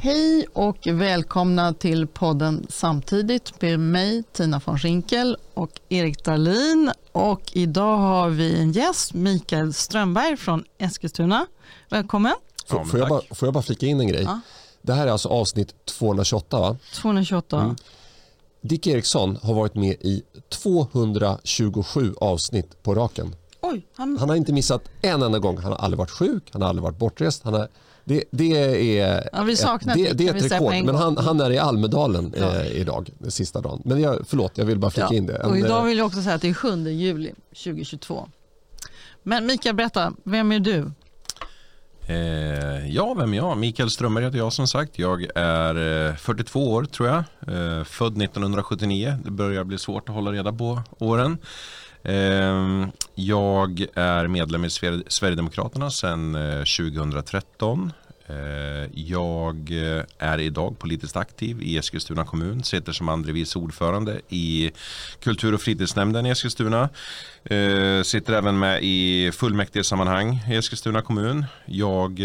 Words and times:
Hej 0.00 0.46
och 0.52 0.86
välkomna 0.86 1.74
till 1.74 2.06
podden 2.06 2.66
Samtidigt 2.68 3.60
med 3.62 3.80
mig 3.80 4.22
Tina 4.32 4.60
von 4.64 4.78
Schinkel 4.78 5.36
och 5.54 5.80
Erik 5.88 6.24
Dahlin. 6.24 6.92
Och 7.12 7.42
idag 7.52 7.96
har 7.96 8.28
vi 8.28 8.60
en 8.60 8.72
gäst, 8.72 9.14
Mikael 9.14 9.72
Strömberg 9.72 10.36
från 10.36 10.64
Eskilstuna. 10.78 11.46
Välkommen. 11.88 12.34
Får, 12.66 12.84
får, 12.84 13.00
jag, 13.00 13.08
bara, 13.08 13.22
får 13.34 13.46
jag 13.46 13.54
bara 13.54 13.62
flika 13.62 13.86
in 13.86 14.00
en 14.00 14.08
grej? 14.08 14.22
Ja. 14.22 14.40
Det 14.82 14.92
här 14.92 15.06
är 15.06 15.10
alltså 15.10 15.28
avsnitt 15.28 15.74
228 15.84 16.60
va? 16.60 16.76
228. 16.94 17.60
Mm. 17.60 17.76
Dick 18.60 18.86
Eriksson 18.86 19.38
har 19.42 19.54
varit 19.54 19.74
med 19.74 19.96
i 20.00 20.22
227 20.48 22.14
avsnitt 22.20 22.82
på 22.82 22.94
raken. 22.94 23.34
Oj, 23.60 23.86
han... 23.94 24.18
han 24.18 24.28
har 24.28 24.36
inte 24.36 24.52
missat 24.52 24.82
en 25.02 25.22
enda 25.22 25.38
gång. 25.38 25.58
Han 25.58 25.72
har 25.72 25.78
aldrig 25.78 25.98
varit 25.98 26.10
sjuk, 26.10 26.48
han 26.52 26.62
har 26.62 26.68
aldrig 26.68 26.82
varit 26.82 26.98
bortrest. 26.98 27.44
Han 27.44 27.54
har 27.54 27.68
det, 28.08 28.24
det, 28.30 28.98
är, 28.98 29.28
ja, 29.32 29.42
vi 29.42 29.56
saknar 29.56 29.94
det, 29.94 30.12
det 30.12 30.28
är 30.28 30.34
ett 30.34 30.52
rekord, 30.52 30.84
men 30.84 30.94
han, 30.94 31.16
han, 31.16 31.40
är 31.40 31.50
i 31.50 31.58
Almedalen 31.58 32.34
ja. 32.38 32.56
eh, 32.56 32.80
idag, 32.80 33.10
sista 33.28 33.60
dagen. 33.60 33.82
Men 33.84 34.00
jag, 34.00 34.18
förlåt, 34.26 34.58
jag 34.58 34.64
vill 34.64 34.78
bara 34.78 34.90
flika 34.90 35.08
ja. 35.10 35.16
in 35.16 35.26
det. 35.26 35.38
Och 35.38 35.58
idag 35.58 35.84
vill 35.84 35.98
jag 35.98 36.06
också 36.06 36.22
säga 36.22 36.34
att 36.34 36.42
det 36.42 36.48
är 36.48 36.54
7 36.54 36.88
juli 36.88 37.32
2022. 37.48 38.28
Men 39.22 39.46
Mikael, 39.46 39.74
berätta, 39.74 40.12
vem 40.24 40.52
är 40.52 40.60
du? 40.60 40.90
Eh, 42.08 42.88
ja, 42.94 43.14
vem 43.14 43.32
är 43.32 43.36
jag? 43.36 43.58
Mikael 43.58 43.90
Strömberg 43.90 44.24
heter 44.24 44.38
jag 44.38 44.52
som 44.52 44.66
sagt. 44.66 44.98
Jag 44.98 45.26
är 45.34 46.08
eh, 46.08 46.14
42 46.14 46.72
år 46.72 46.84
tror 46.84 47.08
jag. 47.08 47.18
Eh, 47.18 47.84
född 47.84 48.22
1979. 48.22 49.18
Det 49.24 49.30
börjar 49.30 49.64
bli 49.64 49.78
svårt 49.78 50.08
att 50.08 50.14
hålla 50.14 50.32
reda 50.32 50.52
på 50.52 50.82
åren. 50.98 51.38
Ehm, 52.08 52.86
jag 53.14 53.86
är 53.94 54.26
medlem 54.26 54.64
i 54.64 54.70
Sverigedemokraterna 55.08 55.90
sedan 55.90 56.34
eh, 56.34 56.58
2013. 56.58 57.92
Eh, 58.28 58.90
jag 58.94 59.70
eh, 59.70 60.04
är 60.18 60.38
idag 60.38 60.78
politiskt 60.78 61.16
aktiv 61.16 61.62
i 61.62 61.78
Eskilstuna 61.78 62.24
kommun, 62.24 62.64
sitter 62.64 62.92
som 62.92 63.08
andre 63.08 63.32
vice 63.32 63.58
ordförande 63.58 64.20
i 64.28 64.70
kultur 65.20 65.54
och 65.54 65.60
fritidsnämnden 65.60 66.26
i 66.26 66.30
Eskilstuna. 66.30 66.88
Eh, 67.44 68.02
sitter 68.02 68.32
även 68.32 68.58
med 68.58 68.82
i 68.82 69.30
fullmäktigesammanhang 69.32 70.44
i 70.50 70.56
Eskilstuna 70.56 71.02
kommun. 71.02 71.44
Jag 71.66 72.20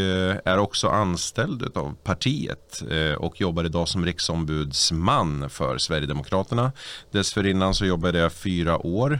är 0.45 0.57
också 0.57 0.87
anställd 0.87 1.77
av 1.77 1.95
partiet 2.03 2.83
och 3.17 3.41
jobbar 3.41 3.63
idag 3.63 3.87
som 3.87 4.05
riksombudsman 4.05 5.49
för 5.49 5.77
Sverigedemokraterna. 5.77 6.71
Dessförinnan 7.11 7.73
så 7.73 7.85
jobbade 7.85 8.19
jag 8.19 8.33
fyra 8.33 8.85
år 8.85 9.19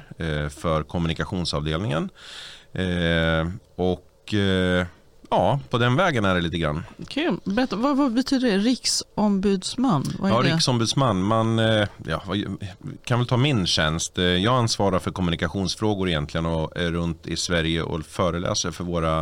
för 0.49 0.83
kommunikationsavdelningen. 0.83 2.09
Och 3.75 4.33
Ja, 5.33 5.59
på 5.69 5.77
den 5.77 5.95
vägen 5.95 6.25
är 6.25 6.35
det 6.35 6.41
lite 6.41 6.57
grann. 6.57 6.83
Kul. 7.07 7.37
Berätta, 7.43 7.75
vad, 7.75 7.97
vad 7.97 8.13
betyder 8.13 8.51
det? 8.51 8.57
Riksombudsman? 8.57 10.05
Vad 10.19 10.31
är 10.31 10.35
ja, 10.35 10.41
det? 10.41 10.53
riksombudsman. 10.53 11.23
Man 11.23 11.59
eh, 11.59 11.87
ja, 12.05 12.23
kan 13.03 13.19
väl 13.19 13.27
ta 13.27 13.37
min 13.37 13.67
tjänst. 13.67 14.17
Eh, 14.17 14.23
jag 14.23 14.55
ansvarar 14.55 14.99
för 14.99 15.11
kommunikationsfrågor 15.11 16.09
egentligen 16.09 16.45
och 16.45 16.77
är 16.77 16.91
runt 16.91 17.27
i 17.27 17.37
Sverige 17.37 17.81
och 17.81 18.05
föreläser 18.05 18.71
för 18.71 18.83
våra 18.83 19.19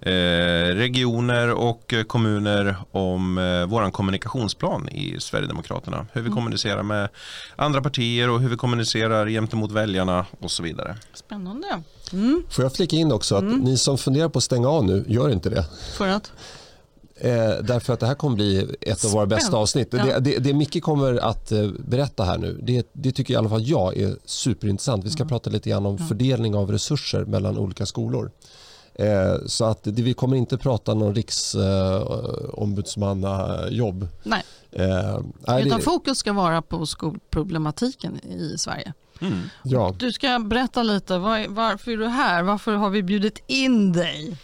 eh, 0.00 0.74
regioner 0.74 1.52
och 1.52 1.94
kommuner 2.06 2.76
om 2.90 3.38
eh, 3.38 3.66
vår 3.66 3.90
kommunikationsplan 3.90 4.88
i 4.88 5.20
Sverigedemokraterna. 5.20 6.06
Hur 6.12 6.20
vi 6.20 6.26
mm. 6.26 6.36
kommunicerar 6.36 6.82
med 6.82 7.08
andra 7.56 7.82
partier 7.82 8.30
och 8.30 8.40
hur 8.40 8.48
vi 8.48 8.56
kommunicerar 8.56 9.28
gentemot 9.28 9.72
väljarna 9.72 10.26
och 10.40 10.50
så 10.50 10.62
vidare. 10.62 10.96
Spännande. 11.14 11.82
Mm. 12.12 12.42
Får 12.50 12.64
jag 12.64 12.72
flika 12.72 12.96
in 12.96 13.12
också 13.12 13.34
att 13.34 13.42
mm. 13.42 13.60
ni 13.60 13.76
som 13.76 13.98
funderar 13.98 14.28
på 14.28 14.38
att 14.38 14.44
stänga 14.44 14.68
av 14.68 14.84
nu, 14.84 15.04
gör 15.08 15.30
inte 15.30 15.50
det. 15.50 15.64
För 15.96 16.08
att? 16.08 16.32
Eh, 17.18 17.54
därför 17.62 17.92
att 17.92 18.00
det 18.00 18.06
här 18.06 18.14
kommer 18.14 18.36
bli 18.36 18.76
ett 18.80 19.04
av 19.04 19.10
våra 19.10 19.26
bästa 19.26 19.56
avsnitt. 19.56 19.88
Ja. 19.90 20.04
Det, 20.04 20.18
det, 20.18 20.38
det 20.38 20.54
Micke 20.54 20.82
kommer 20.82 21.16
att 21.16 21.52
eh, 21.52 21.68
berätta 21.78 22.24
här 22.24 22.38
nu, 22.38 22.58
det, 22.62 22.86
det, 22.92 23.12
tycker 23.12 23.34
i 23.34 23.36
alla 23.36 23.48
fall 23.48 23.66
jag 23.66 23.96
är 23.96 24.16
superintressant. 24.24 25.04
Vi 25.04 25.10
ska 25.10 25.22
mm. 25.22 25.28
prata 25.28 25.50
lite 25.50 25.70
grann 25.70 25.86
om 25.86 25.96
mm. 25.96 26.08
fördelning 26.08 26.54
av 26.54 26.72
resurser 26.72 27.24
mellan 27.24 27.58
olika 27.58 27.86
skolor. 27.86 28.30
Eh, 28.94 29.36
så 29.46 29.64
att 29.64 29.82
det, 29.82 30.02
vi 30.02 30.14
kommer 30.14 30.36
inte 30.36 30.58
prata 30.58 30.94
någon 30.94 31.14
riksombudsmannajobb. 31.14 34.02
Eh, 34.02 34.08
nej. 34.22 34.42
Eh, 34.72 35.20
Utan 35.66 35.80
fokus 35.80 36.18
ska 36.18 36.32
vara 36.32 36.62
på 36.62 36.86
skolproblematiken 36.86 38.24
i 38.24 38.58
Sverige. 38.58 38.92
Mm. 39.20 39.50
Ja. 39.62 39.94
Du 39.98 40.12
ska 40.12 40.38
berätta 40.38 40.82
lite, 40.82 41.18
var, 41.18 41.48
varför 41.48 41.90
är 41.90 41.96
du 41.96 42.06
här? 42.06 42.42
Varför 42.42 42.74
har 42.74 42.90
vi 42.90 43.02
bjudit 43.02 43.44
in 43.46 43.92
dig? 43.92 44.36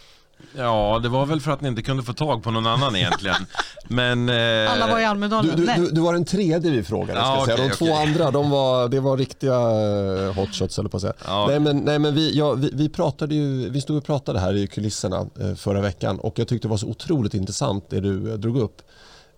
Ja, 0.57 0.99
det 1.03 1.09
var 1.09 1.25
väl 1.25 1.41
för 1.41 1.51
att 1.51 1.61
ni 1.61 1.67
inte 1.67 1.81
kunde 1.81 2.03
få 2.03 2.13
tag 2.13 2.43
på 2.43 2.51
någon 2.51 2.67
annan 2.67 2.95
egentligen. 2.95 3.45
Men, 3.87 4.29
eh... 4.29 4.71
Alla 4.71 4.87
var 4.87 4.99
i 4.99 5.05
Almedalen. 5.05 5.55
Du, 5.55 5.65
du, 5.65 5.89
du, 5.91 6.01
var 6.01 6.13
den 6.13 6.25
tredje 6.25 6.71
vi 6.71 6.83
frågade. 6.83 7.19
Ja, 7.19 7.41
ska 7.43 7.53
okay, 7.53 7.67
De 7.67 7.75
två 7.75 7.93
andra, 7.93 8.31
de 8.31 8.49
var, 8.49 8.89
det 8.89 8.99
var 8.99 9.17
riktiga 9.17 9.53
eh, 9.53 10.33
hotshots 10.33 10.79
eller 10.79 10.89
på 10.89 10.97
att 10.97 11.01
säga. 11.01 11.13
Ja. 11.25 11.45
Nej, 11.49 11.59
men, 11.59 11.77
nej, 11.77 11.99
men 11.99 12.15
vi, 12.15 12.37
ja, 12.37 12.53
vi, 12.53 12.69
vi, 12.73 12.89
pratade 12.89 13.35
ju, 13.35 13.69
vi 13.69 13.81
stod 13.81 13.97
och 13.97 14.05
pratade 14.05 14.39
här 14.39 14.55
i 14.55 14.67
kulisserna 14.67 15.25
eh, 15.39 15.55
förra 15.55 15.81
veckan 15.81 16.19
och 16.19 16.39
jag 16.39 16.47
tyckte 16.47 16.67
det 16.67 16.69
var 16.69 16.77
så 16.77 16.87
otroligt 16.87 17.33
intressant 17.33 17.89
det 17.89 17.99
du 17.99 18.31
eh, 18.31 18.37
drog 18.37 18.57
upp. 18.57 18.81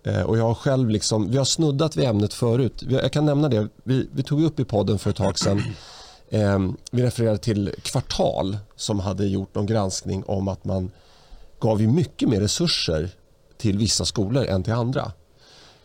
Eh, 0.06 0.22
och 0.22 0.38
jag 0.38 0.44
har 0.44 0.54
själv 0.54 0.90
liksom, 0.90 1.32
vi 1.32 1.38
har 1.38 1.46
snuddat 1.46 1.96
vid 1.96 2.06
ämnet 2.06 2.34
förut. 2.34 2.84
Jag 2.90 3.12
kan 3.12 3.26
nämna 3.26 3.50
det. 3.50 3.68
Vi, 3.84 4.10
vi 4.12 4.24
tog 4.24 4.44
upp 4.44 4.60
i 4.60 4.66
podden 4.66 5.00
för 5.00 5.10
ett 5.10 5.16
tag 5.16 5.40
sedan. 5.40 5.62
Eh, 6.30 6.60
vi 6.92 7.04
refererade 7.04 7.38
till 7.38 7.74
Kvartal 7.82 8.58
som 8.76 9.00
hade 9.00 9.28
gjort 9.28 9.56
någon 9.56 9.66
granskning 9.66 10.24
om 10.24 10.48
att 10.48 10.66
man 10.66 10.92
gav 11.60 11.82
ju 11.82 11.88
mycket 11.88 12.30
mer 12.30 12.42
resurser 12.42 13.10
till 13.58 13.78
vissa 13.78 14.06
skolor 14.06 14.46
än 14.46 14.64
till 14.64 14.74
andra. 14.74 15.12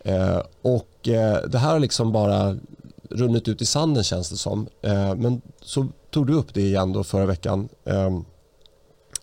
Eh, 0.05 0.43
och 0.63 1.09
eh, 1.09 1.49
Det 1.49 1.59
här 1.59 1.73
har 1.73 1.79
liksom 1.79 2.13
bara 2.13 2.57
runnit 3.11 3.49
ut 3.49 3.63
i 3.63 3.67
sanden 3.67 4.05
känns 4.05 4.31
det 4.31 4.37
som. 4.37 4.69
Eh, 4.83 5.15
men 5.15 5.43
så 5.63 5.87
tog 6.11 6.27
du 6.27 6.35
upp 6.35 6.55
det 6.55 6.63
igen 6.63 6.93
då 6.93 7.05
förra 7.05 7.27
veckan. 7.27 7.69
Ehm, 7.85 8.25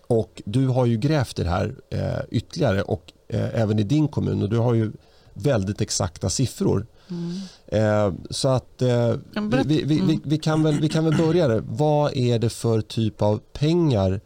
och 0.06 0.42
Du 0.44 0.66
har 0.66 0.86
ju 0.86 0.96
grävt 0.96 1.38
i 1.38 1.42
det 1.42 1.50
här 1.50 1.74
eh, 1.90 2.20
ytterligare 2.30 2.82
och 2.82 3.12
eh, 3.28 3.60
även 3.60 3.78
i 3.78 3.82
din 3.82 4.08
kommun 4.08 4.42
och 4.42 4.48
du 4.48 4.58
har 4.58 4.74
ju 4.74 4.92
väldigt 5.34 5.80
exakta 5.80 6.30
siffror. 6.30 6.86
Mm. 7.10 7.40
Eh, 7.66 8.14
så 8.30 8.48
att 8.48 8.82
eh, 8.82 9.14
vi, 9.34 9.62
vi, 9.64 9.82
vi, 9.84 10.00
mm. 10.00 10.20
vi, 10.24 10.38
kan 10.38 10.62
väl, 10.62 10.80
vi 10.80 10.88
kan 10.88 11.04
väl 11.04 11.16
börja 11.16 11.48
där. 11.48 11.62
Vad 11.66 12.16
är 12.16 12.38
det 12.38 12.50
för 12.50 12.80
typ 12.80 13.22
av 13.22 13.40
pengar 13.52 14.20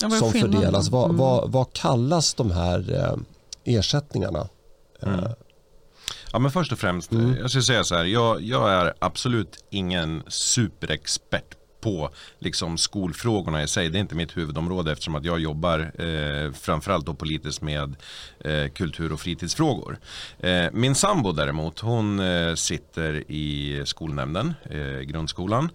ja, 0.00 0.10
som 0.10 0.32
fördelas? 0.32 0.88
Vad, 0.88 1.04
mm. 1.04 1.16
vad, 1.16 1.52
vad, 1.52 1.72
kallas 1.72 2.34
de 2.34 2.50
här 2.50 2.94
eh, 2.94 3.16
ersättningarna? 3.78 4.48
Mm. 5.02 5.18
Eh, 5.18 5.30
ja, 6.32 6.38
men 6.38 6.50
först 6.50 6.72
och 6.72 6.78
främst, 6.78 7.12
mm. 7.12 7.36
jag 7.40 7.50
ska 7.50 7.62
säga 7.62 7.84
så 7.84 7.94
här, 7.94 8.04
jag, 8.04 8.42
jag 8.42 8.70
är 8.70 8.94
absolut 8.98 9.64
ingen 9.70 10.22
superexpert 10.28 11.56
på 11.82 12.10
liksom, 12.38 12.78
skolfrågorna 12.78 13.62
i 13.62 13.68
sig. 13.68 13.88
Det 13.88 13.98
är 13.98 14.00
inte 14.00 14.14
mitt 14.14 14.36
huvudområde 14.36 14.92
eftersom 14.92 15.14
att 15.14 15.24
jag 15.24 15.40
jobbar 15.40 15.92
eh, 15.98 16.52
framförallt 16.52 17.06
då 17.06 17.14
politiskt 17.14 17.62
med 17.62 17.94
eh, 18.40 18.68
kultur 18.68 19.12
och 19.12 19.20
fritidsfrågor. 19.20 19.98
Eh, 20.38 20.66
min 20.72 20.94
sambo 20.94 21.32
däremot, 21.32 21.80
hon 21.80 22.20
eh, 22.20 22.54
sitter 22.54 23.30
i 23.30 23.82
skolnämnden, 23.84 24.54
eh, 24.70 25.00
grundskolan. 25.00 25.70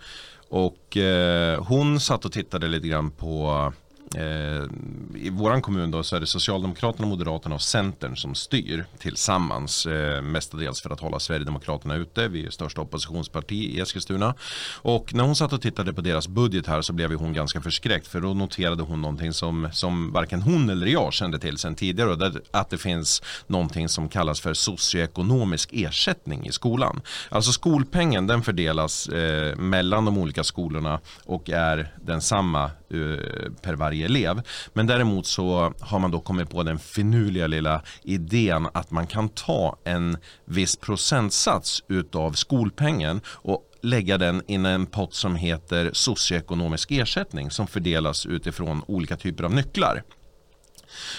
Och 0.49 0.97
eh, 0.97 1.63
hon 1.63 1.99
satt 1.99 2.25
och 2.25 2.31
tittade 2.31 2.67
lite 2.67 2.87
grann 2.87 3.11
på 3.11 3.73
Eh, 4.15 4.63
I 5.15 5.29
vår 5.31 5.61
kommun 5.61 5.91
då 5.91 6.03
så 6.03 6.15
är 6.15 6.19
det 6.19 6.27
Socialdemokraterna, 6.27 7.07
Moderaterna 7.07 7.55
och 7.55 7.61
Centern 7.61 8.15
som 8.15 8.35
styr 8.35 8.85
tillsammans. 8.99 9.85
Eh, 9.85 10.21
mestadels 10.21 10.81
för 10.81 10.89
att 10.89 10.99
hålla 10.99 11.19
Sverigedemokraterna 11.19 11.95
ute. 11.95 12.27
Vi 12.27 12.45
är 12.45 12.49
största 12.49 12.81
oppositionsparti 12.81 13.55
i 13.55 13.79
Eskilstuna. 13.79 14.33
Och 14.81 15.13
när 15.13 15.23
hon 15.23 15.35
satt 15.35 15.53
och 15.53 15.61
tittade 15.61 15.93
på 15.93 16.01
deras 16.01 16.27
budget 16.27 16.67
här 16.67 16.81
så 16.81 16.93
blev 16.93 17.13
hon 17.13 17.33
ganska 17.33 17.61
förskräckt. 17.61 18.07
För 18.07 18.21
då 18.21 18.33
noterade 18.33 18.83
hon 18.83 19.01
någonting 19.01 19.33
som, 19.33 19.69
som 19.73 20.11
varken 20.11 20.41
hon 20.41 20.69
eller 20.69 20.87
jag 20.87 21.13
kände 21.13 21.39
till 21.39 21.57
sedan 21.57 21.75
tidigare. 21.75 22.09
Och 22.09 22.17
det, 22.17 22.41
att 22.51 22.69
det 22.69 22.77
finns 22.77 23.21
någonting 23.47 23.89
som 23.89 24.09
kallas 24.09 24.41
för 24.41 24.53
socioekonomisk 24.53 25.69
ersättning 25.73 26.47
i 26.47 26.51
skolan. 26.51 27.01
Alltså 27.29 27.51
skolpengen 27.51 28.27
den 28.27 28.41
fördelas 28.41 29.07
eh, 29.07 29.55
mellan 29.55 30.05
de 30.05 30.17
olika 30.17 30.43
skolorna 30.43 30.99
och 31.25 31.49
är 31.49 31.93
densamma 32.01 32.71
Eh, 32.93 33.51
per 33.61 33.73
varje 33.73 34.05
elev. 34.05 34.41
Men 34.73 34.87
däremot 34.87 35.25
så 35.27 35.73
har 35.79 35.99
man 35.99 36.11
då 36.11 36.19
kommit 36.19 36.49
på 36.49 36.63
den 36.63 36.79
finurliga 36.79 37.47
lilla 37.47 37.81
idén 38.03 38.67
att 38.73 38.91
man 38.91 39.07
kan 39.07 39.29
ta 39.29 39.77
en 39.83 40.17
viss 40.45 40.75
procentsats 40.75 41.83
utav 41.87 42.31
skolpengen 42.31 43.21
och 43.27 43.63
lägga 43.81 44.17
den 44.17 44.41
i 44.47 44.55
en 44.55 44.85
pott 44.85 45.13
som 45.13 45.35
heter 45.35 45.89
socioekonomisk 45.93 46.91
ersättning 46.91 47.51
som 47.51 47.67
fördelas 47.67 48.25
utifrån 48.25 48.83
olika 48.87 49.17
typer 49.17 49.43
av 49.43 49.53
nycklar. 49.53 50.03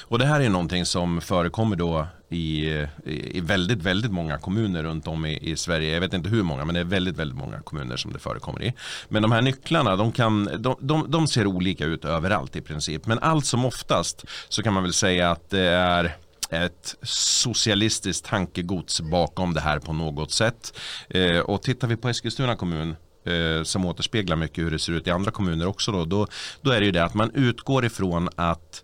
Och 0.03 0.19
det 0.19 0.27
här 0.27 0.41
är 0.41 0.49
någonting 0.49 0.87
som 0.87 1.21
förekommer 1.21 1.77
då 1.77 2.07
i, 2.31 2.87
i 3.05 3.41
väldigt, 3.41 3.83
väldigt 3.83 4.11
många 4.11 4.39
kommuner 4.39 4.83
runt 4.83 5.07
om 5.07 5.27
i, 5.27 5.39
i, 5.51 5.57
Sverige. 5.57 5.95
Jag 5.95 6.01
vet 6.01 6.13
inte 6.13 6.29
hur 6.29 6.43
många, 6.43 6.65
men 6.65 6.75
det 6.75 6.81
är 6.81 6.85
väldigt, 6.85 7.17
väldigt 7.17 7.39
många 7.39 7.61
kommuner 7.61 7.97
som 7.97 8.13
det 8.13 8.19
förekommer 8.19 8.63
i. 8.63 8.73
Men 9.09 9.23
de 9.23 9.33
här 9.33 9.43
nycklarna, 9.43 9.97
de, 9.97 10.13
kan, 10.13 10.45
de, 10.59 10.77
de, 10.81 11.11
de 11.11 11.29
ser 11.29 11.47
olika 11.47 11.85
ut 11.85 12.05
överallt 12.05 12.57
i 12.57 12.61
princip. 12.61 13.07
Men 13.07 13.19
allt 13.19 13.47
som 13.47 13.65
oftast 13.65 14.25
så 14.49 14.63
kan 14.63 14.75
man 14.75 14.83
väl 14.83 14.93
säga 14.93 15.31
att 15.31 15.51
det 15.51 15.69
är 15.69 16.17
ett 16.51 16.97
socialistiskt 17.03 18.27
tankegods 18.27 19.01
bakom 19.01 19.55
det 19.55 19.61
här 19.61 19.79
på 19.79 19.93
något 19.93 20.33
sätt. 20.33 20.79
Eh, 21.09 21.39
och 21.39 21.63
tittar 21.63 21.89
vi 21.89 21.97
på 21.97 22.09
Eskilstuna 22.09 22.57
kommun 22.57 22.97
eh, 23.25 23.63
som 23.63 23.85
återspeglar 23.85 24.37
mycket 24.37 24.65
hur 24.65 24.71
det 24.71 24.79
ser 24.79 24.93
ut 24.93 25.07
i 25.07 25.11
andra 25.11 25.31
kommuner 25.31 25.67
också 25.67 25.93
då, 25.93 26.05
då, 26.05 26.27
då 26.61 26.71
är 26.71 26.81
det 26.81 26.87
ju 26.87 26.93
det 26.93 27.05
att 27.05 27.15
man 27.15 27.31
utgår 27.35 27.85
ifrån 27.85 28.29
att 28.37 28.83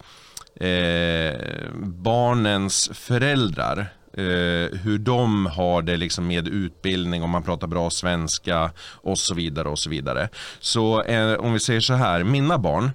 eh, 0.60 1.70
barnens 1.82 2.90
föräldrar 2.94 3.78
eh, 4.16 4.78
hur 4.78 4.98
de 4.98 5.46
har 5.46 5.82
det 5.82 5.96
liksom 5.96 6.26
med 6.26 6.48
utbildning, 6.48 7.22
om 7.22 7.30
man 7.30 7.42
pratar 7.42 7.66
bra 7.66 7.90
svenska 7.90 8.70
och 8.86 9.18
så 9.18 9.34
vidare. 9.34 9.68
och 9.68 9.78
Så 9.78 9.90
vidare. 9.90 10.28
Så 10.60 11.02
eh, 11.02 11.34
om 11.34 11.52
vi 11.52 11.60
säger 11.60 11.80
så 11.80 11.94
här, 11.94 12.24
mina 12.24 12.58
barn 12.58 12.90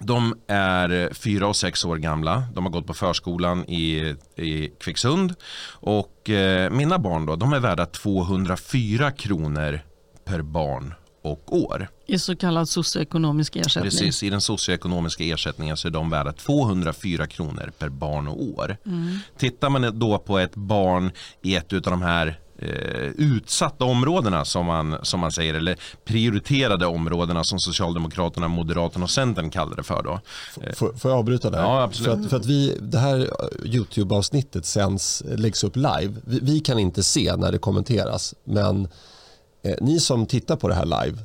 de 0.00 0.34
är 0.46 1.14
fyra 1.14 1.46
och 1.46 1.56
sex 1.56 1.84
år 1.84 1.96
gamla. 1.96 2.44
De 2.54 2.64
har 2.64 2.72
gått 2.72 2.86
på 2.86 2.94
förskolan 2.94 3.64
i, 3.64 4.14
i 4.36 4.70
Kvicksund. 4.80 5.34
Och 5.70 6.30
eh, 6.30 6.70
mina 6.70 6.98
barn 6.98 7.26
då, 7.26 7.36
de 7.36 7.52
är 7.52 7.60
värda 7.60 7.86
204 7.86 9.10
kronor 9.10 9.80
per 10.24 10.42
barn 10.42 10.94
och 11.24 11.56
år. 11.56 11.88
I 12.06 12.18
så 12.18 12.36
kallad 12.36 12.68
socioekonomisk 12.68 13.56
ersättning? 13.56 13.90
Precis, 13.90 14.22
i 14.22 14.30
den 14.30 14.40
socioekonomiska 14.40 15.24
ersättningen 15.24 15.76
så 15.76 15.88
är 15.88 15.92
de 15.92 16.10
värda 16.10 16.32
204 16.32 17.26
kronor 17.26 17.72
per 17.78 17.88
barn 17.88 18.28
och 18.28 18.42
år. 18.42 18.76
Mm. 18.86 19.18
Tittar 19.38 19.70
man 19.70 19.98
då 19.98 20.18
på 20.18 20.38
ett 20.38 20.54
barn 20.54 21.10
i 21.42 21.54
ett 21.54 21.72
av 21.72 21.80
de 21.80 22.02
här 22.02 22.38
eh, 22.58 22.68
utsatta 23.16 23.84
områdena 23.84 24.44
som 24.44 24.66
man, 24.66 24.96
som 25.02 25.20
man 25.20 25.32
säger 25.32 25.54
eller 25.54 25.76
prioriterade 26.04 26.86
områdena 26.86 27.44
som 27.44 27.58
Socialdemokraterna, 27.58 28.48
Moderaterna 28.48 29.04
och 29.04 29.10
Centern 29.10 29.50
kallar 29.50 29.76
det 29.76 29.82
för. 29.82 30.02
Då. 30.02 30.20
Får, 30.74 30.92
får 30.92 31.10
jag 31.10 31.18
avbryta 31.18 31.50
där? 31.50 31.58
Ja, 31.58 31.82
absolut. 31.82 32.14
För 32.14 32.24
att, 32.24 32.30
för 32.30 32.36
att 32.36 32.46
vi, 32.46 32.78
det 32.80 32.98
här 32.98 33.30
Youtube-avsnittet 33.64 34.66
sänds, 34.66 35.22
läggs 35.26 35.64
upp 35.64 35.76
live. 35.76 36.14
Vi, 36.24 36.38
vi, 36.42 36.60
kan 36.60 36.78
inte 36.78 37.02
se 37.02 37.36
när 37.36 37.52
det 37.52 37.58
kommenteras 37.58 38.34
men 38.44 38.88
eh, 39.64 39.74
ni 39.80 40.00
som 40.00 40.26
tittar 40.26 40.56
på 40.56 40.68
det 40.68 40.74
här 40.74 40.84
live, 40.84 41.18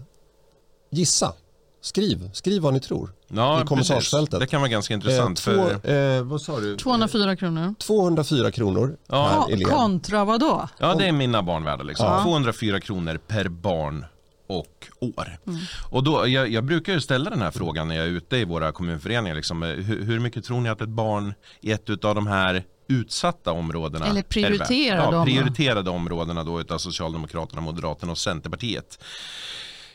gissa. 0.90 1.34
Skriv, 1.82 2.30
skriv 2.34 2.62
vad 2.62 2.74
ni 2.74 2.80
tror 2.80 3.10
ja, 3.28 3.62
i 3.62 3.66
kommentarsfältet. 3.66 4.40
Det 4.40 4.48
kan 4.48 4.62
vara 4.62 4.70
ganska 4.70 4.94
intressant. 4.94 5.48
Eh, 5.48 5.54
två, 5.54 5.80
för... 5.84 6.18
eh, 6.18 6.24
vad 6.24 6.42
sa 6.42 6.60
du? 6.60 6.78
204 6.78 7.36
kronor. 7.36 7.76
204 7.80 8.52
kronor 8.52 8.98
ja. 9.08 9.46
per 9.48 9.54
elev. 9.54 9.66
Kontra 9.66 10.26
vad 10.26 10.40
då? 10.40 10.70
Ja, 10.80 10.96
det 10.96 11.08
är 11.08 11.12
mina 11.12 11.44
barnvärda. 11.44 11.84
Liksom. 11.84 12.06
Ja. 12.06 12.24
204 12.24 12.80
kronor 12.80 13.20
per 13.28 13.48
barn 13.48 14.06
och 14.48 14.88
år. 15.00 15.38
Mm. 15.48 15.60
Och 15.90 16.04
då, 16.04 16.28
jag, 16.28 16.50
jag, 16.50 16.64
brukar 16.64 17.00
ställa 17.00 17.30
den 17.30 17.42
här 17.42 17.52
frågan 17.52 17.88
när 17.88 17.96
jag 17.96 18.06
är 18.06 18.10
ute 18.10 18.38
i 18.38 18.46
våra 18.46 18.72
kommunföreningar. 18.72 19.36
Liksom, 19.36 19.62
hur, 19.62 20.04
hur 20.04 20.20
mycket 20.20 20.46
tror 20.46 20.62
ni 20.62 20.70
att 20.70 20.82
ett 20.82 20.90
barn 20.90 21.34
i 21.62 21.72
ett 21.72 22.06
av 22.06 22.16
de 22.16 22.28
här 22.28 22.64
utsatta 22.90 23.52
områdena. 23.52 24.06
Eller 24.06 24.22
prioriterade, 24.22 25.16
ja, 25.16 25.26
prioriterade 25.26 25.90
områdena 25.90 26.44
då 26.44 26.62
utav 26.62 26.78
Socialdemokraterna, 26.78 27.62
Moderaterna 27.62 28.12
och 28.12 28.18
Centerpartiet. 28.18 29.00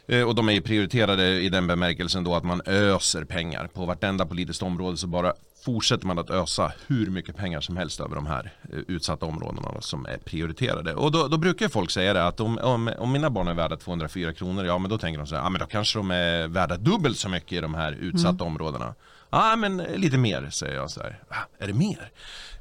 Eh, 0.07 0.23
och 0.23 0.35
de 0.35 0.49
är 0.49 0.61
prioriterade 0.61 1.41
i 1.41 1.49
den 1.49 1.67
bemärkelsen 1.67 2.25
då 2.25 2.35
att 2.35 2.45
man 2.45 2.63
öser 2.67 3.25
pengar. 3.25 3.67
På 3.67 3.87
vartenda 3.87 4.27
politiskt 4.27 4.63
område 4.63 4.97
så 4.97 5.07
bara 5.07 5.33
fortsätter 5.65 6.07
man 6.07 6.19
att 6.19 6.31
ösa 6.31 6.73
hur 6.87 7.11
mycket 7.11 7.37
pengar 7.37 7.61
som 7.61 7.77
helst 7.77 8.01
över 8.01 8.15
de 8.15 8.27
här 8.27 8.53
eh, 8.73 8.79
utsatta 8.89 9.27
områdena 9.27 9.81
som 9.81 10.07
är 10.07 10.19
prioriterade. 10.19 10.95
Och 10.95 11.13
då, 11.13 11.29
då 11.29 11.37
brukar 11.37 11.69
folk 11.69 11.91
säga 11.91 12.13
det 12.13 12.27
att 12.27 12.41
om, 12.41 12.59
om, 12.59 12.91
om, 12.99 13.13
mina 13.13 13.31
barn 13.31 13.49
är 13.49 13.55
värda 13.55 13.77
204 13.77 14.33
kronor, 14.33 14.65
ja 14.65 14.79
men 14.79 14.91
då 14.91 14.99
tänker 14.99 15.19
de 15.19 15.27
så 15.27 15.35
här, 15.35 15.43
ja 15.43 15.49
men 15.49 15.61
då 15.61 15.67
kanske 15.67 15.99
de 15.99 16.11
är 16.11 16.49
värda 16.49 16.77
dubbelt 16.77 17.19
så 17.19 17.29
mycket 17.29 17.53
i 17.53 17.61
de 17.61 17.75
här 17.75 17.93
utsatta 17.93 18.45
mm. 18.45 18.47
områdena. 18.47 18.95
Ja 19.31 19.57
men 19.57 19.77
lite 19.77 20.19
mer 20.19 20.51
säger 20.51 20.75
jag 20.75 20.91
så 20.91 21.01
här. 21.03 21.19
Va, 21.29 21.37
är 21.59 21.67
det 21.67 21.73
mer? 21.73 22.11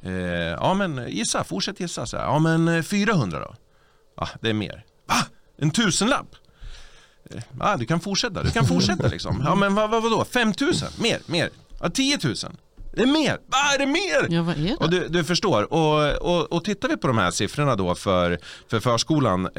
Eh, 0.06 0.14
ja 0.14 0.74
men 0.74 1.10
gissa, 1.10 1.44
fortsätt 1.44 1.80
gissa. 1.80 2.06
Så 2.06 2.18
här. 2.18 2.24
Ja 2.24 2.40
men 2.40 2.68
eh, 2.68 2.82
400 2.84 3.40
då? 3.40 3.56
Ja 4.18 4.30
det 4.42 4.50
är 4.50 4.54
mer. 4.54 4.86
Va? 5.06 5.16
En 5.58 5.72
tusenlapp? 5.72 6.36
Ja, 7.60 7.78
du 7.78 7.86
kan 7.86 8.00
fortsätta, 8.00 8.44
du 8.44 8.52
kan 8.52 8.66
fortsätta 8.66 9.08
liksom. 9.08 9.42
Ja 9.46 9.56
men 9.56 9.76
vad, 9.76 9.90
vad, 9.90 10.04
vadå, 10.04 10.26
5000? 10.26 10.88
Mer, 11.00 11.22
mer. 11.26 11.50
Ja, 11.82 11.90
10 11.90 12.20
000. 12.24 12.36
Det 12.95 13.01
är 13.01 13.07
mer! 13.07 13.40
Vad 13.48 13.74
är 13.74 13.78
det 13.78 13.86
mer? 13.86 14.36
Ja, 14.36 14.44
vad 14.44 14.57
är 14.57 14.63
det? 14.63 14.75
Och 14.75 14.90
du, 14.90 15.07
du 15.07 15.24
förstår. 15.24 15.74
Och, 15.74 16.22
och, 16.22 16.54
och 16.54 16.63
tittar 16.63 16.90
vi 16.90 16.98
på 16.98 17.07
de 17.07 17.18
här 17.18 17.31
siffrorna 17.31 17.75
då 17.75 17.95
för, 17.95 18.40
för 18.68 18.80
förskolan 18.80 19.45
eh, 19.45 19.51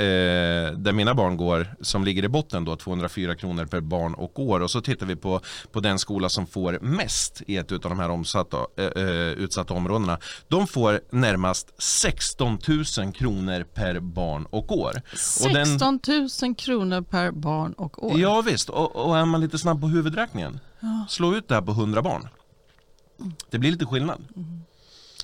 där 0.76 0.92
mina 0.92 1.14
barn 1.14 1.36
går 1.36 1.74
som 1.80 2.04
ligger 2.04 2.24
i 2.24 2.28
botten 2.28 2.64
då 2.64 2.76
204 2.76 3.34
kronor 3.34 3.66
per 3.66 3.80
barn 3.80 4.14
och 4.14 4.38
år 4.38 4.60
och 4.60 4.70
så 4.70 4.80
tittar 4.80 5.06
vi 5.06 5.16
på, 5.16 5.40
på 5.72 5.80
den 5.80 5.98
skola 5.98 6.28
som 6.28 6.46
får 6.46 6.78
mest 6.80 7.42
i 7.46 7.56
ett 7.56 7.72
av 7.72 7.80
de 7.80 7.98
här 7.98 8.10
omsatta, 8.10 8.56
eh, 8.76 8.84
eh 8.84 9.14
utsatta 9.32 9.74
områdena. 9.74 10.18
De 10.48 10.66
får 10.66 11.00
närmast 11.10 11.82
16 11.82 12.58
000 12.98 13.12
kronor 13.12 13.64
per 13.74 14.00
barn 14.00 14.46
och 14.50 14.78
år. 14.78 15.02
16 15.16 16.00
000 16.42 16.54
kronor 16.54 17.02
per 17.02 17.30
barn 17.30 17.72
och 17.72 18.04
år? 18.04 18.18
Ja 18.18 18.42
visst, 18.42 18.68
och, 18.68 18.96
och 18.96 19.18
är 19.18 19.24
man 19.24 19.40
lite 19.40 19.58
snabb 19.58 19.80
på 19.80 19.86
huvudräkningen, 19.86 20.60
ja. 20.80 21.06
slå 21.08 21.34
ut 21.34 21.48
det 21.48 21.54
här 21.54 21.62
på 21.62 21.72
100 21.72 22.02
barn. 22.02 22.28
Det 23.50 23.58
blir 23.58 23.70
lite 23.70 23.86
skillnad. 23.86 24.22
Mm. 24.36 24.60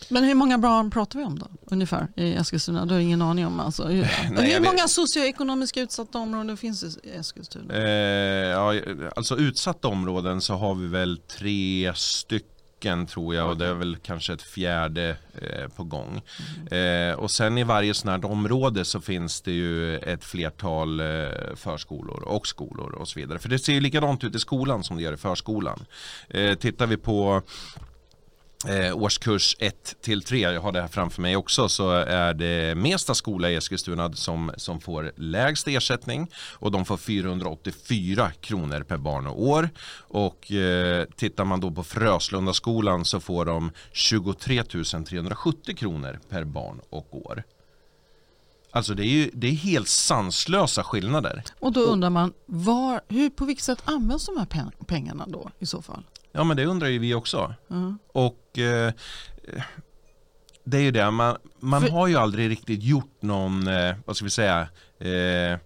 Men 0.08 0.24
hur 0.24 0.34
många 0.34 0.58
barn 0.58 0.90
pratar 0.90 1.18
vi 1.18 1.24
om 1.24 1.38
då? 1.38 1.46
Ungefär 1.66 2.08
i 2.16 2.34
Eskilstuna? 2.34 2.86
Du 2.86 2.94
har 2.94 3.00
ingen 3.00 3.22
aning 3.22 3.46
om 3.46 3.60
alltså. 3.60 3.84
Hur, 3.84 4.08
Nej, 4.30 4.52
hur 4.52 4.60
många 4.60 4.88
socioekonomiskt 4.88 5.76
utsatta 5.76 6.18
områden 6.18 6.56
finns 6.56 6.98
i 7.02 7.10
Eskilstuna? 7.10 7.74
Eh, 7.74 8.48
ja, 8.48 8.74
alltså 9.16 9.36
utsatta 9.36 9.88
områden 9.88 10.40
så 10.40 10.54
har 10.54 10.74
vi 10.74 10.86
väl 10.86 11.18
tre 11.18 11.92
stycken 11.94 12.59
tror 13.06 13.34
jag 13.34 13.50
och 13.50 13.56
det 13.56 13.66
är 13.66 13.74
väl 13.74 13.96
kanske 13.96 14.32
ett 14.32 14.42
fjärde 14.42 15.16
eh, 15.42 15.68
på 15.76 15.84
gång. 15.84 16.22
Mm. 16.66 17.10
Eh, 17.10 17.18
och 17.18 17.30
sen 17.30 17.58
i 17.58 17.64
varje 17.64 17.94
sådant 17.94 18.24
här 18.24 18.30
område 18.30 18.84
så 18.84 19.00
finns 19.00 19.40
det 19.40 19.52
ju 19.52 19.98
ett 19.98 20.24
flertal 20.24 21.00
eh, 21.00 21.06
förskolor 21.56 22.22
och 22.22 22.46
skolor 22.46 22.92
och 22.92 23.08
så 23.08 23.20
vidare. 23.20 23.38
För 23.38 23.48
det 23.48 23.58
ser 23.58 23.72
ju 23.72 23.80
likadant 23.80 24.24
ut 24.24 24.34
i 24.34 24.38
skolan 24.38 24.84
som 24.84 24.96
det 24.96 25.02
gör 25.02 25.12
i 25.12 25.16
förskolan. 25.16 25.84
Eh, 26.28 26.54
tittar 26.54 26.86
vi 26.86 26.96
på 26.96 27.42
eh, 28.68 28.96
årskurs 28.96 29.56
1 29.58 29.96
till 30.00 30.22
3, 30.22 30.40
jag 30.40 30.60
har 30.60 30.72
det 30.72 30.80
här 30.80 30.88
framför 30.88 31.22
mig 31.22 31.36
också, 31.36 31.68
så 31.68 31.90
är 31.90 32.34
det 32.34 32.74
Mesta 32.74 33.14
skola 33.14 33.50
i 33.50 33.54
Eskilstuna 33.54 34.12
som, 34.12 34.52
som 34.56 34.80
får 34.80 35.12
lägst 35.16 35.68
ersättning 35.68 36.30
och 36.34 36.70
de 36.70 36.84
får 36.84 36.96
484 36.96 38.32
kronor 38.40 38.82
per 38.82 38.96
barn 38.96 39.26
och 39.26 39.42
år. 39.42 39.70
Och 39.98 40.52
eh, 40.52 41.04
tittar 41.16 41.44
man 41.44 41.60
då 41.60 41.70
på 41.70 41.84
Fröslunda 41.84 42.52
skolan 42.52 43.04
så 43.04 43.20
får 43.20 43.44
de 43.44 43.70
23 43.92 44.62
370 44.64 45.76
kronor 45.76 46.20
per 46.28 46.44
barn 46.44 46.80
och 46.90 47.26
år. 47.26 47.42
Alltså 48.72 48.94
det 48.94 49.02
är, 49.02 49.10
ju, 49.10 49.30
det 49.34 49.46
är 49.46 49.52
helt 49.52 49.88
sanslösa 49.88 50.84
skillnader. 50.84 51.42
Och 51.58 51.72
då 51.72 51.80
undrar 51.80 52.10
man, 52.10 52.32
var, 52.46 53.00
hur, 53.08 53.30
på 53.30 53.44
vilket 53.44 53.64
sätt 53.64 53.82
används 53.84 54.26
de 54.26 54.36
här 54.36 54.70
pengarna 54.86 55.26
då 55.28 55.50
i 55.58 55.66
så 55.66 55.82
fall? 55.82 56.04
Ja 56.32 56.44
men 56.44 56.56
det 56.56 56.66
undrar 56.66 56.88
ju 56.88 56.98
vi 56.98 57.14
också. 57.14 57.54
Mm. 57.70 57.98
Och 58.12 58.58
eh, 58.58 58.92
det 60.64 60.76
är 60.76 60.82
ju 60.82 60.90
det, 60.90 61.10
man, 61.10 61.36
man 61.60 61.82
För... 61.82 61.88
har 61.88 62.06
ju 62.06 62.16
aldrig 62.16 62.50
riktigt 62.50 62.82
gjort 62.82 63.22
någon, 63.22 63.68
eh, 63.68 63.94
vad 64.04 64.16
ska 64.16 64.24
vi 64.24 64.30
säga, 64.30 64.68
eh, 64.98 65.58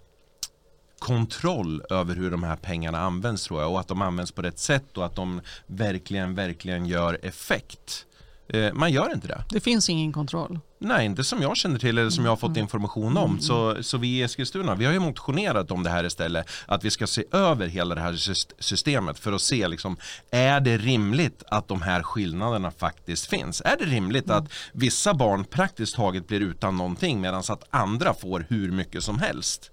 kontroll 0.99 1.83
över 1.91 2.15
hur 2.15 2.31
de 2.31 2.43
här 2.43 2.57
pengarna 2.57 2.99
används 2.99 3.45
tror 3.45 3.61
jag 3.61 3.73
och 3.73 3.81
att 3.81 3.89
de 3.89 4.03
används 4.03 4.33
på 4.33 4.43
rätt 4.43 4.59
sätt 4.59 4.99
och 4.99 5.07
att 5.07 5.17
de 5.17 5.41
verkligen, 5.67 6.35
verkligen 6.35 6.87
gör 6.87 7.19
effekt. 7.23 8.07
Eh, 8.49 8.73
man 8.73 8.93
gör 8.93 9.13
inte 9.15 9.29
det. 9.29 9.45
Det 9.51 9.61
finns 9.61 9.91
ingen 9.91 10.13
kontroll? 10.13 10.61
Nej, 10.85 11.07
inte 11.07 11.25
som 11.25 11.43
jag 11.43 11.57
känner 11.57 11.79
till 11.79 11.99
eller 11.99 12.11
som 12.11 12.25
jag 12.25 12.33
har 12.33 12.37
fått 12.37 12.51
mm. 12.51 12.63
information 12.63 13.17
om. 13.17 13.41
Så, 13.41 13.83
så 13.83 13.99
vi 13.99 14.09
i 14.09 14.23
Eskilstuna, 14.23 14.75
vi 14.75 14.85
har 14.85 14.93
ju 14.93 14.99
motionerat 14.99 15.71
om 15.71 15.83
det 15.83 15.91
här 15.91 16.05
istället. 16.05 16.47
Att 16.67 16.85
vi 16.85 16.91
ska 16.91 17.07
se 17.07 17.25
över 17.33 17.67
hela 17.67 17.95
det 17.95 18.01
här 18.01 18.17
systemet 18.63 19.19
för 19.19 19.33
att 19.33 19.41
se 19.41 19.69
liksom, 19.69 19.97
är 20.31 20.61
det 20.61 20.77
rimligt 20.77 21.43
att 21.47 21.69
de 21.69 21.83
här 21.83 22.03
skillnaderna 22.03 22.71
faktiskt 22.71 23.27
finns? 23.27 23.63
Är 23.65 23.77
det 23.77 23.85
rimligt 23.85 24.25
mm. 24.25 24.39
att 24.39 24.53
vissa 24.73 25.15
barn 25.15 25.45
praktiskt 25.45 25.97
taget 25.97 26.29
blir 26.29 26.41
utan 26.41 26.77
någonting 26.77 27.21
medan 27.21 27.43
att 27.49 27.65
andra 27.71 28.15
får 28.15 28.47
hur 28.49 28.73
mycket 28.73 29.05
som 29.05 29.19
helst? 29.19 29.71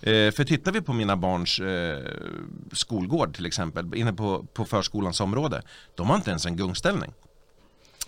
Eh, 0.00 0.30
för 0.30 0.44
tittar 0.44 0.72
vi 0.72 0.80
på 0.80 0.92
mina 0.92 1.16
barns 1.16 1.60
eh, 1.60 1.98
skolgård 2.72 3.34
till 3.34 3.46
exempel, 3.46 3.94
inne 3.94 4.12
på, 4.12 4.46
på 4.52 4.64
förskolans 4.64 5.20
område, 5.20 5.62
de 5.94 6.08
har 6.08 6.16
inte 6.16 6.30
ens 6.30 6.46
en 6.46 6.56
gungställning. 6.56 7.12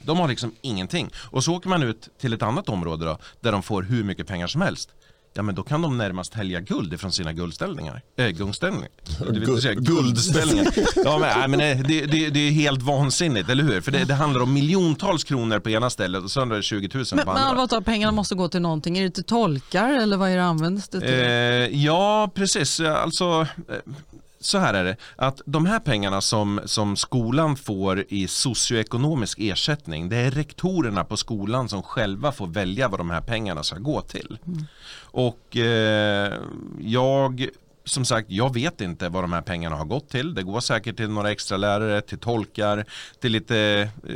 De 0.02 0.18
har 0.18 0.28
liksom 0.28 0.52
ingenting. 0.60 1.10
Och 1.16 1.44
så 1.44 1.54
åker 1.54 1.68
man 1.68 1.82
ut 1.82 2.08
till 2.20 2.32
ett 2.32 2.42
annat 2.42 2.68
område 2.68 3.04
då, 3.04 3.18
där 3.40 3.52
de 3.52 3.62
får 3.62 3.82
hur 3.82 4.04
mycket 4.04 4.26
pengar 4.26 4.46
som 4.46 4.60
helst. 4.60 4.90
Ja 5.36 5.42
men 5.42 5.54
då 5.54 5.62
kan 5.62 5.82
de 5.82 5.98
närmast 5.98 6.34
hälja 6.34 6.60
guld 6.60 6.94
ifrån 6.94 7.12
sina 7.12 7.32
guldställningar. 7.32 8.02
Äh, 8.16 8.28
gungställningar. 8.28 8.88
Du 9.30 9.40
vet 9.40 9.62
säga 9.62 9.74
guldställningar. 9.74 10.72
Ja 11.04 11.18
men, 11.18 11.50
men 11.50 11.60
eh, 11.60 11.86
det, 11.86 12.06
det, 12.06 12.30
det, 12.30 12.40
är 12.40 12.50
helt 12.50 12.82
vansinnigt, 12.82 13.50
eller 13.50 13.64
hur? 13.64 13.80
För 13.80 13.92
det, 13.92 14.04
det, 14.04 14.14
handlar 14.14 14.40
om 14.40 14.52
miljontals 14.52 15.24
kronor 15.24 15.58
på 15.58 15.70
ena 15.70 15.90
stället 15.90 16.22
och 16.22 16.30
sen 16.30 16.52
är 16.52 16.56
det 16.56 16.62
20 16.62 16.88
000 16.94 17.04
men, 17.14 17.24
på 17.24 17.30
andra. 17.30 17.42
Men 17.42 17.60
allvarligt 17.60 17.86
pengarna 17.86 18.12
måste 18.12 18.34
gå 18.34 18.48
till 18.48 18.60
någonting. 18.60 18.98
Är 18.98 19.02
det 19.02 19.10
till 19.10 19.24
tolkar 19.24 19.92
eller 19.92 20.16
vad 20.16 20.30
är 20.30 20.36
det 20.36 20.44
används 20.44 20.88
det 20.88 21.00
till? 21.00 21.08
Eh, 21.08 21.84
ja 21.84 22.30
precis, 22.34 22.80
alltså 22.80 23.46
så 24.44 24.58
här 24.58 24.74
är 24.74 24.84
det, 24.84 24.96
att 25.16 25.40
de 25.46 25.66
här 25.66 25.80
pengarna 25.80 26.20
som, 26.20 26.60
som 26.64 26.96
skolan 26.96 27.56
får 27.56 28.04
i 28.08 28.28
socioekonomisk 28.28 29.38
ersättning, 29.40 30.08
det 30.08 30.16
är 30.16 30.30
rektorerna 30.30 31.04
på 31.04 31.16
skolan 31.16 31.68
som 31.68 31.82
själva 31.82 32.32
får 32.32 32.46
välja 32.46 32.88
vad 32.88 33.00
de 33.00 33.10
här 33.10 33.20
pengarna 33.20 33.62
ska 33.62 33.78
gå 33.78 34.00
till. 34.00 34.38
Mm. 34.46 34.64
Och 35.00 35.56
eh, 35.56 36.32
jag 36.80 37.48
som 37.84 38.04
sagt, 38.04 38.30
jag 38.30 38.54
vet 38.54 38.80
inte 38.80 39.08
vad 39.08 39.22
de 39.22 39.32
här 39.32 39.42
pengarna 39.42 39.76
har 39.76 39.84
gått 39.84 40.08
till. 40.08 40.34
Det 40.34 40.42
går 40.42 40.60
säkert 40.60 40.96
till 40.96 41.08
några 41.08 41.30
extra 41.30 41.56
lärare, 41.56 42.00
till 42.00 42.18
tolkar, 42.18 42.84
till 43.20 43.32
lite 43.32 43.88
eh, 44.08 44.14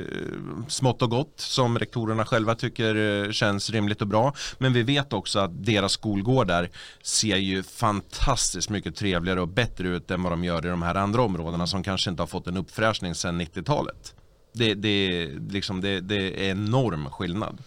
smått 0.68 1.02
och 1.02 1.10
gott 1.10 1.34
som 1.36 1.78
rektorerna 1.78 2.24
själva 2.24 2.54
tycker 2.54 2.94
eh, 2.94 3.30
känns 3.30 3.70
rimligt 3.70 4.02
och 4.02 4.08
bra. 4.08 4.34
Men 4.58 4.72
vi 4.72 4.82
vet 4.82 5.12
också 5.12 5.38
att 5.38 5.64
deras 5.64 5.92
skolgårdar 5.92 6.70
ser 7.02 7.36
ju 7.36 7.62
fantastiskt 7.62 8.70
mycket 8.70 8.96
trevligare 8.96 9.40
och 9.40 9.48
bättre 9.48 9.88
ut 9.88 10.10
än 10.10 10.22
vad 10.22 10.32
de 10.32 10.44
gör 10.44 10.66
i 10.66 10.68
de 10.68 10.82
här 10.82 10.94
andra 10.94 11.22
områdena 11.22 11.66
som 11.66 11.82
kanske 11.82 12.10
inte 12.10 12.22
har 12.22 12.26
fått 12.26 12.46
en 12.46 12.56
uppfräschning 12.56 13.14
sedan 13.14 13.40
90-talet. 13.40 14.14
Det, 14.52 14.74
det, 14.74 15.26
liksom, 15.50 15.80
det, 15.80 16.00
det 16.00 16.46
är 16.46 16.50
enorm 16.50 17.10
skillnad. 17.10 17.58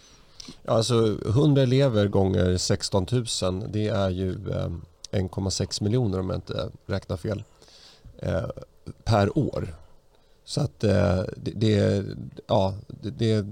Ja, 0.64 0.74
alltså 0.74 1.18
100 1.26 1.62
elever 1.62 2.08
gånger 2.08 2.58
16 2.58 3.06
000 3.12 3.26
det 3.72 3.88
är 3.88 4.10
ju 4.10 4.32
eh 4.32 4.70
1,6 5.12 5.84
miljoner 5.84 6.20
om 6.20 6.30
jag 6.30 6.38
inte 6.38 6.70
räknar 6.86 7.18
fel 7.18 7.44
eh, 8.18 8.44
per 9.04 9.38
år. 9.38 9.76
Så 10.44 10.62
att 10.62 10.84
eh, 10.84 11.22
det, 11.38 11.52
det, 11.56 12.06
ja, 12.48 12.76
det, 12.88 13.10
det 13.10 13.46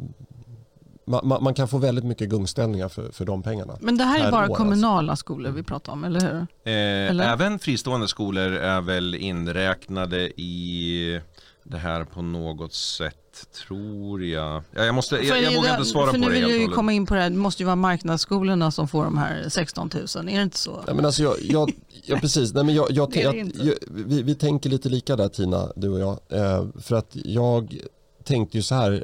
man, 1.10 1.44
man, 1.44 1.54
kan 1.54 1.68
få 1.68 1.78
väldigt 1.78 2.06
mycket 2.06 2.30
gungställningar 2.30 2.90
för, 2.90 3.12
för 3.12 3.26
de 3.26 3.44
pengarna. 3.44 3.78
Men 3.82 3.98
det 3.98 4.04
här 4.04 4.28
är 4.28 4.32
bara 4.32 4.40
år, 4.40 4.44
alltså. 4.44 4.56
kommunala 4.56 5.12
alltså. 5.12 5.24
skolor 5.24 5.52
vi 5.52 5.64
pratar 5.64 5.94
om, 5.94 6.04
eller 6.04 6.20
hur? 6.20 6.36
Eh, 6.64 7.10
eller? 7.10 7.34
Även 7.34 7.60
fristående 7.60 8.08
skolor 8.08 8.52
är 8.52 8.82
väl 8.82 9.16
inräknade 9.16 10.42
i 10.42 11.22
det 11.64 11.78
här 11.78 12.04
på 12.04 12.22
något 12.22 12.74
sätt 12.74 13.29
tror 13.46 14.24
jag. 14.24 14.64
Ja, 14.76 14.86
jag, 14.86 14.96
måste, 14.96 15.16
jag, 15.16 15.44
jag 15.44 15.56
vågar 15.56 15.72
inte 15.72 15.86
svara 15.86 16.06
på 16.06 16.12
det 16.12 16.18
nu 16.18 16.30
vill 16.30 16.62
jag 16.62 16.74
komma 16.74 16.94
in 16.94 17.06
på 17.06 17.14
det 17.14 17.22
här, 17.22 17.30
det 17.30 17.36
måste 17.36 17.64
ju 17.64 17.66
vara 17.66 17.76
marknadsskolorna 17.76 18.72
som 18.72 18.88
får 18.88 19.04
de 19.04 19.18
här 19.18 19.50
16 19.50 19.90
000, 19.94 20.30
är 20.30 20.36
det 20.36 20.42
inte 20.42 20.58
så? 20.58 20.84
Ja, 20.88 20.94
men 20.94 21.06
alltså 21.06 21.24
jag, 21.24 21.36
jag, 21.42 21.72
ja, 22.04 22.18
precis, 22.22 22.54
Nej, 22.54 22.64
men 22.64 22.76
jag, 22.76 22.92
jag, 22.92 23.16
jag 23.56 23.76
vi, 23.88 24.22
vi 24.22 24.36
tänker 24.36 24.70
lite 24.70 24.90
lika 24.90 25.16
där 25.16 25.30
Tina, 25.30 25.72
du 25.76 25.90
och 25.90 26.00
jag. 26.00 26.20
Eh, 26.30 26.68
för 26.82 26.96
att 26.96 27.12
jag 27.14 27.78
tänkte 28.24 28.58
ju 28.58 28.64
så 28.64 28.76
här, 28.76 29.04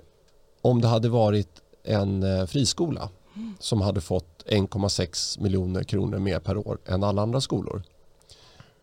om 0.61 0.81
det 0.81 0.87
hade 0.87 1.09
varit 1.09 1.61
en 1.83 2.23
eh, 2.23 2.45
friskola 2.45 3.09
mm. 3.35 3.53
som 3.59 3.81
hade 3.81 4.01
fått 4.01 4.43
1,6 4.47 5.41
miljoner 5.41 5.83
kronor 5.83 6.19
mer 6.19 6.39
per 6.39 6.57
år 6.57 6.77
än 6.85 7.03
alla 7.03 7.21
andra 7.21 7.41
skolor. 7.41 7.83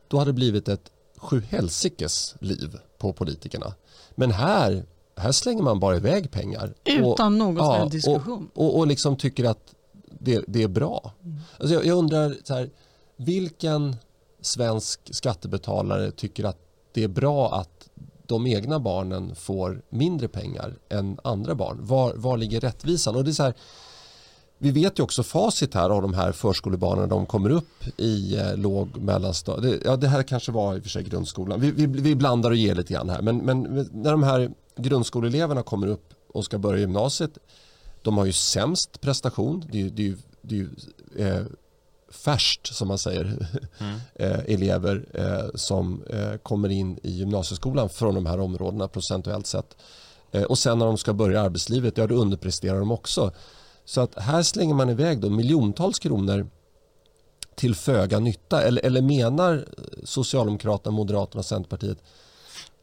Då 0.09 0.19
hade 0.19 0.29
det 0.29 0.35
blivit 0.35 0.69
ett 0.69 0.91
sjuhelsikes 1.17 2.35
liv 2.41 2.79
på 2.99 3.13
politikerna. 3.13 3.75
Men 4.15 4.31
här, 4.31 4.85
här 5.23 5.33
slänger 5.33 5.63
man 5.63 5.81
bara 5.81 5.97
iväg 5.97 6.31
pengar. 6.31 6.75
Utan 6.85 7.27
och, 7.27 7.33
någon 7.33 7.57
ja, 7.57 7.89
diskussion. 7.91 8.51
Och, 8.55 8.65
och, 8.65 8.79
och 8.79 8.87
liksom 8.87 9.17
tycker 9.17 9.45
att 9.45 9.75
det, 10.19 10.45
det 10.47 10.63
är 10.63 10.69
bra. 10.69 11.13
Mm. 11.25 11.39
Alltså 11.59 11.75
jag, 11.75 11.87
jag, 11.87 11.99
undrar, 11.99 12.37
så 12.45 12.55
här, 12.55 12.71
vilken 13.17 13.97
svensk 14.41 15.01
skattebetalare 15.15 16.11
tycker 16.11 16.45
att 16.45 16.59
det 16.93 17.05
är 17.05 17.09
bra 17.09 17.55
att 17.55 17.89
de 18.27 18.47
egna 18.47 18.81
barnen 18.81 19.35
får 19.35 19.83
mindre 19.91 20.29
pengar 20.29 20.75
än 20.89 21.19
andra 21.25 21.55
barn? 21.55 21.79
Var, 21.81 22.15
var 22.15 22.37
ligger 22.37 22.61
rättvisan? 22.61 23.17
Och 23.17 23.25
det 23.25 23.31
är 23.31 23.33
så 23.33 23.43
här, 23.43 23.55
vi 24.59 24.71
vet 24.71 24.99
ju 24.99 25.03
också 25.03 25.23
facit 25.23 25.75
här 25.75 25.91
av 25.91 26.03
de 26.03 26.15
här 26.15 26.33
förskolebarnen 26.33 27.09
de 27.09 27.27
kommer 27.27 27.51
upp 27.51 27.85
i 27.97 28.37
eh, 28.37 28.57
låg 28.57 28.97
mellanstadiet. 28.97 29.83
Ja, 29.85 29.97
det 29.97 30.09
här 30.09 30.23
kanske 30.23 30.53
var 30.53 30.77
i 30.77 30.79
och 30.79 30.83
för 30.83 30.91
sig 30.91 31.03
grundskolan. 31.03 31.61
Vi, 31.61 31.71
vi, 31.71 31.87
vi 31.87 32.15
blandar 32.15 32.51
och 32.51 32.57
ger 32.57 32.75
lite 32.75 32.93
grann 32.93 33.09
här. 33.09 33.23
Men, 33.23 33.39
men 33.39 33.63
när 33.93 34.11
de 34.11 34.23
här 34.23 34.51
grundskoleeleverna 34.77 35.63
kommer 35.63 35.87
upp 35.87 36.15
och 36.29 36.45
ska 36.45 36.59
börja 36.59 36.81
gymnasiet. 36.81 37.39
De 38.03 38.19
har 38.19 38.25
ju 38.25 38.33
sämst 38.33 39.01
prestation. 39.01 39.65
Det 39.73 39.81
är, 39.81 39.91
det 39.91 40.09
är, 40.09 40.17
det 40.43 40.55
är 40.55 40.59
ju 40.59 40.71
eh, 41.27 41.45
färskt 42.13 42.67
som 42.67 42.89
man 42.89 42.99
säger 42.99 43.49
mm. 43.79 44.01
eh, 44.15 44.55
elever 44.55 45.07
eh, 45.15 45.51
som 45.55 46.03
eh, 46.11 46.37
kommer 46.37 46.69
in 46.69 46.99
i 47.03 47.11
gymnasieskolan 47.11 47.89
från 47.89 48.15
de 48.15 48.27
här 48.27 48.41
områdena 48.41 48.89
procentuellt 48.89 49.47
sett. 49.47 49.77
Eh, 50.31 50.43
och 50.43 50.59
sen 50.59 50.79
när 50.79 50.87
de 50.87 50.99
ska 50.99 51.13
börja 51.13 51.41
arbetslivet, 51.41 51.99
ja 51.99 52.07
då 52.07 52.15
underpresterar 52.15 52.79
de 52.79 52.91
också. 52.91 53.33
Så 53.85 54.01
att 54.01 54.19
här 54.19 54.43
slänger 54.43 54.75
man 54.75 54.91
iväg 54.91 55.21
då 55.21 55.31
miljontals 55.31 55.99
kronor 55.99 56.47
till 57.55 57.75
föga 57.75 58.19
nytta. 58.19 58.63
Eller, 58.63 58.85
eller 58.85 59.03
menar 59.03 59.67
Socialdemokraterna, 60.05 60.97
Moderaterna 60.97 61.39
och 61.39 61.47
Centerpartiet 61.47 61.99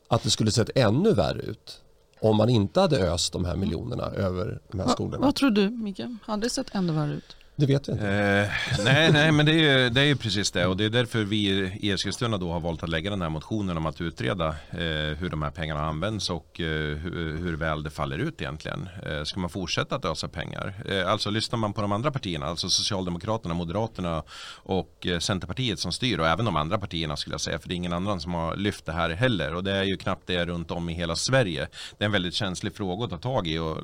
att 0.10 0.24
det 0.24 0.30
skulle 0.30 0.52
sett 0.52 0.70
ännu 0.78 1.14
värre 1.14 1.42
ut 1.42 1.82
om 2.22 2.38
man 2.38 2.50
inte 2.50 2.80
hade 2.80 3.12
öst 3.12 3.34
de 3.34 3.46
här 3.46 3.56
miljonerna 3.56 4.04
över 4.04 4.60
de 4.72 4.80
här 4.80 4.88
skolorna? 4.88 5.26
Vad 5.26 5.36
tror 5.36 5.52
du, 5.52 5.70
Mikael? 5.70 6.18
Hade 6.24 6.46
det 6.46 6.50
sett 6.50 6.76
ännu 6.76 6.94
värre 6.94 7.14
ut? 7.14 7.36
Det 7.60 7.66
vet 7.66 7.88
jag 7.88 7.96
inte. 7.96 8.08
Eh, 8.08 8.84
nej, 8.84 9.12
nej, 9.12 9.32
men 9.32 9.46
det 9.46 9.52
är, 9.52 9.80
ju, 9.84 9.90
det 9.90 10.02
är 10.02 10.06
ju 10.06 10.16
precis 10.16 10.52
det 10.52 10.66
och 10.66 10.78
det 10.78 10.86
är 10.86 10.90
därför 10.90 11.24
vi 11.24 11.48
i 11.82 11.92
Eskilstuna 11.92 12.38
då 12.38 12.52
har 12.52 12.60
valt 12.60 12.84
att 12.84 12.90
lägga 12.90 13.10
den 13.10 13.22
här 13.22 13.30
motionen 13.30 13.78
om 13.78 13.86
att 13.86 14.02
utreda 14.02 14.48
eh, 14.48 15.18
hur 15.18 15.30
de 15.30 15.42
här 15.42 15.52
pengarna 15.52 15.82
används 15.82 16.30
och 16.30 16.60
eh, 16.60 16.98
hur, 16.98 17.38
hur, 17.38 17.56
väl 17.56 17.84
det 17.84 17.90
faller 17.90 18.18
ut 18.18 18.42
egentligen. 18.42 18.90
Eh, 19.06 19.24
ska 19.24 19.40
man 19.40 19.50
fortsätta 19.50 19.96
att 19.96 20.06
ösa 20.06 20.28
pengar? 20.28 20.74
Eh, 20.90 21.12
alltså 21.12 21.30
lyssnar 21.30 21.60
man 21.60 21.74
på 21.74 21.82
de 21.82 21.92
andra 21.92 22.12
partierna, 22.12 22.46
alltså 22.46 22.70
Socialdemokraterna, 22.70 23.54
Moderaterna 23.54 24.24
och 24.56 25.08
eh, 25.08 25.20
Centerpartiet 25.20 25.80
som 25.80 25.92
styr 25.92 26.20
och 26.20 26.28
även 26.28 26.46
de 26.46 26.56
andra 26.56 26.78
partierna 26.78 27.18
skulle 27.18 27.34
jag 27.34 27.42
säga, 27.42 27.60
för 27.60 27.70
det 27.70 27.74
är 27.74 27.78
ingen 27.78 27.94
annan 27.94 28.22
som 28.22 28.34
har 28.34 28.56
lyft 28.56 28.86
det 28.86 28.92
här 28.92 29.10
heller 29.10 29.56
och 29.56 29.64
det 29.64 29.72
är 29.72 29.84
ju 29.84 29.98
knappt 29.98 30.28
det 30.28 30.46
runt 30.46 30.72
om 30.72 30.90
i 30.90 30.94
hela 30.94 31.16
Sverige. 31.16 31.68
Det 31.98 32.04
är 32.04 32.06
en 32.06 32.12
väldigt 32.12 32.34
känslig 32.34 32.76
fråga 32.76 33.06
att 33.06 33.12
ta 33.12 33.18
tag 33.18 33.48
i 33.48 33.58
och, 33.58 33.78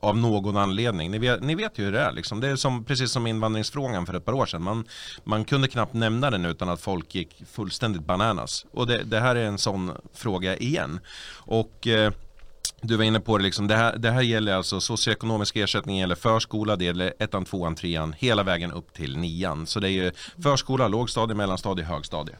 av 0.00 0.16
någon 0.16 0.56
anledning. 0.56 1.10
Ni 1.10 1.18
vet, 1.18 1.42
ni 1.42 1.54
vet 1.54 1.78
ju 1.78 1.84
hur 1.84 1.92
det 1.92 2.00
är 2.00 2.12
liksom. 2.12 2.40
Det 2.40 2.48
är 2.48 2.56
som 2.56 2.84
precis 2.84 3.13
som 3.14 3.26
invandringsfrågan 3.26 4.06
för 4.06 4.14
ett 4.14 4.24
par 4.24 4.32
år 4.32 4.46
sedan. 4.46 4.62
Man, 4.62 4.84
man 5.24 5.44
kunde 5.44 5.68
knappt 5.68 5.94
nämna 5.94 6.30
den 6.30 6.44
utan 6.44 6.68
att 6.68 6.80
folk 6.80 7.14
gick 7.14 7.42
fullständigt 7.52 8.02
bananas. 8.02 8.66
Och 8.72 8.86
det, 8.86 9.02
det 9.02 9.20
här 9.20 9.36
är 9.36 9.44
en 9.44 9.58
sån 9.58 9.92
fråga 10.14 10.56
igen. 10.56 11.00
Och 11.46 11.86
eh, 11.86 12.12
du 12.80 12.96
var 12.96 13.04
inne 13.04 13.20
på 13.20 13.38
det, 13.38 13.44
liksom, 13.44 13.66
det, 13.66 13.76
här, 13.76 13.96
det 13.96 14.10
här 14.10 14.22
gäller 14.22 14.54
alltså 14.54 14.80
socioekonomisk 14.80 15.56
ersättning 15.56 15.98
gäller 15.98 16.14
förskola, 16.14 16.76
det 16.76 16.84
gäller 16.84 17.12
ettan, 17.18 17.44
tvåan, 17.44 17.74
trean, 17.74 18.14
hela 18.18 18.42
vägen 18.42 18.72
upp 18.72 18.92
till 18.92 19.16
nian. 19.16 19.66
Så 19.66 19.80
det 19.80 19.88
är 19.88 19.92
ju 19.92 20.12
förskola, 20.42 20.88
lågstadie, 20.88 21.34
mellanstadie, 21.34 21.84
högstadie. 21.84 22.34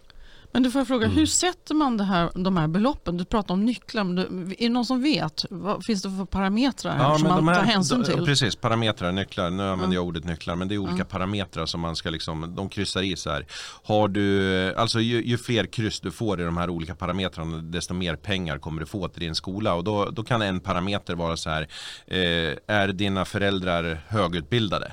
Men 0.55 0.63
du 0.63 0.71
får 0.71 0.81
jag 0.81 0.89
fråga, 0.89 1.07
mm. 1.07 1.19
hur 1.19 1.27
sätter 1.27 1.75
man 1.75 1.97
det 1.97 2.05
här, 2.05 2.31
de 2.35 2.57
här 2.57 2.69
beloppen? 2.69 3.17
Du 3.17 3.25
pratar 3.25 3.55
om 3.55 3.65
nycklar, 3.65 4.05
men 4.05 4.15
du, 4.15 4.23
är 4.23 4.57
det 4.59 4.69
någon 4.69 4.85
som 4.85 5.03
vet? 5.03 5.45
Vad 5.51 5.85
finns 5.85 6.03
det 6.03 6.11
för 6.11 6.25
parametrar 6.25 6.99
ja, 6.99 7.19
som 7.19 7.29
man 7.29 7.49
här, 7.49 7.55
tar 7.55 7.63
hänsyn 7.63 8.05
till? 8.05 8.25
Precis, 8.25 8.57
parametrar, 8.57 9.13
nycklar. 9.13 9.51
Nu 9.51 9.63
använder 9.63 9.85
mm. 9.85 9.93
jag 9.93 10.05
ordet 10.05 10.25
nycklar, 10.25 10.57
men 10.57 10.69
det 10.69 10.75
är 10.75 10.79
olika 10.79 10.95
mm. 10.95 11.07
parametrar 11.07 11.67
som 11.67 11.81
man 11.81 11.97
ska 11.97 12.11
liksom, 12.11 12.55
de 12.57 12.69
kryssar 12.69 13.03
i 13.03 13.17
så 13.17 13.31
här. 13.31 13.47
Har 13.85 14.09
du, 14.09 14.75
alltså 14.75 15.01
ju, 15.01 15.25
ju, 15.25 15.39
fler 15.39 15.67
kryss 15.67 16.01
du 16.01 16.11
får 16.11 16.41
i 16.41 16.45
de 16.45 16.57
här 16.57 16.71
olika 16.71 16.95
parametrarna, 16.95 17.57
desto 17.57 17.95
mer 17.95 18.17
pengar 18.17 18.59
kommer 18.59 18.81
du 18.81 18.87
få 18.87 19.09
till 19.09 19.21
din 19.21 19.35
skola. 19.35 19.75
Och 19.75 19.85
då, 19.85 20.11
då 20.11 20.23
kan 20.25 20.43
en 20.43 20.61
parameter 20.61 21.15
vara 21.15 21.37
så 21.37 21.51
här, 21.51 21.69
eh, 22.07 22.77
är 22.77 22.89
dina 22.93 23.25
föräldrar 23.25 24.05
högutbildade? 24.09 24.93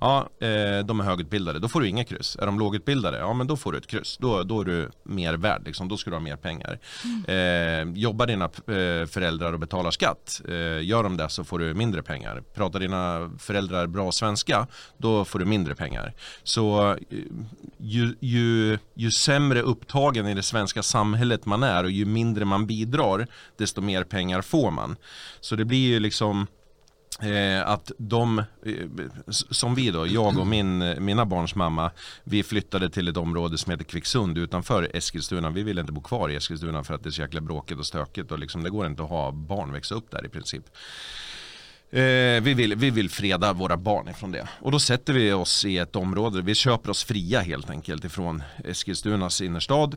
Ja, 0.00 0.28
eh, 0.40 0.84
de 0.84 1.00
är 1.00 1.04
högutbildade, 1.04 1.58
då 1.58 1.68
får 1.68 1.80
du 1.80 1.88
inga 1.88 2.04
kryss. 2.04 2.36
Är 2.40 2.46
de 2.46 2.58
lågutbildade, 2.58 3.18
ja 3.18 3.32
men 3.32 3.46
då 3.46 3.56
får 3.56 3.72
du 3.72 3.78
ett 3.78 3.86
kryss. 3.86 4.16
Då, 4.20 4.42
då 4.42 4.60
är 4.60 4.64
du 4.64 4.90
mer 5.02 5.34
värd, 5.34 5.62
liksom. 5.66 5.88
då 5.88 5.96
ska 5.96 6.10
du 6.10 6.16
ha 6.16 6.20
mer 6.20 6.36
pengar. 6.36 6.78
Mm. 7.04 7.90
Eh, 7.90 8.00
jobbar 8.00 8.26
dina 8.26 8.44
eh, 8.44 9.06
föräldrar 9.06 9.52
och 9.52 9.60
betalar 9.60 9.90
skatt, 9.90 10.40
eh, 10.48 10.84
gör 10.84 11.02
de 11.02 11.16
det 11.16 11.28
så 11.28 11.44
får 11.44 11.58
du 11.58 11.74
mindre 11.74 12.02
pengar. 12.02 12.42
Pratar 12.54 12.80
dina 12.80 13.30
föräldrar 13.38 13.86
bra 13.86 14.12
svenska, 14.12 14.66
då 14.96 15.24
får 15.24 15.38
du 15.38 15.44
mindre 15.44 15.74
pengar. 15.74 16.14
Så 16.42 16.90
eh, 16.90 16.96
ju, 17.78 18.14
ju, 18.20 18.78
ju 18.94 19.10
sämre 19.10 19.62
upptagen 19.62 20.28
i 20.28 20.34
det 20.34 20.42
svenska 20.42 20.82
samhället 20.82 21.46
man 21.46 21.62
är 21.62 21.84
och 21.84 21.90
ju 21.90 22.04
mindre 22.04 22.44
man 22.44 22.66
bidrar, 22.66 23.26
desto 23.56 23.80
mer 23.80 24.04
pengar 24.04 24.42
får 24.42 24.70
man. 24.70 24.96
Så 25.40 25.56
det 25.56 25.64
blir 25.64 25.88
ju 25.88 26.00
liksom 26.00 26.46
Eh, 27.22 27.68
att 27.68 27.92
de, 27.98 28.38
eh, 28.38 28.44
som 29.26 29.74
vi 29.74 29.90
då, 29.90 30.06
jag 30.06 30.38
och 30.38 30.46
min, 30.46 30.82
eh, 30.82 31.00
mina 31.00 31.26
barns 31.26 31.54
mamma, 31.54 31.90
vi 32.24 32.42
flyttade 32.42 32.90
till 32.90 33.08
ett 33.08 33.16
område 33.16 33.58
som 33.58 33.70
heter 33.70 33.84
Kvicksund 33.84 34.38
utanför 34.38 34.90
Eskilstuna. 34.94 35.50
Vi 35.50 35.62
ville 35.62 35.80
inte 35.80 35.92
bo 35.92 36.00
kvar 36.00 36.28
i 36.28 36.36
Eskilstuna 36.36 36.84
för 36.84 36.94
att 36.94 37.02
det 37.02 37.08
är 37.08 37.10
så 37.10 37.22
jäkla 37.22 37.40
bråkigt 37.40 37.78
och 37.78 37.86
stökigt 37.86 38.32
och 38.32 38.38
liksom, 38.38 38.62
det 38.62 38.70
går 38.70 38.86
inte 38.86 39.02
att 39.02 39.08
ha 39.08 39.32
barn 39.32 39.72
växa 39.72 39.94
upp 39.94 40.10
där 40.10 40.26
i 40.26 40.28
princip. 40.28 40.64
Eh, 41.92 42.42
vi, 42.42 42.54
vill, 42.54 42.74
vi 42.74 42.90
vill 42.90 43.10
freda 43.10 43.52
våra 43.52 43.76
barn 43.76 44.08
ifrån 44.08 44.32
det. 44.32 44.48
Och 44.60 44.72
då 44.72 44.78
sätter 44.78 45.12
vi 45.12 45.32
oss 45.32 45.64
i 45.64 45.78
ett 45.78 45.96
område, 45.96 46.42
vi 46.42 46.54
köper 46.54 46.90
oss 46.90 47.04
fria 47.04 47.40
helt 47.40 47.70
enkelt 47.70 48.04
ifrån 48.04 48.42
Eskilstunas 48.64 49.40
innerstad 49.40 49.96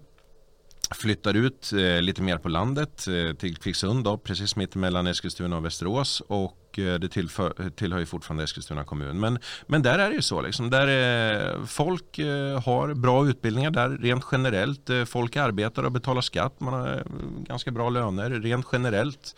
flyttar 0.93 1.33
ut 1.33 1.73
eh, 1.73 2.01
lite 2.01 2.21
mer 2.21 2.37
på 2.37 2.49
landet 2.49 3.07
eh, 3.07 3.35
till 3.35 3.57
Kvicksund 3.57 4.03
då, 4.03 4.17
precis 4.17 4.55
mitt 4.55 4.75
mellan 4.75 5.07
Eskilstuna 5.07 5.57
och 5.57 5.65
Västerås 5.65 6.21
och 6.27 6.79
eh, 6.79 6.99
det 6.99 7.09
tillför, 7.09 7.69
tillhör 7.75 7.99
ju 7.99 8.05
fortfarande 8.05 8.43
Eskilstuna 8.43 8.83
kommun. 8.83 9.19
Men, 9.19 9.39
men 9.67 9.81
där 9.81 9.99
är 9.99 10.09
det 10.09 10.15
ju 10.15 10.21
så, 10.21 10.41
liksom, 10.41 10.69
där 10.69 10.87
är, 10.87 11.65
folk 11.65 12.19
har 12.65 12.93
bra 12.93 13.27
utbildningar 13.27 13.71
där 13.71 13.89
rent 13.89 14.25
generellt. 14.31 14.89
Folk 15.05 15.35
arbetar 15.35 15.83
och 15.83 15.91
betalar 15.91 16.21
skatt, 16.21 16.59
man 16.59 16.73
har 16.73 17.03
ganska 17.47 17.71
bra 17.71 17.89
löner 17.89 18.29
rent 18.29 18.65
generellt. 18.71 19.35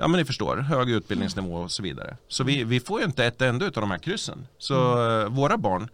ja 0.00 0.08
men 0.08 0.12
ni 0.12 0.24
förstår, 0.24 0.56
hög 0.56 0.90
utbildningsnivå 0.90 1.54
och 1.54 1.70
så 1.70 1.82
vidare. 1.82 2.16
Så 2.28 2.44
vi, 2.44 2.64
vi 2.64 2.80
får 2.80 3.00
ju 3.00 3.06
inte 3.06 3.24
ett 3.24 3.42
enda 3.42 3.66
av 3.66 3.72
de 3.72 3.90
här 3.90 3.98
kryssen. 3.98 4.46
Så 4.58 4.98
mm. 4.98 5.34
våra 5.34 5.56
barn 5.56 5.88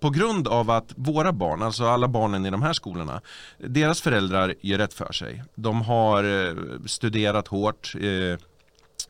på 0.00 0.10
grund 0.10 0.48
av 0.48 0.70
att 0.70 0.92
våra 0.96 1.32
barn, 1.32 1.62
alltså 1.62 1.84
alla 1.84 2.08
barnen 2.08 2.46
i 2.46 2.50
de 2.50 2.62
här 2.62 2.72
skolorna, 2.72 3.20
deras 3.58 4.00
föräldrar 4.00 4.54
gör 4.60 4.78
rätt 4.78 4.94
för 4.94 5.12
sig. 5.12 5.42
De 5.54 5.82
har 5.82 6.24
eh, 6.24 6.54
studerat 6.86 7.48
hårt, 7.48 7.94
eh, 7.94 8.40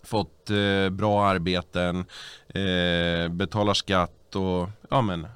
fått 0.03 0.51
eh, 0.51 0.91
bra 0.91 1.27
arbeten, 1.27 2.05
eh, 2.49 3.29
betalar 3.31 3.75
skatt 3.75 4.35
och 4.35 4.71
ja 4.91 5.03
men 5.03 5.27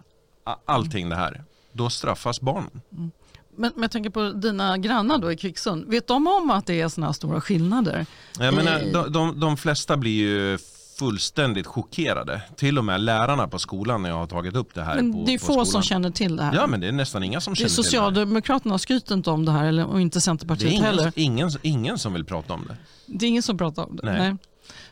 allting 0.64 1.08
det 1.08 1.16
här. 1.16 1.44
Då 1.72 1.90
straffas 1.90 2.40
barnen. 2.40 2.80
Mm. 2.92 3.10
Men, 3.56 3.72
men 3.74 3.82
jag 3.82 3.90
tänker 3.90 4.10
på 4.10 4.30
dina 4.30 4.78
grannar 4.78 5.18
då 5.18 5.32
i 5.32 5.36
Kvicksund. 5.36 5.84
Vet 5.88 6.06
de 6.06 6.26
om 6.26 6.50
att 6.50 6.66
det 6.66 6.80
är 6.80 6.88
sådana 6.88 7.12
stora 7.12 7.40
skillnader? 7.40 8.06
Jag 8.38 8.54
menar, 8.54 8.92
de, 8.92 9.12
de, 9.12 9.40
de 9.40 9.56
flesta 9.56 9.96
blir 9.96 10.12
ju 10.12 10.58
fullständigt 11.02 11.66
chockerade. 11.66 12.42
Till 12.56 12.78
och 12.78 12.84
med 12.84 13.00
lärarna 13.00 13.48
på 13.48 13.58
skolan 13.58 14.02
när 14.02 14.08
jag 14.08 14.16
har 14.16 14.26
tagit 14.26 14.56
upp 14.56 14.74
det 14.74 14.82
här. 14.82 14.94
Men 14.94 15.12
på, 15.12 15.24
det 15.26 15.34
är 15.34 15.38
få 15.38 15.46
skolan. 15.46 15.66
som 15.66 15.82
känner 15.82 16.10
till 16.10 16.36
det 16.36 16.42
här. 16.42 16.54
Ja 16.54 16.66
men 16.66 16.80
det 16.80 16.88
är 16.88 16.92
nästan 16.92 17.22
inga 17.22 17.40
som 17.40 17.52
det 17.52 17.56
känner 17.56 17.68
till 17.68 17.76
det 17.76 17.82
Socialdemokraterna 17.82 18.78
skryter 18.78 19.14
inte 19.14 19.30
om 19.30 19.44
det 19.44 19.52
här 19.52 19.64
eller, 19.64 19.86
och 19.86 20.00
inte 20.00 20.20
Centerpartiet 20.20 20.70
det 20.70 20.74
är 20.74 20.76
ingen, 20.76 20.84
heller. 20.84 21.12
Ingen, 21.14 21.50
ingen 21.62 21.98
som 21.98 22.12
vill 22.12 22.24
prata 22.24 22.54
om 22.54 22.64
det. 22.68 22.76
Det 23.06 23.26
är 23.26 23.28
ingen 23.28 23.42
som 23.42 23.58
pratar 23.58 23.84
om 23.84 23.96
det? 23.96 24.02
Nej. 24.04 24.18
Nej. 24.18 24.36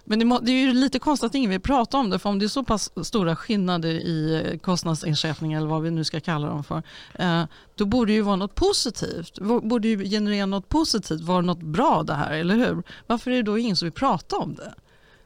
Men 0.04 0.18
det, 0.18 0.38
det, 0.42 0.52
är 0.52 0.66
ju 0.66 0.72
lite 0.72 0.98
konstigt 0.98 1.26
att 1.26 1.34
ingen 1.34 1.50
vill 1.50 1.60
prata 1.60 1.96
om 1.96 2.10
det 2.10 2.18
för 2.18 2.28
om 2.28 2.38
det 2.38 2.46
är 2.46 2.48
så 2.48 2.64
pass 2.64 2.90
stora 3.02 3.36
skillnader 3.36 3.88
i 3.88 4.58
kostnadsersättning 4.62 5.52
eller 5.52 5.66
vad 5.66 5.82
vi 5.82 5.90
nu 5.90 6.04
ska 6.04 6.20
kalla 6.20 6.46
dem 6.46 6.64
för. 6.64 6.82
Eh, 7.14 7.44
då 7.74 7.86
borde 7.86 8.12
det 8.12 8.16
ju 8.16 8.22
vara 8.22 8.36
något 8.36 8.54
positivt. 8.54 9.38
Borde 9.62 9.88
ju 9.88 10.04
generera 10.04 10.46
något 10.46 10.68
positivt, 10.68 11.20
vara 11.20 11.40
något 11.40 11.62
bra 11.62 12.02
det 12.02 12.14
här, 12.14 12.32
eller 12.32 12.54
hur? 12.56 12.82
Varför 13.06 13.30
är 13.30 13.36
det 13.36 13.42
då 13.42 13.58
ingen 13.58 13.76
som 13.76 13.86
vill 13.86 13.92
prata 13.92 14.36
om 14.36 14.54
det? 14.54 14.74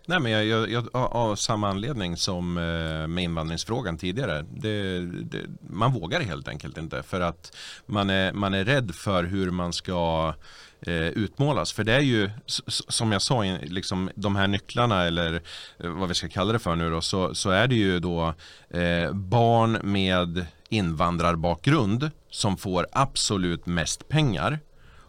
Nej, 0.06 0.20
men 0.20 0.32
jag, 0.32 0.46
jag, 0.46 0.70
jag, 0.70 0.88
av 0.94 1.36
samma 1.36 1.68
anledning 1.68 2.16
som 2.16 2.58
eh, 2.58 3.06
med 3.06 3.24
invandringsfrågan 3.24 3.98
tidigare. 3.98 4.46
Det, 4.50 5.00
det, 5.00 5.40
man 5.70 5.92
vågar 5.92 6.20
helt 6.20 6.48
enkelt 6.48 6.78
inte 6.78 7.02
för 7.02 7.20
att 7.20 7.56
man 7.86 8.10
är, 8.10 8.32
man 8.32 8.54
är 8.54 8.64
rädd 8.64 8.94
för 8.94 9.24
hur 9.24 9.50
man 9.50 9.72
ska 9.72 10.34
eh, 10.80 11.08
utmålas. 11.08 11.72
För 11.72 11.84
det 11.84 11.92
är 11.92 12.00
ju 12.00 12.30
som 12.68 13.12
jag 13.12 13.22
sa, 13.22 13.42
liksom, 13.62 14.10
de 14.14 14.36
här 14.36 14.46
nycklarna 14.46 15.04
eller 15.04 15.42
eh, 15.78 15.90
vad 15.90 16.08
vi 16.08 16.14
ska 16.14 16.28
kalla 16.28 16.52
det 16.52 16.58
för 16.58 16.76
nu 16.76 16.90
då, 16.90 17.00
så, 17.00 17.34
så 17.34 17.50
är 17.50 17.66
det 17.66 17.74
ju 17.74 18.00
då 18.00 18.34
eh, 18.70 19.12
barn 19.12 19.78
med 19.82 20.46
invandrarbakgrund 20.68 22.10
som 22.30 22.56
får 22.56 22.86
absolut 22.92 23.66
mest 23.66 24.08
pengar. 24.08 24.58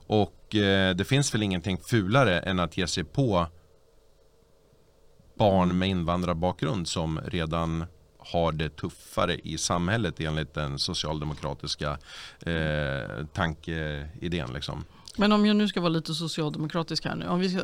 Och 0.07 0.55
eh, 0.55 0.95
det 0.95 1.05
finns 1.05 1.33
väl 1.33 1.43
ingenting 1.43 1.77
fulare 1.77 2.39
än 2.39 2.59
att 2.59 2.77
ge 2.77 2.87
sig 2.87 3.03
på 3.03 3.47
barn 5.35 5.77
med 5.77 5.89
invandrarbakgrund 5.89 6.87
som 6.87 7.19
redan 7.25 7.85
har 8.17 8.51
det 8.51 8.69
tuffare 8.69 9.35
i 9.35 9.57
samhället 9.57 10.19
enligt 10.19 10.53
den 10.53 10.79
socialdemokratiska 10.79 11.97
eh, 12.45 13.25
tankeidén. 13.33 14.53
Liksom. 14.53 14.85
Men 15.17 15.31
om 15.31 15.45
jag 15.45 15.55
nu 15.55 15.67
ska 15.67 15.81
vara 15.81 15.89
lite 15.89 16.13
socialdemokratisk 16.13 17.05
här 17.05 17.15
nu, 17.15 17.27
om 17.27 17.39
vi 17.39 17.49
ska 17.49 17.61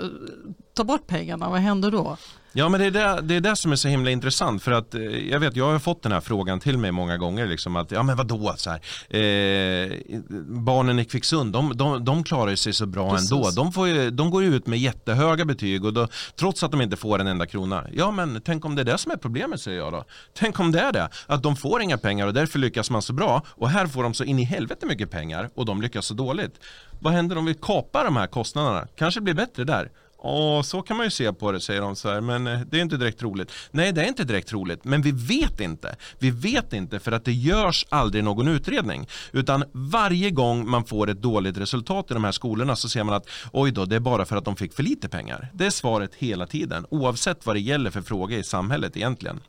ta 0.73 0.83
bort 0.83 1.07
pengarna, 1.07 1.49
vad 1.49 1.59
händer 1.59 1.91
då? 1.91 2.17
Ja 2.53 2.69
men 2.69 2.79
det 2.79 2.85
är 2.85 2.91
det, 2.91 3.21
det 3.21 3.35
är 3.35 3.41
det 3.41 3.55
som 3.55 3.71
är 3.71 3.75
så 3.75 3.87
himla 3.87 4.11
intressant 4.11 4.63
för 4.63 4.71
att 4.71 4.95
eh, 4.95 5.01
jag 5.01 5.39
vet 5.39 5.55
jag 5.55 5.71
har 5.71 5.79
fått 5.79 6.03
den 6.03 6.11
här 6.11 6.21
frågan 6.21 6.59
till 6.59 6.77
mig 6.77 6.91
många 6.91 7.17
gånger 7.17 7.47
liksom 7.47 7.75
att 7.75 7.91
ja 7.91 8.03
men 8.03 8.17
vadå 8.17 8.53
så 8.57 8.69
här, 8.69 8.79
eh, 9.09 9.97
barnen 10.45 10.99
i 10.99 11.05
Kvicksund 11.05 11.53
de, 11.53 11.77
de, 11.77 12.05
de 12.05 12.23
klarar 12.23 12.55
sig 12.55 12.73
så 12.73 12.85
bra 12.85 13.11
Precis. 13.11 13.31
ändå. 13.31 13.49
De, 13.49 13.71
får 13.71 13.87
ju, 13.87 14.09
de 14.09 14.31
går 14.31 14.43
ut 14.43 14.67
med 14.67 14.79
jättehöga 14.79 15.45
betyg 15.45 15.85
och 15.85 15.93
då, 15.93 16.07
trots 16.39 16.63
att 16.63 16.71
de 16.71 16.81
inte 16.81 16.97
får 16.97 17.19
en 17.19 17.27
enda 17.27 17.45
krona. 17.45 17.87
Ja 17.93 18.11
men 18.11 18.41
tänk 18.45 18.65
om 18.65 18.75
det 18.75 18.81
är 18.81 18.85
det 18.85 18.97
som 18.97 19.11
är 19.11 19.17
problemet 19.17 19.61
säger 19.61 19.77
jag 19.77 19.93
då. 19.93 20.03
Tänk 20.33 20.59
om 20.59 20.71
det 20.71 20.79
är 20.79 20.91
det, 20.91 21.09
att 21.27 21.43
de 21.43 21.55
får 21.55 21.81
inga 21.81 21.97
pengar 21.97 22.27
och 22.27 22.33
därför 22.33 22.59
lyckas 22.59 22.89
man 22.89 23.01
så 23.01 23.13
bra 23.13 23.41
och 23.47 23.69
här 23.69 23.87
får 23.87 24.03
de 24.03 24.13
så 24.13 24.23
in 24.23 24.39
i 24.39 24.43
helvete 24.43 24.85
mycket 24.85 25.11
pengar 25.11 25.49
och 25.55 25.65
de 25.65 25.81
lyckas 25.81 26.05
så 26.05 26.13
dåligt. 26.13 26.59
Vad 26.99 27.13
händer 27.13 27.37
om 27.37 27.45
vi 27.45 27.53
kapar 27.53 28.05
de 28.05 28.15
här 28.15 28.27
kostnaderna? 28.27 28.87
Kanske 28.95 29.21
blir 29.21 29.33
bättre 29.33 29.63
där. 29.63 29.91
Och 30.23 30.65
så 30.65 30.81
kan 30.81 30.97
man 30.97 31.05
ju 31.05 31.09
se 31.09 31.33
på 31.33 31.51
det 31.51 31.59
säger 31.59 31.81
de 31.81 31.95
så 31.95 32.09
här, 32.09 32.21
men 32.21 32.47
eh, 32.47 32.59
det 32.59 32.77
är 32.77 32.81
inte 32.81 32.97
direkt 32.97 33.23
roligt. 33.23 33.51
Nej, 33.71 33.91
det 33.91 34.01
är 34.01 34.07
inte 34.07 34.23
direkt 34.23 34.53
roligt, 34.53 34.83
men 34.83 35.01
vi 35.01 35.11
vet 35.11 35.59
inte. 35.59 35.95
Vi 36.19 36.31
vet 36.31 36.73
inte 36.73 36.99
för 36.99 37.11
att 37.11 37.25
det 37.25 37.33
görs 37.33 37.85
aldrig 37.89 38.23
någon 38.23 38.47
utredning. 38.47 39.07
Utan 39.31 39.63
varje 39.71 40.29
gång 40.29 40.69
man 40.69 40.85
får 40.85 41.09
ett 41.09 41.21
dåligt 41.21 41.57
resultat 41.57 42.11
i 42.11 42.13
de 42.13 42.23
här 42.23 42.31
skolorna 42.31 42.75
så 42.75 42.89
ser 42.89 43.03
man 43.03 43.15
att 43.15 43.29
oj 43.53 43.71
då, 43.71 43.85
det 43.85 43.95
är 43.95 43.99
bara 43.99 44.25
för 44.25 44.35
att 44.35 44.45
de 44.45 44.55
fick 44.55 44.73
för 44.73 44.83
lite 44.83 45.09
pengar. 45.09 45.49
Det 45.53 45.65
är 45.65 45.69
svaret 45.69 46.15
hela 46.15 46.47
tiden, 46.47 46.85
oavsett 46.89 47.45
vad 47.45 47.55
det 47.55 47.59
gäller 47.59 47.91
för 47.91 48.01
fråga 48.01 48.37
i 48.37 48.43
samhället 48.43 48.97
egentligen. 48.97 49.39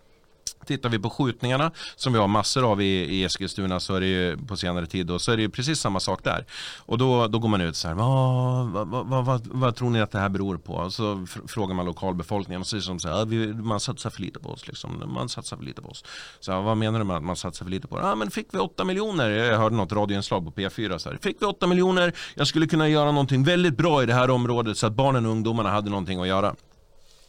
Tittar 0.67 0.89
vi 0.89 0.99
på 0.99 1.11
skjutningarna 1.11 1.71
som 1.97 2.13
vi 2.13 2.19
har 2.19 2.29
massor 2.29 2.73
av 2.73 2.83
i, 2.83 2.85
i 2.85 3.25
Eskilstuna 3.25 3.81
så 3.81 3.95
är 3.95 4.01
det 4.01 4.07
ju 4.07 4.37
på 4.37 4.57
senare 4.57 4.87
tid 4.87 5.07
då, 5.07 5.19
så 5.19 5.33
är 5.33 5.37
det 5.37 5.43
ju 5.43 5.49
precis 5.49 5.81
samma 5.81 6.01
sak 6.01 6.25
där. 6.25 6.45
Och 6.79 6.99
då, 6.99 7.27
då 7.27 7.39
går 7.39 7.49
man 7.49 7.61
ut 7.61 7.77
så 7.77 7.89
här, 7.89 7.95
vad, 7.95 8.89
vad, 8.89 9.07
vad, 9.07 9.25
vad, 9.25 9.47
vad 9.47 9.77
tror 9.77 9.91
ni 9.91 10.01
att 10.01 10.11
det 10.11 10.19
här 10.19 10.29
beror 10.29 10.57
på? 10.57 10.73
Och 10.73 10.93
så 10.93 11.27
frågar 11.47 11.75
man 11.75 11.87
lokalbefolkningen 11.87 12.61
och 12.61 12.67
säger 12.67 12.81
som 12.81 12.99
så 12.99 13.09
här, 13.09 13.25
vi, 13.27 13.55
man 13.55 13.81
satsar 13.81 14.11
för 14.11 14.21
lite 14.21 14.41
på 14.41 14.51
oss. 14.51 14.67
Liksom. 14.67 15.03
Man 15.15 15.29
satsar 15.29 15.57
för 15.57 15.65
lite 15.65 15.83
på 15.83 15.89
oss. 15.89 16.05
Så 16.41 16.53
här, 16.53 16.61
vad 16.61 16.77
menar 16.77 16.99
du 16.99 17.05
med 17.05 17.17
att 17.17 17.23
man 17.23 17.37
satsar 17.37 17.65
för 17.65 17.71
lite 17.71 17.89
på 17.89 17.97
oss? 17.97 18.01
Ja, 18.05 18.15
men 18.15 18.31
fick 18.31 18.47
vi 18.51 18.59
8 18.59 18.85
miljoner? 18.85 19.31
Jag 19.31 19.59
hörde 19.59 19.77
något 19.77 19.93
radioinslag 19.93 20.45
på 20.45 20.61
P4 20.61 20.99
så 20.99 21.11
här. 21.11 21.19
Fick 21.23 21.43
vi 21.43 21.47
8 21.47 21.67
miljoner? 21.67 22.13
Jag 22.35 22.47
skulle 22.47 22.67
kunna 22.67 22.89
göra 22.89 23.13
någonting 23.13 23.45
väldigt 23.45 23.77
bra 23.77 24.03
i 24.03 24.07
det 24.07 24.15
här 24.15 24.31
området 24.31 24.79
så 24.79 24.87
att 24.87 24.93
barnen 24.93 25.27
och 25.27 25.33
ungdomarna 25.33 25.71
hade 25.71 25.91
någonting 25.91 26.21
att 26.21 26.29
göra. 26.29 26.55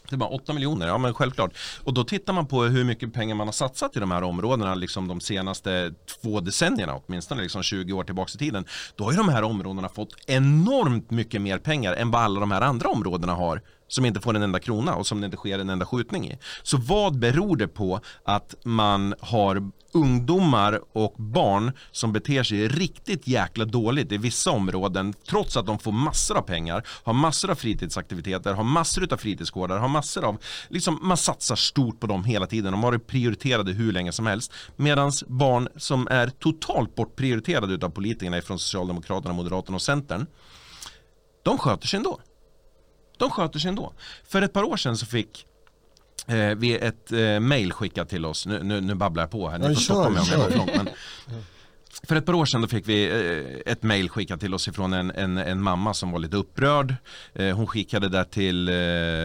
Det 0.09 0.15
var 0.15 0.33
8 0.33 0.53
miljoner, 0.53 0.87
ja 0.87 0.97
men 0.97 1.13
självklart. 1.13 1.51
Och 1.83 1.93
då 1.93 2.03
tittar 2.03 2.33
man 2.33 2.45
på 2.47 2.63
hur 2.63 2.83
mycket 2.83 3.13
pengar 3.13 3.35
man 3.35 3.47
har 3.47 3.51
satsat 3.51 3.97
i 3.97 3.99
de 3.99 4.11
här 4.11 4.23
områdena 4.23 4.75
liksom 4.75 5.07
de 5.07 5.21
senaste 5.21 5.93
två 6.21 6.39
decennierna, 6.39 6.95
åtminstone 6.95 7.41
liksom 7.41 7.63
20 7.63 7.93
år 7.93 8.03
tillbaka 8.03 8.31
i 8.35 8.37
tiden. 8.37 8.65
Då 8.95 9.03
har 9.03 9.11
ju 9.11 9.17
de 9.17 9.29
här 9.29 9.43
områdena 9.43 9.89
fått 9.89 10.15
enormt 10.27 11.11
mycket 11.11 11.41
mer 11.41 11.57
pengar 11.57 11.93
än 11.93 12.11
vad 12.11 12.21
alla 12.21 12.39
de 12.39 12.51
här 12.51 12.61
andra 12.61 12.89
områdena 12.89 13.33
har 13.33 13.61
som 13.87 14.05
inte 14.05 14.19
får 14.19 14.35
en 14.35 14.43
enda 14.43 14.59
krona 14.59 14.95
och 14.95 15.07
som 15.07 15.21
det 15.21 15.25
inte 15.25 15.37
sker 15.37 15.59
en 15.59 15.69
enda 15.69 15.85
skjutning 15.85 16.31
i. 16.31 16.37
Så 16.63 16.77
vad 16.77 17.19
beror 17.19 17.55
det 17.55 17.67
på 17.67 17.99
att 18.23 18.55
man 18.63 19.15
har 19.19 19.71
ungdomar 19.93 20.81
och 20.93 21.13
barn 21.17 21.71
som 21.91 22.13
beter 22.13 22.43
sig 22.43 22.67
riktigt 22.67 23.27
jäkla 23.27 23.65
dåligt 23.65 24.11
i 24.11 24.17
vissa 24.17 24.51
områden 24.51 25.13
trots 25.29 25.57
att 25.57 25.65
de 25.65 25.79
får 25.79 25.91
massor 25.91 26.37
av 26.37 26.41
pengar, 26.41 26.87
har 27.03 27.13
massor 27.13 27.51
av 27.51 27.55
fritidsaktiviteter, 27.55 28.53
har 28.53 28.63
massor 28.63 29.13
av 29.13 29.17
fritidsgårdar, 29.17 29.77
har 29.77 29.87
massor 29.87 30.25
av, 30.25 30.37
liksom 30.67 30.99
man 31.01 31.17
satsar 31.17 31.55
stort 31.55 31.99
på 31.99 32.07
dem 32.07 32.23
hela 32.23 32.47
tiden, 32.47 32.71
de 32.71 32.83
har 32.83 32.91
varit 32.91 33.07
prioriterade 33.07 33.71
hur 33.71 33.91
länge 33.91 34.11
som 34.11 34.25
helst. 34.25 34.53
Medan 34.75 35.11
barn 35.27 35.67
som 35.75 36.07
är 36.07 36.27
totalt 36.27 36.95
bortprioriterade 36.95 37.85
av 37.85 37.89
politikerna 37.89 38.41
från 38.41 38.59
Socialdemokraterna, 38.59 39.33
Moderaterna 39.33 39.75
och 39.75 39.81
Centern, 39.81 40.25
de 41.43 41.57
sköter 41.57 41.87
sig 41.87 41.97
ändå. 41.97 42.19
De 43.17 43.29
sköter 43.29 43.59
sig 43.59 43.69
ändå. 43.69 43.93
För 44.27 44.41
ett 44.41 44.53
par 44.53 44.63
år 44.63 44.77
sedan 44.77 44.97
så 44.97 45.05
fick 45.05 45.45
eh, 46.27 46.35
vi 46.35 46.77
ett 46.77 47.11
eh, 47.11 47.39
mail 47.39 47.71
skickat 47.71 48.09
till 48.09 48.25
oss. 48.25 48.45
Nu, 48.45 48.63
nu, 48.63 48.81
nu 48.81 48.95
babblar 48.95 49.23
jag 49.23 49.31
på 49.31 49.49
här. 49.49 49.59
Ni 49.59 49.67
får 49.67 49.81
stoppa 49.81 50.09
mig 50.09 50.21
om 50.21 50.27
jag 50.31 50.39
går 50.39 50.57
långt. 50.57 50.71
Men 50.75 50.89
för 52.07 52.15
ett 52.15 52.25
par 52.25 52.33
år 52.33 52.45
sedan 52.45 52.61
då 52.61 52.67
fick 52.67 52.87
vi 52.87 53.05
eh, 53.05 53.71
ett 53.71 53.83
mail 53.83 54.09
skickat 54.09 54.39
till 54.39 54.53
oss 54.53 54.67
ifrån 54.67 54.93
en, 54.93 55.11
en, 55.11 55.37
en 55.37 55.61
mamma 55.61 55.93
som 55.93 56.11
var 56.11 56.19
lite 56.19 56.37
upprörd. 56.37 56.95
Eh, 57.33 57.55
hon 57.55 57.67
skickade 57.67 58.09
det 58.09 58.25
till 58.25 58.69
eh, 58.69 58.75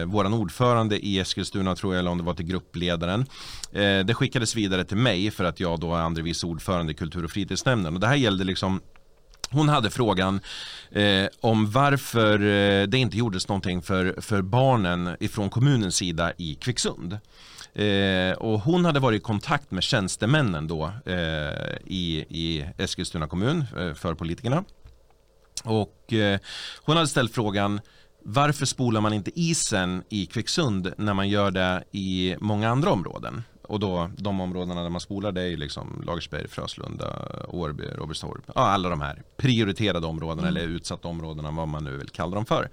våran 0.05 0.33
ordförande 0.33 1.05
i 1.05 1.19
Eskilstuna 1.19 1.75
tror 1.75 1.93
jag, 1.93 1.99
eller 1.99 2.11
om 2.11 2.17
det 2.17 2.23
var 2.23 2.33
till 2.33 2.45
gruppledaren. 2.45 3.25
Det 4.05 4.13
skickades 4.13 4.55
vidare 4.55 4.83
till 4.83 4.97
mig 4.97 5.31
för 5.31 5.43
att 5.43 5.59
jag 5.59 5.79
då 5.79 5.95
är 5.95 5.99
andre 5.99 6.23
vice 6.23 6.47
ordförande 6.47 6.91
i 6.91 6.95
kultur 6.95 7.23
och 7.23 7.31
fritidsnämnden. 7.31 7.93
Och 7.93 7.99
det 7.99 8.07
här 8.07 8.15
gällde 8.15 8.43
liksom 8.43 8.81
hon 9.51 9.69
hade 9.69 9.89
frågan 9.89 10.41
eh, 10.91 11.25
om 11.41 11.71
varför 11.71 12.33
eh, 12.33 12.87
det 12.87 12.97
inte 12.97 13.17
gjordes 13.17 13.47
någonting 13.47 13.81
för, 13.81 14.21
för 14.21 14.41
barnen 14.41 15.15
ifrån 15.19 15.49
kommunens 15.49 15.95
sida 15.95 16.33
i 16.37 16.55
Kvicksund. 16.55 17.17
Eh, 17.73 18.37
och 18.37 18.59
hon 18.59 18.85
hade 18.85 18.99
varit 18.99 19.21
i 19.21 19.23
kontakt 19.23 19.71
med 19.71 19.83
tjänstemännen 19.83 20.67
då 20.67 20.91
eh, 21.05 21.77
i, 21.85 22.25
i 22.29 22.65
Eskilstuna 22.77 23.27
kommun 23.27 23.65
eh, 23.77 23.93
för 23.93 24.13
politikerna. 24.13 24.63
Och 25.63 26.13
eh, 26.13 26.39
hon 26.83 26.95
hade 26.95 27.07
ställt 27.07 27.33
frågan 27.33 27.81
varför 28.23 28.65
spolar 28.65 29.01
man 29.01 29.13
inte 29.13 29.39
isen 29.39 30.03
i 30.09 30.25
Kvicksund 30.25 30.93
när 30.97 31.13
man 31.13 31.29
gör 31.29 31.51
det 31.51 31.83
i 31.91 32.35
många 32.39 32.69
andra 32.69 32.91
områden? 32.91 33.43
Och 33.69 33.79
då 33.79 34.09
de 34.17 34.41
områdena 34.41 34.83
där 34.83 34.89
man 34.89 35.01
spolar 35.01 35.31
det 35.31 35.41
är 35.41 35.57
liksom 35.57 36.03
Lagersberg, 36.05 36.47
Fröslunda, 36.47 37.29
Årby, 37.47 37.83
Robertstorp. 37.83 38.41
Ja, 38.55 38.61
alla 38.61 38.89
de 38.89 39.01
här 39.01 39.23
prioriterade 39.37 40.07
områdena 40.07 40.47
mm. 40.47 40.57
eller 40.57 40.75
utsatta 40.75 41.07
områdena 41.07 41.51
vad 41.51 41.67
man 41.67 41.83
nu 41.83 41.97
vill 41.97 42.09
kalla 42.09 42.35
dem 42.35 42.45
för. 42.45 42.69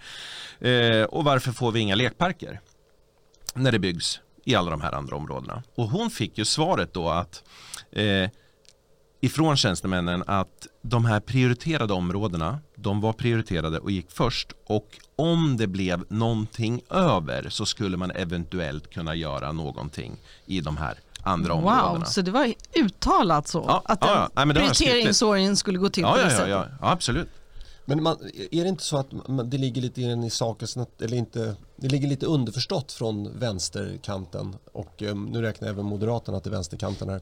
Eh, 0.58 1.02
och 1.02 1.24
varför 1.24 1.52
får 1.52 1.72
vi 1.72 1.80
inga 1.80 1.94
lekparker 1.94 2.60
när 3.54 3.72
det 3.72 3.78
byggs 3.78 4.20
i 4.44 4.54
alla 4.54 4.70
de 4.70 4.80
här 4.80 4.92
andra 4.92 5.16
områdena? 5.16 5.62
Och 5.74 5.88
hon 5.88 6.10
fick 6.10 6.38
ju 6.38 6.44
svaret 6.44 6.94
då 6.94 7.08
att 7.08 7.44
eh, 7.92 8.30
ifrån 9.20 9.56
tjänstemännen 9.56 10.24
att 10.26 10.66
de 10.82 11.04
här 11.04 11.20
prioriterade 11.20 11.92
områdena, 11.92 12.58
de 12.74 13.00
var 13.00 13.12
prioriterade 13.12 13.78
och 13.78 13.90
gick 13.90 14.10
först 14.10 14.52
och 14.66 14.98
om 15.16 15.56
det 15.56 15.66
blev 15.66 16.04
någonting 16.08 16.80
över 16.90 17.48
så 17.48 17.66
skulle 17.66 17.96
man 17.96 18.10
eventuellt 18.10 18.90
kunna 18.90 19.14
göra 19.14 19.52
någonting 19.52 20.16
i 20.46 20.60
de 20.60 20.76
här 20.76 20.98
andra 21.22 21.54
wow, 21.54 21.58
områdena. 21.58 21.98
Wow, 21.98 22.04
så 22.04 22.22
det 22.22 22.30
var 22.30 22.54
uttalat 22.74 23.48
så? 23.48 23.64
Ja, 23.68 23.82
att 23.84 23.98
ja, 24.00 24.30
ja. 24.34 24.46
prioriteringsordningen 24.46 25.56
skulle 25.56 25.78
gå 25.78 25.88
till 25.88 26.02
ja, 26.02 26.12
på 26.12 26.16
det 26.16 26.22
ja, 26.22 26.30
sättet? 26.30 26.48
Ja, 26.48 26.66
ja, 26.80 26.92
absolut. 26.92 27.28
Men 27.88 28.02
man, 28.02 28.16
är 28.50 28.62
det 28.62 28.68
inte 28.68 28.84
så 28.84 28.96
att 28.96 29.06
det 29.44 29.58
ligger 29.58 29.82
lite 29.82 30.00
i 30.00 30.30
saken, 30.30 30.86
eller 31.00 31.16
inte, 31.16 31.56
det 31.76 31.88
ligger 31.88 32.08
lite 32.08 32.26
underförstått 32.26 32.92
från 32.92 33.38
vänsterkanten 33.38 34.56
och 34.72 35.02
um, 35.02 35.24
nu 35.24 35.42
räknar 35.42 35.68
även 35.68 35.84
Moderaterna 35.84 36.40
till 36.40 36.52
vänsterkanten 36.52 37.08
här. 37.08 37.20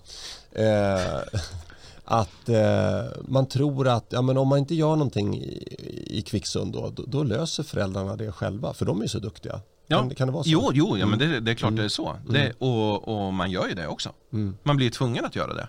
Eh, 0.52 1.22
att 2.04 2.48
eh, 2.48 3.04
man 3.28 3.48
tror 3.48 3.88
att 3.88 4.06
ja, 4.08 4.22
men 4.22 4.36
om 4.36 4.48
man 4.48 4.58
inte 4.58 4.74
gör 4.74 4.96
någonting 4.96 5.36
i, 5.36 5.76
i 6.06 6.22
Kvicksund 6.22 6.72
då, 6.72 6.90
då, 6.90 7.04
då, 7.06 7.22
löser 7.22 7.62
föräldrarna 7.62 8.16
det 8.16 8.32
själva 8.32 8.74
för 8.74 8.86
de 8.86 9.02
är 9.02 9.06
så 9.06 9.18
duktiga. 9.18 9.60
Ja. 9.86 9.98
Kan, 9.98 10.14
kan 10.14 10.28
det 10.28 10.32
vara 10.32 10.44
så? 10.44 10.50
Jo, 10.50 10.70
jo 10.74 10.98
ja, 10.98 11.06
men 11.06 11.18
det, 11.18 11.40
det 11.40 11.50
är 11.50 11.54
klart 11.54 11.68
mm. 11.68 11.78
det 11.78 11.84
är 11.84 11.88
så. 11.88 12.16
Det, 12.28 12.40
mm. 12.40 12.56
och, 12.58 13.08
och, 13.08 13.34
man 13.34 13.50
gör 13.50 13.68
ju 13.68 13.74
det 13.74 13.86
också. 13.86 14.10
Mm. 14.32 14.56
Man 14.62 14.76
blir 14.76 14.90
tvungen 14.90 15.24
att 15.24 15.36
göra 15.36 15.54
det. 15.54 15.68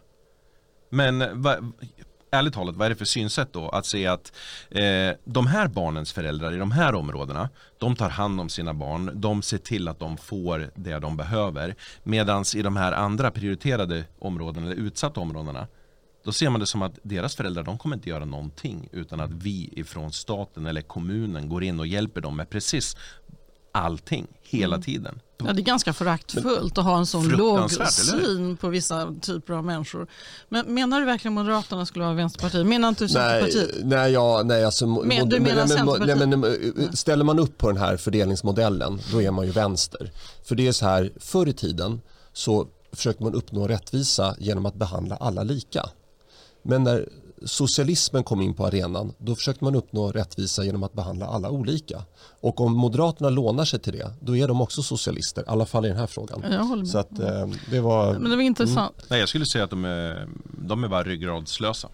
Men 0.90 1.42
va, 1.42 1.58
ärligt 2.32 2.54
talat, 2.54 2.76
vad 2.76 2.86
är 2.86 2.90
det 2.90 2.96
för 2.96 3.06
synsätt 3.06 3.54
då? 3.54 3.70
Att 3.70 3.86
se 3.86 4.08
att 4.08 4.34
eh, 4.70 5.12
de 5.24 5.48
här 5.48 5.68
barnens 5.68 6.14
föräldrar 6.14 6.54
i 6.54 6.58
de 6.58 6.72
här 6.72 6.96
områdena, 6.96 7.50
de 7.78 7.96
tar 7.96 8.10
hand 8.10 8.42
om 8.42 8.50
sina 8.50 8.74
barn, 8.74 9.12
de 9.14 9.42
ser 9.42 9.58
till 9.58 9.88
att 9.88 10.00
de 10.00 10.18
får 10.18 10.72
det 10.76 11.00
de 11.00 11.18
behöver. 11.18 11.76
Medan 12.04 12.44
i 12.56 12.62
de 12.62 12.78
här 12.78 12.92
andra 12.92 13.32
prioriterade 13.32 14.04
områdena, 14.20 14.66
eller 14.66 14.76
utsatta 14.76 15.20
områdena, 15.22 15.68
då 16.26 16.32
ser 16.32 16.50
man 16.50 16.60
det 16.60 16.68
som 16.68 16.82
att 16.82 17.00
deras 17.04 17.36
föräldrar 17.36 17.64
de 17.64 17.78
kommer 17.78 17.96
inte 17.96 18.10
göra 18.10 18.26
någonting 18.26 18.90
utan 18.92 19.20
att 19.20 19.32
vi 19.32 19.70
ifrån 19.72 20.12
staten 20.12 20.66
eller 20.66 20.82
kommunen 20.82 21.50
går 21.50 21.64
in 21.64 21.80
och 21.80 21.88
hjälper 21.88 22.22
dem 22.22 22.38
med 22.38 22.50
precis 22.50 22.96
allting 23.72 24.28
hela 24.42 24.76
mm. 24.76 24.84
tiden. 24.84 25.20
Ja, 25.38 25.54
det 25.54 25.62
är 25.62 25.64
ganska 25.64 25.94
föraktfullt 25.94 26.78
att 26.78 26.84
ha 26.84 26.98
en 26.98 27.06
sån 27.06 27.28
låg 27.28 27.72
syn 27.72 28.58
på 28.58 28.70
vissa 28.70 29.14
typer 29.22 29.54
av 29.54 29.66
människor. 29.66 30.08
Men 30.50 30.74
menar 30.74 31.00
du 31.00 31.06
verkligen 31.06 31.34
Moderaterna 31.34 31.86
skulle 31.86 32.06
vara 32.06 32.16
Vänsterpartiet? 32.16 32.66
Menar 32.66 32.90
inte 32.90 33.04
du 33.04 33.10
Centerpartiet? 33.10 33.70
Nej, 33.74 33.84
nej, 33.86 34.12
ja, 34.12 34.42
nej 34.46 34.66
alltså, 34.66 34.88
men, 34.88 35.30
du 35.30 35.40
menar 35.40 35.68
Centerpartiet? 35.68 36.18
Nej, 36.18 36.28
men, 36.28 36.96
ställer 36.96 37.24
man 37.24 37.40
upp 37.40 37.58
på 37.58 37.68
den 37.68 37.78
här 37.78 37.98
fördelningsmodellen 37.98 39.00
då 39.12 39.22
är 39.22 39.32
man 39.32 39.46
ju 39.46 39.52
vänster. 39.52 40.12
För 40.44 40.56
det 40.56 40.68
är 40.68 40.72
så 40.72 40.86
här, 40.86 41.12
förr 41.20 41.48
i 41.48 41.54
tiden 41.54 42.02
så 42.34 42.68
försökte 42.92 43.24
man 43.24 43.34
uppnå 43.34 43.68
rättvisa 43.68 44.36
genom 44.40 44.66
att 44.66 44.76
behandla 44.76 45.16
alla 45.16 45.44
lika. 45.44 45.90
Men 46.66 46.84
när 46.84 47.10
socialismen 47.46 48.24
kom 48.24 48.42
in 48.42 48.54
på 48.54 48.66
arenan 48.66 49.14
då 49.18 49.36
försökte 49.36 49.64
man 49.64 49.76
uppnå 49.76 50.12
rättvisa 50.12 50.64
genom 50.64 50.84
att 50.84 50.94
behandla 50.94 51.26
alla 51.26 51.50
olika. 51.50 52.04
Och 52.42 52.62
om 52.62 52.74
Moderaterna 52.74 53.30
lånar 53.30 53.66
sig 53.66 53.80
till 53.80 53.94
det 53.94 54.12
då 54.20 54.36
är 54.36 54.48
de 54.48 54.62
också 54.62 54.84
socialister, 54.84 55.42
i 55.42 55.46
alla 55.48 55.66
fall 55.66 55.86
i 55.86 55.88
den 55.88 55.98
här 55.98 56.08
frågan. 56.08 56.44
Jag 56.52 56.64
håller 56.64 56.84
med. 56.84 56.92
Så 56.92 56.98
att, 56.98 57.20
eh, 57.20 57.48
det 57.72 57.80
var, 57.80 58.14
Men 58.14 58.30
det 58.30 58.36
var 58.36 58.44
intressant. 58.44 58.96
Mm. 58.98 59.08
Nej, 59.10 59.20
jag 59.20 59.30
skulle 59.30 59.46
säga 59.46 59.64
att 59.64 59.70
de 59.70 59.86
är, 59.86 60.28
de 60.68 60.84
är 60.84 60.88
bara 60.88 61.04
ryggradslösa. 61.04 61.90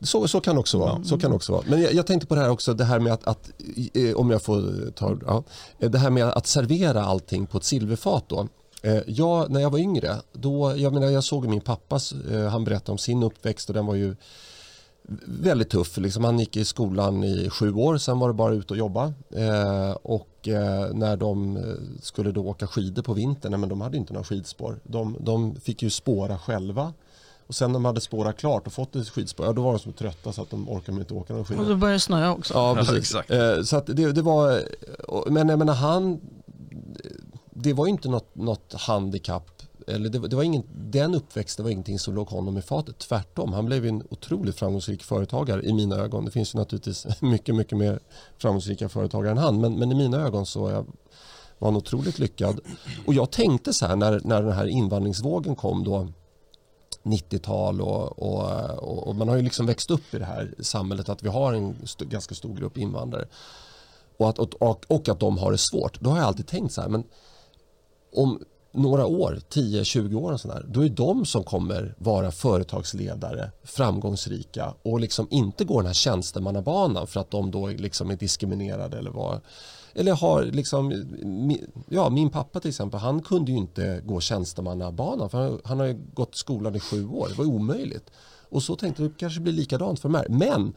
Så, 0.00 0.28
så 0.28 0.40
kan 0.40 0.54
det 0.54 0.60
också 0.60 0.78
vara. 0.78 1.04
Så 1.04 1.18
kan 1.18 1.32
också 1.32 1.52
vara. 1.52 1.62
Men 1.66 1.82
jag, 1.82 1.94
jag, 1.94 2.06
tänkte 2.06 2.26
på 2.26 2.34
det 2.34 2.40
här 2.40 2.50
också, 2.50 2.74
det 2.74 2.84
här 2.84 2.98
med 2.98 3.12
att, 3.12 3.24
att 3.24 3.50
om 4.16 4.30
jag 4.30 4.42
får 4.42 4.90
ta, 4.90 5.16
ja, 5.26 5.44
det 5.78 5.98
här 5.98 6.10
med 6.10 6.24
att 6.28 6.46
servera 6.46 7.04
allting 7.04 7.46
på 7.46 7.58
ett 7.58 7.64
silverfat 7.64 8.24
då. 8.28 8.48
Eh, 8.82 9.00
jag, 9.06 9.50
när 9.50 9.60
jag 9.60 9.70
var 9.70 9.78
yngre, 9.78 10.16
då, 10.32 10.74
jag, 10.76 10.92
menar, 10.92 11.06
jag 11.06 11.24
såg 11.24 11.48
min 11.48 11.60
pappas, 11.60 12.12
eh, 12.12 12.48
han 12.48 12.64
berättade 12.64 12.92
om 12.92 12.98
sin 12.98 13.22
uppväxt 13.22 13.68
och 13.68 13.74
den 13.74 13.86
var 13.86 13.94
ju 13.94 14.16
väldigt 15.26 15.70
tuff. 15.70 15.96
Liksom, 15.96 16.24
han 16.24 16.38
gick 16.38 16.56
i 16.56 16.64
skolan 16.64 17.24
i 17.24 17.50
sju 17.50 17.72
år, 17.74 17.98
sen 17.98 18.18
var 18.18 18.28
det 18.28 18.34
bara 18.34 18.54
ut 18.54 18.70
och 18.70 18.76
jobba. 18.76 19.12
Eh, 19.30 19.90
och 20.02 20.48
eh, 20.48 20.94
när 20.94 21.16
de 21.16 21.58
skulle 22.02 22.32
då 22.32 22.46
åka 22.46 22.66
skidor 22.66 23.02
på 23.02 23.14
vintern, 23.14 23.60
men 23.60 23.68
de 23.68 23.80
hade 23.80 23.96
inte 23.96 24.12
några 24.12 24.24
skidspår. 24.24 24.80
De, 24.82 25.16
de 25.20 25.54
fick 25.60 25.82
ju 25.82 25.90
spåra 25.90 26.38
själva. 26.38 26.92
Och 27.46 27.54
sen 27.54 27.72
när 27.72 27.74
de 27.74 27.84
hade 27.84 28.00
spårat 28.00 28.36
klart 28.36 28.66
och 28.66 28.72
fått 28.72 28.96
ett 28.96 29.08
skidspår, 29.08 29.46
ja, 29.46 29.52
då 29.52 29.62
var 29.62 29.72
de 29.72 29.78
så 29.78 29.92
trötta 29.92 30.32
så 30.32 30.42
att 30.42 30.50
de 30.50 30.68
orkade 30.68 30.98
inte 30.98 31.14
åka 31.14 31.32
några 31.32 31.44
skidor. 31.44 31.62
Och 31.62 31.68
då 31.68 31.76
började 31.76 31.96
det 31.96 32.00
snöa 32.00 32.32
också. 32.32 32.54
Ja, 32.54 32.74
precis. 32.74 33.16
Ja, 33.28 33.36
eh, 33.36 33.62
så 33.62 33.76
att 33.76 33.86
det, 33.86 34.12
det 34.12 34.22
var, 34.22 34.62
men 35.30 35.48
jag 35.48 35.58
menar 35.58 35.74
han, 35.74 36.20
det 37.54 37.72
var 37.72 37.86
inte 37.86 38.08
något, 38.08 38.34
något 38.34 38.74
handikapp 38.74 39.62
eller 39.86 40.08
det, 40.08 40.28
det, 40.28 40.36
var 40.36 40.42
ingen, 40.42 40.62
den 40.74 41.14
uppväxten 41.14 41.64
var 41.64 41.70
ingenting 41.70 41.98
som 41.98 42.14
låg 42.14 42.28
honom 42.28 42.58
i 42.58 42.62
fatet. 42.62 42.98
Tvärtom, 42.98 43.52
han 43.52 43.66
blev 43.66 43.86
en 43.86 44.02
otroligt 44.10 44.58
framgångsrik 44.58 45.02
företagare 45.02 45.62
i 45.62 45.72
mina 45.72 45.96
ögon. 45.96 46.24
Det 46.24 46.30
finns 46.30 46.54
ju 46.54 46.58
naturligtvis 46.58 47.06
mycket, 47.20 47.54
mycket 47.54 47.78
mer 47.78 48.00
framgångsrika 48.38 48.88
företagare 48.88 49.30
än 49.30 49.38
han. 49.38 49.60
Men, 49.60 49.74
men 49.74 49.92
i 49.92 49.94
mina 49.94 50.16
ögon 50.16 50.46
så 50.46 50.70
jag, 50.70 50.86
var 51.58 51.68
han 51.68 51.76
otroligt 51.76 52.18
lyckad. 52.18 52.60
Och 53.06 53.14
jag 53.14 53.30
tänkte 53.30 53.72
så 53.72 53.86
här 53.86 53.96
när, 53.96 54.20
när 54.24 54.42
den 54.42 54.52
här 54.52 54.66
invandringsvågen 54.66 55.56
kom 55.56 55.84
då 55.84 56.08
90-tal 57.02 57.80
och, 57.80 58.18
och, 58.18 59.08
och, 59.08 59.16
man 59.16 59.28
har 59.28 59.36
ju 59.36 59.42
liksom 59.42 59.66
växt 59.66 59.90
upp 59.90 60.14
i 60.14 60.18
det 60.18 60.24
här 60.24 60.54
samhället 60.60 61.08
att 61.08 61.22
vi 61.22 61.28
har 61.28 61.52
en 61.52 61.76
st 61.84 62.04
ganska 62.04 62.34
stor 62.34 62.54
grupp 62.54 62.78
invandrare 62.78 63.24
och 64.16 64.28
att, 64.28 64.38
och, 64.38 64.84
och 64.88 65.08
att 65.08 65.20
de 65.20 65.38
har 65.38 65.52
det 65.52 65.58
svårt. 65.58 66.00
Då 66.00 66.10
har 66.10 66.16
jag 66.16 66.26
alltid 66.26 66.46
tänkt 66.46 66.74
så 66.74 66.80
här, 66.80 66.88
men 66.88 67.04
om 68.12 68.42
några 68.72 69.06
år, 69.06 69.40
10-20 69.50 70.14
år 70.14 70.32
och 70.32 70.40
sådär, 70.40 70.66
då 70.68 70.80
är 70.80 70.88
det 70.88 70.94
de 70.94 71.24
som 71.24 71.44
kommer 71.44 71.94
vara 71.98 72.30
företagsledare, 72.30 73.50
framgångsrika 73.64 74.74
och 74.82 75.00
liksom 75.00 75.26
inte 75.30 75.64
går 75.64 75.76
den 75.76 75.86
här 75.86 75.94
tjänstemannabanan 75.94 77.06
för 77.06 77.20
att 77.20 77.30
de 77.30 77.50
då 77.50 77.66
liksom 77.66 78.10
är 78.10 78.16
diskriminerade 78.16 78.98
eller 78.98 79.10
vad 79.10 79.40
eller 79.94 80.12
har 80.12 80.42
liksom, 80.42 81.04
ja 81.88 82.10
min 82.10 82.30
pappa 82.30 82.60
till 82.60 82.68
exempel, 82.68 83.00
han 83.00 83.22
kunde 83.22 83.52
ju 83.52 83.58
inte 83.58 84.02
gå 84.04 84.20
tjänstemannabanan 84.20 85.30
för 85.30 85.38
han, 85.38 85.60
han 85.64 85.80
har 85.80 85.86
ju 85.86 85.98
gått 86.14 86.34
skolan 86.34 86.74
i 86.74 86.80
sju 86.80 87.08
år, 87.08 87.28
det 87.28 87.34
var 87.34 87.44
omöjligt. 87.44 88.10
Och 88.48 88.62
så 88.62 88.76
tänkte 88.76 89.02
jag, 89.02 89.10
det 89.10 89.18
kanske 89.18 89.40
blir 89.40 89.52
likadant 89.52 90.00
för 90.00 90.08
de 90.08 90.14
här. 90.14 90.28
Men 90.28 90.72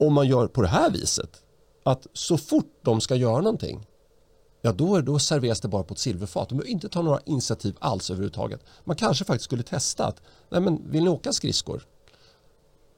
om 0.00 0.12
man 0.12 0.28
gör 0.28 0.46
på 0.46 0.62
det 0.62 0.68
här 0.68 0.90
viset, 0.90 1.42
att 1.82 2.06
så 2.12 2.36
fort 2.36 2.80
de 2.82 3.00
ska 3.00 3.16
göra 3.16 3.40
någonting 3.40 3.86
ja 4.62 4.72
då, 4.72 5.00
då 5.00 5.18
serveras 5.18 5.60
det 5.60 5.68
bara 5.68 5.82
på 5.82 5.94
ett 5.94 5.98
silverfat. 5.98 6.48
De 6.48 6.58
behöver 6.58 6.70
inte 6.70 6.88
ta 6.88 7.02
några 7.02 7.20
initiativ 7.24 7.76
alls 7.78 8.10
överhuvudtaget. 8.10 8.64
Man 8.84 8.96
kanske 8.96 9.24
faktiskt 9.24 9.44
skulle 9.44 9.62
testa 9.62 10.06
att, 10.06 10.22
nej 10.48 10.60
men 10.60 10.90
vill 10.90 11.04
ni 11.04 11.08
åka 11.08 11.32
skridskor? 11.32 11.82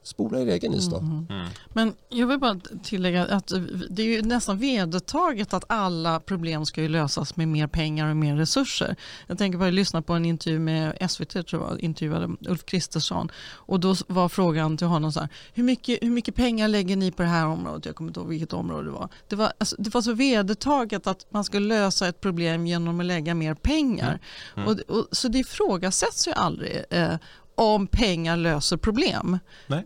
Spola 0.04 0.40
er 0.40 0.46
egen 0.46 0.74
is 0.74 0.86
då. 0.86 0.98
Mm. 0.98 1.26
Mm. 1.30 1.46
Men 1.72 1.94
jag 2.08 2.26
vill 2.26 2.38
bara 2.38 2.60
tillägga 2.82 3.26
att 3.26 3.52
det 3.90 4.02
är 4.02 4.06
ju 4.06 4.22
nästan 4.22 4.58
vedertaget 4.58 5.54
att 5.54 5.64
alla 5.68 6.20
problem 6.20 6.66
ska 6.66 6.82
ju 6.82 6.88
lösas 6.88 7.36
med 7.36 7.48
mer 7.48 7.66
pengar 7.66 8.10
och 8.10 8.16
mer 8.16 8.36
resurser. 8.36 8.96
Jag 9.26 9.38
tänker 9.38 9.58
bara 9.58 9.70
lyssna 9.70 10.02
på 10.02 10.12
en 10.12 10.24
intervju 10.24 10.58
med 10.58 11.10
SVT, 11.10 11.46
tror 11.46 11.70
jag 11.70 11.80
intervjuade 11.80 12.36
Ulf 12.48 12.64
Kristersson 12.64 13.30
och 13.52 13.80
då 13.80 13.94
var 14.06 14.28
frågan 14.28 14.76
till 14.76 14.86
honom 14.86 15.12
så 15.12 15.20
här, 15.20 15.28
hur 15.54 15.62
mycket, 15.62 15.98
hur 16.02 16.10
mycket 16.10 16.34
pengar 16.34 16.68
lägger 16.68 16.96
ni 16.96 17.10
på 17.10 17.22
det 17.22 17.28
här 17.28 17.46
området? 17.46 17.86
Jag 17.86 17.94
kommer 17.94 18.10
inte 18.10 18.20
ihåg 18.20 18.28
vilket 18.28 18.52
område 18.52 18.84
det 18.84 18.90
var. 18.90 19.08
Det 19.28 19.36
var, 19.36 19.52
alltså, 19.58 19.76
det 19.78 19.94
var 19.94 20.02
så 20.02 20.12
vedertaget 20.12 21.06
att 21.06 21.26
man 21.30 21.44
ska 21.44 21.58
lösa 21.58 22.08
ett 22.08 22.20
problem 22.20 22.66
genom 22.66 23.00
att 23.00 23.06
lägga 23.06 23.34
mer 23.34 23.54
pengar. 23.54 24.20
Mm. 24.56 24.68
Och, 24.68 24.80
och, 24.80 25.06
så 25.12 25.28
det 25.28 25.38
ifrågasätts 25.38 26.28
ju 26.28 26.32
aldrig 26.32 26.84
eh, 26.90 27.14
om 27.54 27.86
pengar 27.86 28.36
löser 28.36 28.76
problem. 28.76 29.38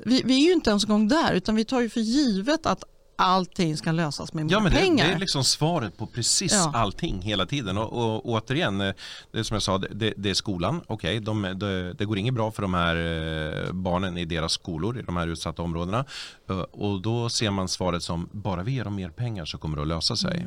Vi, 0.04 0.22
vi, 0.24 0.34
är 0.34 0.46
ju 0.46 0.52
inte 0.52 0.70
ens 0.70 0.84
en 0.84 0.90
gång 0.90 1.08
där 1.08 1.32
utan 1.32 1.54
vi 1.54 1.64
tar 1.64 1.80
ju 1.80 1.88
för 1.88 2.00
givet 2.00 2.66
att 2.66 2.84
allting 3.18 3.76
ska 3.76 3.92
lösas 3.92 4.32
med 4.32 4.50
ja, 4.50 4.60
men 4.60 4.72
pengar. 4.72 5.04
Det, 5.04 5.10
det 5.10 5.16
är 5.16 5.20
liksom 5.20 5.44
svaret 5.44 5.96
på 5.96 6.06
precis 6.06 6.52
ja. 6.52 6.72
allting 6.74 7.22
hela 7.22 7.46
tiden. 7.46 7.78
Och, 7.78 7.92
och, 7.92 8.14
och 8.14 8.32
återigen, 8.32 8.80
eh, 8.80 8.94
det 9.32 9.44
som 9.44 9.54
jag 9.54 9.62
sa, 9.62 9.78
det, 9.78 10.14
det 10.16 10.30
är 10.30 10.34
skolan. 10.34 10.80
Okej, 10.86 11.18
okay, 11.18 11.20
de, 11.20 11.94
det 11.98 12.04
går 12.04 12.18
inget 12.18 12.34
bra 12.34 12.50
för 12.50 12.62
de 12.62 12.74
här 12.74 12.96
eh, 12.96 13.72
barnen 13.72 14.18
i 14.18 14.24
deras 14.24 14.52
skolor 14.52 14.98
i 14.98 15.02
de 15.02 15.16
här 15.16 15.26
utsatta 15.26 15.62
områdena. 15.62 16.04
Eh, 16.50 16.60
och 16.60 17.00
då 17.00 17.28
ser 17.28 17.50
man 17.50 17.68
svaret 17.68 18.02
som, 18.02 18.28
bara 18.32 18.62
vi 18.62 18.72
ger 18.72 18.84
dem 18.84 18.94
mer 18.94 19.10
pengar 19.10 19.44
så 19.44 19.58
kommer 19.58 19.76
det 19.76 19.82
att 19.82 19.88
lösa 19.88 20.16
sig. 20.16 20.38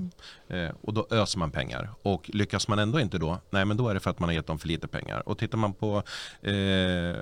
Mm. 0.50 0.76
Och 0.82 0.94
då 0.94 1.08
öser 1.10 1.40
man 1.40 1.52
pengar. 1.52 1.90
Och 2.02 2.30
lyckas 2.34 2.68
man 2.68 2.80
ändå 2.80 3.00
inte 3.00 3.18
då, 3.18 3.38
nej 3.50 3.66
men 3.66 3.78
då 3.78 3.90
är 3.90 3.94
det 3.94 4.00
för 4.00 4.10
att 4.10 4.20
man 4.20 4.30
har 4.30 4.34
gett 4.34 4.48
dem 4.48 4.60
för 4.60 4.68
lite 4.68 4.88
pengar. 4.88 5.30
Och 5.30 5.38
tittar 5.38 5.58
man 5.58 5.74
på, 5.74 5.98
eh, 6.42 7.16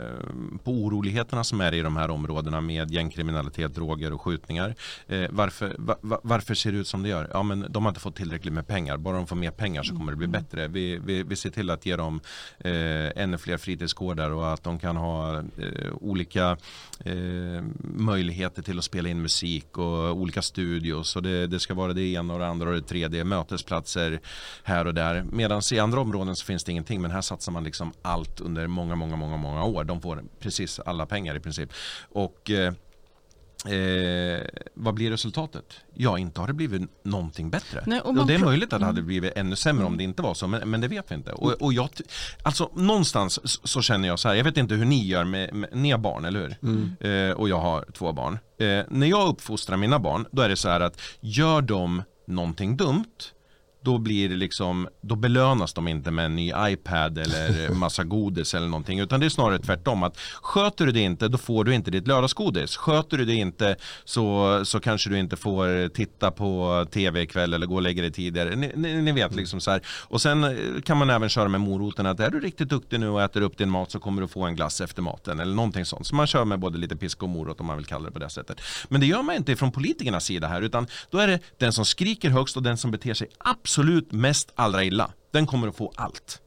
på 0.64 0.72
oroligheterna 0.72 1.44
som 1.44 1.62
är 1.62 1.74
i 1.74 1.82
de 1.82 1.98
här 1.98 2.10
områdena 2.10 2.62
med 2.62 2.92
gängkriminalitet, 2.92 3.76
droger 3.76 4.14
och 4.14 4.22
skjutningar. 4.22 4.76
Eh, 5.08 5.32
varför, 5.40 5.76
var, 5.78 6.20
varför 6.24 6.54
ser 6.54 6.72
det 6.72 6.78
ut 6.78 6.88
som 6.88 7.04
det 7.04 7.10
gör? 7.10 7.30
Ja 7.34 7.44
men 7.44 7.66
de 7.70 7.84
har 7.84 7.90
inte 7.90 8.02
fått 8.02 8.16
tillräckligt 8.16 8.54
med 8.54 8.68
pengar. 8.68 8.98
Bara 8.98 9.18
de 9.18 9.28
får 9.28 9.36
mer 9.36 9.52
pengar 9.52 9.84
så 9.84 9.96
kommer 9.96 10.12
det 10.12 10.18
bli 10.18 10.28
mm. 10.28 10.42
bättre. 10.42 10.68
Vi, 10.68 11.00
vi, 11.06 11.24
vi 11.24 11.36
ser 11.36 11.50
till 11.50 11.70
att 11.70 11.86
ge 11.86 11.96
dem 11.96 12.22
eh, 12.60 13.24
ännu 13.24 13.38
fler 13.38 13.58
fritidsgårdar 13.58 14.32
och 14.32 14.54
att 14.54 14.64
de 14.64 14.80
kan 14.80 14.98
ha 14.98 15.38
eh, 15.38 15.44
olika 16.02 16.58
eh, 17.06 17.64
möjligheter 17.82 18.62
till 18.62 18.78
att 18.78 18.84
spela 18.84 19.10
in 19.10 19.22
musik 19.22 19.78
och 19.78 20.18
olika 20.18 20.42
studios. 20.42 21.16
Och 21.16 21.24
det, 21.24 21.48
det 21.48 21.60
ska 21.60 21.74
vara 21.74 21.94
det 21.94 22.02
ena 22.02 22.34
och 22.34 22.40
det 22.40 22.48
andra 22.48 22.70
och 22.70 22.76
det 22.76 22.82
tredje. 22.82 23.24
Mötesplatser 23.24 24.20
här 24.64 24.88
och 24.88 24.94
där. 24.94 25.24
Medan 25.32 25.62
i 25.72 25.80
andra 25.80 26.00
områden 26.00 26.36
så 26.36 26.46
finns 26.46 26.64
det 26.64 26.72
ingenting. 26.72 27.02
Men 27.02 27.12
här 27.12 27.22
satsar 27.22 27.52
man 27.52 27.64
liksom 27.64 27.94
allt 28.02 28.42
under 28.42 28.68
många, 28.68 28.96
många, 28.96 29.16
många, 29.16 29.38
många 29.38 29.64
år. 29.64 29.84
De 29.84 30.02
får 30.02 30.24
precis 30.40 30.80
alla 30.80 31.06
pengar 31.06 31.36
i 31.36 31.40
princip. 31.40 31.70
Och 32.10 32.52
eh, 33.66 34.48
vad 34.74 34.94
blir 34.94 35.12
resultatet? 35.12 35.66
Ja, 35.94 36.18
inte 36.18 36.40
har 36.40 36.48
det 36.48 36.54
blivit 36.54 36.82
någonting 37.04 37.50
bättre. 37.50 37.84
Nej, 37.86 38.02
och, 38.02 38.18
och, 38.18 38.28
det 38.28 38.34
är 38.34 38.40
möjligt 38.40 38.74
att 38.74 38.80
det 38.80 38.86
hade 38.86 39.00
mm. 39.00 39.08
blivit 39.08 39.34
ännu 39.36 39.56
sämre 39.56 39.86
om 39.86 39.98
det 39.98 40.04
inte 40.04 40.22
var 40.22 40.34
så, 40.34 40.48
men, 40.48 40.70
men 40.70 40.82
det 40.82 40.88
vet 40.88 41.12
vi 41.12 41.16
inte. 41.16 41.32
Och, 41.32 41.52
och 41.52 41.74
jag, 41.74 41.90
alltså, 42.44 42.72
någonstans 42.76 43.40
så 43.64 43.82
känner 43.82 44.08
jag 44.08 44.20
så 44.20 44.28
här, 44.28 44.36
jag 44.36 44.44
vet 44.44 44.58
inte 44.58 44.76
hur 44.76 44.86
ni 44.86 45.08
gör, 45.08 45.24
med, 45.24 45.54
med 45.54 45.70
ni 45.74 45.92
har 45.92 45.98
barn, 45.98 46.26
eller 46.26 46.40
hur? 46.40 46.58
Mm. 46.62 46.96
Eh, 47.30 47.38
och 47.38 47.50
jag 47.50 47.60
har 47.60 47.86
två 47.94 48.14
barn. 48.14 48.40
Eh, 48.60 48.84
när 48.90 49.08
jag 49.08 49.28
uppfostrar 49.28 49.78
mina 49.78 50.00
barn, 50.00 50.26
då 50.32 50.42
är 50.42 50.50
det 50.50 50.56
så 50.56 50.70
här 50.70 50.80
att 50.80 51.02
gör 51.20 51.62
de 51.62 52.04
någonting 52.28 52.78
dumt, 52.78 53.16
då 53.90 53.98
blir 53.98 54.30
det 54.30 54.36
liksom, 54.36 54.88
då 55.02 55.16
belönas 55.16 55.74
de 55.74 55.88
inte 55.88 56.12
med 56.12 56.26
en 56.26 56.36
ny 56.36 56.54
iPad 56.58 57.18
eller 57.18 57.70
massa 57.74 58.04
godis 58.04 58.54
eller 58.54 58.68
någonting. 58.68 59.00
Utan 59.00 59.20
det 59.20 59.26
är 59.26 59.30
snarare 59.30 59.60
tvärtom. 59.60 60.04
att 60.04 60.18
Sköter 60.42 60.86
du 60.86 60.92
det 60.92 61.00
inte, 61.00 61.28
då 61.28 61.38
får 61.38 61.64
du 61.64 61.76
inte 61.76 61.92
ditt 61.92 62.08
lördagsgodis. 62.08 62.78
Sköter 62.78 63.18
du 63.18 63.26
det 63.26 63.34
inte 63.34 63.76
så, 64.06 64.62
så 64.66 64.80
kanske 64.80 65.10
du 65.10 65.20
inte 65.20 65.36
får 65.36 65.90
titta 65.90 66.32
på 66.32 66.86
tv 66.92 67.22
ikväll 67.22 67.54
eller 67.54 67.68
gå 67.68 67.76
och 67.76 67.82
lägga 67.82 68.02
dig 68.02 68.12
tidigare. 68.12 68.56
Ni, 68.56 68.72
ni, 68.76 69.02
ni 69.02 69.12
vet 69.12 69.36
liksom 69.36 69.62
så 69.62 69.72
här. 69.72 69.82
Och 69.88 70.22
sen 70.22 70.44
eh, 70.44 70.82
kan 70.82 70.98
man 70.98 71.10
även 71.10 71.30
köra 71.30 71.50
med 71.50 71.62
moroten 71.62 72.06
att 72.06 72.20
är 72.20 72.30
du 72.30 72.40
riktigt 72.40 72.70
duktig 72.70 73.00
nu 73.00 73.10
och 73.10 73.22
äter 73.22 73.42
upp 73.42 73.58
din 73.58 73.70
mat 73.70 73.92
så 73.92 74.00
kommer 74.00 74.22
du 74.22 74.28
få 74.28 74.44
en 74.44 74.56
glass 74.56 74.82
efter 74.82 75.02
maten 75.02 75.40
eller 75.40 75.56
någonting 75.56 75.86
sånt. 75.86 76.08
Så 76.08 76.16
man 76.16 76.28
kör 76.28 76.46
med 76.46 76.60
både 76.60 76.78
lite 76.78 76.96
pisk 76.96 77.24
och 77.24 77.30
morot 77.30 77.60
om 77.60 77.66
man 77.66 77.78
vill 77.78 77.86
kalla 77.86 78.06
det 78.06 78.12
på 78.12 78.20
det 78.20 78.30
sättet. 78.30 78.62
Men 78.88 79.02
det 79.02 79.08
gör 79.08 79.24
man 79.24 79.36
inte 79.36 79.56
från 79.56 79.72
politikernas 79.72 80.26
sida 80.26 80.48
här 80.48 80.62
utan 80.62 80.88
då 81.10 81.18
är 81.18 81.28
det 81.28 81.40
den 81.58 81.74
som 81.74 81.86
skriker 81.86 82.30
högst 82.30 82.58
och 82.58 82.64
den 82.64 82.78
som 82.78 82.92
beter 82.92 83.14
sig 83.14 83.28
absolut 83.38 83.79
absolut 83.80 84.12
mest 84.12 84.52
allra 84.56 84.84
illa, 84.84 85.12
den 85.32 85.48
kommer 85.48 85.68
att 85.68 85.76
få 85.76 85.92
allt. 85.96 86.42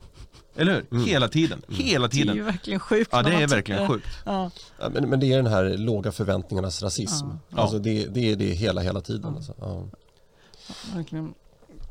Eller 0.57 0.73
hur? 0.73 0.87
Mm. 0.91 1.05
Hela 1.05 1.29
tiden. 1.29 1.63
Mm. 1.69 1.81
Hela 1.81 2.09
tiden. 2.09 2.27
Det 2.27 2.33
är 2.33 2.37
ju 2.37 2.43
verkligen 2.43 2.81
sjukt. 2.81 3.11
Ja, 3.13 3.23
det 3.23 3.35
är 3.35 3.47
verkligen 3.47 3.89
sjukt. 3.89 4.07
Ja. 4.25 4.51
Ja, 4.79 4.89
men, 4.89 5.11
men 5.11 5.21
det 5.21 5.33
är 5.33 5.37
den 5.37 5.47
här 5.47 5.77
låga 5.77 6.13
förväntningarnas 6.13 6.83
rasism. 6.83 7.27
Ja. 7.49 7.59
Alltså 7.59 7.79
det, 7.79 8.07
det 8.07 8.33
är 8.33 8.37
det 8.37 8.45
hela, 8.45 8.81
hela 8.81 9.01
tiden. 9.01 9.37
Alltså. 9.37 9.55
Ja. 9.61 9.85
verkligen. 10.95 11.35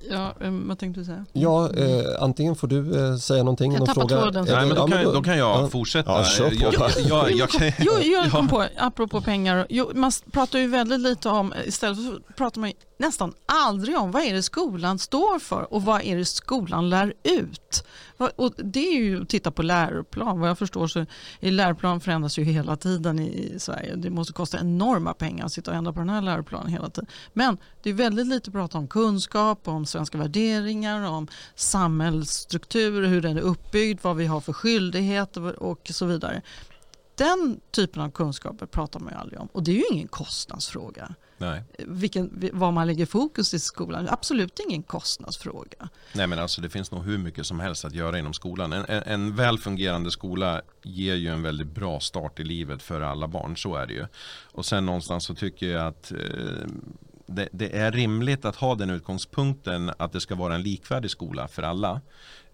Ja, 0.09 0.33
um, 0.39 0.67
vad 0.67 0.79
tänkte 0.79 1.01
du 1.01 1.05
säga? 1.05 1.25
Ja, 1.33 1.73
eh, 1.73 2.23
antingen 2.23 2.55
får 2.55 2.67
du 2.67 3.07
eh, 3.07 3.15
säga 3.15 3.43
någonting. 3.43 3.73
Jag 3.73 3.85
tappade 3.85 4.07
tråden. 4.07 4.45
Nej, 4.49 4.65
men 4.65 4.75
då, 4.75 4.87
kan, 4.87 5.03
då 5.03 5.23
kan 5.23 5.37
jag 5.37 5.63
ja. 5.63 5.69
fortsätta. 5.69 6.11
Ja, 6.11 6.23
kör 6.23 6.49
på. 6.49 6.55
Jag, 6.55 6.73
jag, 6.73 7.31
jag, 7.31 7.49
jag, 7.53 7.73
jo, 7.79 7.91
jag 8.01 8.31
kom 8.31 8.47
på, 8.47 8.65
apropå 8.77 9.21
pengar, 9.21 9.67
jo, 9.69 9.91
man 9.93 10.11
pratar 10.31 10.59
ju 10.59 10.67
väldigt 10.67 10.99
lite 10.99 11.29
om, 11.29 11.53
istället 11.65 11.97
för 11.97 12.33
pratar 12.33 12.61
man 12.61 12.71
nästan 12.97 13.33
aldrig 13.45 13.97
om 13.97 14.11
vad 14.11 14.23
är 14.23 14.33
det 14.33 14.43
skolan 14.43 14.99
står 14.99 15.39
för 15.39 15.73
och 15.73 15.83
vad 15.83 16.01
är 16.01 16.17
det 16.17 16.25
skolan 16.25 16.89
lär 16.89 17.13
ut. 17.23 17.83
Och 18.35 18.53
det 18.57 18.87
är 18.87 19.03
ju 19.03 19.21
att 19.21 19.29
titta 19.29 19.51
på 19.51 19.61
läroplan. 19.61 20.39
Vad 20.39 20.49
jag 20.49 20.57
förstår 20.57 20.87
så 20.87 21.05
är 21.39 21.51
läroplan 21.51 22.01
förändras 22.01 22.39
ju 22.39 22.43
hela 22.43 22.75
tiden 22.75 23.19
i 23.19 23.55
Sverige. 23.57 23.95
Det 23.95 24.09
måste 24.09 24.33
kosta 24.33 24.59
enorma 24.59 25.13
pengar 25.13 25.45
att 25.45 25.53
sitta 25.53 25.71
och 25.71 25.77
ändra 25.77 25.93
på 25.93 25.99
den 25.99 26.09
här 26.09 26.21
läroplanen 26.21 26.67
hela 26.67 26.89
tiden. 26.89 27.09
Men 27.33 27.57
det 27.83 27.89
är 27.89 27.93
väldigt 27.93 28.27
lite 28.27 28.49
att 28.49 28.53
prata 28.53 28.77
om 28.77 28.87
kunskap, 28.87 29.67
om 29.67 29.85
svenska 29.85 30.17
värderingar, 30.17 31.09
om 31.09 31.27
samhällsstruktur, 31.55 33.07
hur 33.07 33.21
den 33.21 33.37
är 33.37 33.41
uppbyggd, 33.41 33.99
vad 34.01 34.15
vi 34.15 34.25
har 34.25 34.41
för 34.41 34.53
skyldigheter 34.53 35.63
och 35.63 35.91
så 35.93 36.05
vidare. 36.05 36.41
Den 37.15 37.59
typen 37.71 38.01
av 38.01 38.11
kunskaper 38.11 38.65
pratar 38.65 38.99
man 38.99 39.13
ju 39.13 39.19
aldrig 39.19 39.39
om 39.39 39.47
och 39.51 39.63
det 39.63 39.71
är 39.71 39.75
ju 39.75 39.85
ingen 39.91 40.07
kostnadsfråga. 40.07 41.15
Nej. 41.41 41.63
Vilken, 41.77 42.49
vad 42.53 42.73
man 42.73 42.87
lägger 42.87 43.05
fokus 43.05 43.53
i 43.53 43.59
skolan. 43.59 44.07
Absolut 44.09 44.59
ingen 44.67 44.83
kostnadsfråga. 44.83 45.89
Nej 46.13 46.27
men 46.27 46.39
alltså 46.39 46.61
det 46.61 46.69
finns 46.69 46.91
nog 46.91 47.03
hur 47.03 47.17
mycket 47.17 47.45
som 47.45 47.59
helst 47.59 47.85
att 47.85 47.95
göra 47.95 48.19
inom 48.19 48.33
skolan. 48.33 48.73
En, 48.73 48.85
en, 48.85 49.03
en 49.03 49.35
väl 49.35 49.57
fungerande 49.57 50.11
skola 50.11 50.61
ger 50.83 51.15
ju 51.15 51.27
en 51.27 51.41
väldigt 51.41 51.67
bra 51.67 51.99
start 51.99 52.39
i 52.39 52.43
livet 52.43 52.83
för 52.83 53.01
alla 53.01 53.27
barn. 53.27 53.57
Så 53.57 53.75
är 53.75 53.87
det 53.87 53.93
ju. 53.93 54.05
Och 54.51 54.65
sen 54.65 54.85
någonstans 54.85 55.25
så 55.25 55.35
tycker 55.35 55.67
jag 55.67 55.87
att 55.87 56.11
eh, 56.11 56.17
det, 57.31 57.49
det, 57.51 57.77
är 57.77 57.91
rimligt 57.91 58.45
att 58.45 58.55
ha 58.55 58.75
den 58.75 58.89
utgångspunkten 58.89 59.91
att 59.97 60.11
det 60.13 60.19
ska 60.19 60.35
vara 60.35 60.55
en 60.55 60.63
likvärdig 60.63 61.11
skola 61.11 61.47
för 61.47 61.63
alla. 61.63 62.01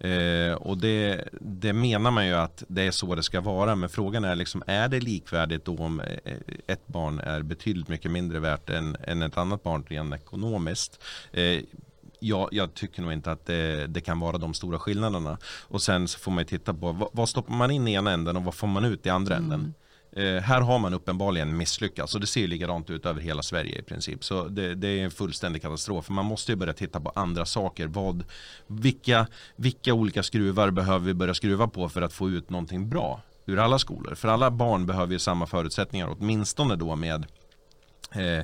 Eh, 0.00 0.52
och 0.52 0.78
det, 0.78 1.28
det, 1.40 1.72
menar 1.72 2.10
man 2.10 2.26
ju 2.26 2.34
att 2.34 2.64
det 2.68 2.82
är 2.82 2.90
så 2.90 3.14
det 3.14 3.22
ska 3.22 3.40
vara. 3.40 3.76
Men 3.76 3.88
frågan 3.88 4.24
är 4.24 4.36
liksom, 4.36 4.62
är 4.66 4.88
det 4.88 5.00
likvärdigt 5.00 5.64
då 5.64 5.76
om 5.76 6.00
eh, 6.00 6.34
ett 6.66 6.86
barn 6.86 7.18
är 7.18 7.42
betydligt 7.42 7.88
mycket 7.88 8.10
mindre 8.10 8.38
värt 8.38 8.70
än, 8.70 8.96
än 9.04 9.22
ett 9.22 9.36
annat 9.36 9.62
barn 9.62 9.84
rent 9.88 10.14
ekonomiskt? 10.14 11.04
Eh, 11.32 11.60
jag, 12.20 12.48
jag, 12.52 12.74
tycker 12.74 13.02
nog 13.02 13.12
inte 13.12 13.32
att 13.32 13.46
det, 13.46 13.86
det, 13.86 14.00
kan 14.00 14.20
vara 14.20 14.38
de 14.38 14.54
stora 14.54 14.78
skillnaderna. 14.78 15.38
Och 15.68 15.82
sen 15.82 16.08
så 16.08 16.18
får 16.18 16.30
man 16.30 16.38
ju 16.38 16.44
titta 16.44 16.74
på 16.74 16.92
vad, 16.92 17.08
vad 17.12 17.28
stoppar 17.28 17.54
man 17.54 17.70
in 17.70 17.88
i 17.88 17.92
ena 17.92 18.10
änden 18.10 18.36
och 18.36 18.44
vad 18.44 18.54
får 18.54 18.66
man 18.66 18.84
ut 18.84 19.06
i 19.06 19.10
andra 19.10 19.36
mm. 19.36 19.52
änden. 19.52 19.74
Eh, 20.18 20.42
här 20.42 20.60
har 20.60 20.78
man 20.78 20.94
uppenbarligen 20.94 21.56
misslyckats 21.56 22.14
och 22.14 22.20
det 22.20 22.26
ser 22.26 22.46
likadant 22.46 22.90
ut 22.90 23.06
över 23.06 23.20
hela 23.20 23.42
Sverige 23.42 23.78
i 23.78 23.82
princip. 23.82 24.24
Så 24.24 24.48
det, 24.48 24.74
det, 24.74 24.88
är 24.88 25.04
en 25.04 25.10
fullständig 25.10 25.62
katastrof. 25.62 26.08
Man 26.08 26.24
måste 26.24 26.52
ju 26.52 26.56
börja 26.56 26.72
titta 26.72 27.00
på 27.00 27.12
andra 27.14 27.44
saker. 27.44 27.86
Vad, 27.86 28.24
vilka, 28.66 29.26
vilka 29.56 29.94
olika 29.94 30.22
skruvar 30.22 30.70
behöver 30.70 31.06
vi 31.06 31.14
börja 31.14 31.34
skruva 31.34 31.68
på 31.68 31.88
för 31.88 32.02
att 32.02 32.12
få 32.12 32.30
ut 32.30 32.50
någonting 32.50 32.88
bra 32.88 33.20
ur 33.46 33.58
alla 33.58 33.78
skolor? 33.78 34.14
För 34.14 34.28
alla 34.28 34.50
barn 34.50 34.86
behöver 34.86 35.12
ju 35.12 35.18
samma 35.18 35.46
förutsättningar, 35.46 36.16
åtminstone 36.18 36.76
då 36.76 36.96
med 36.96 37.26
Eh, 38.14 38.38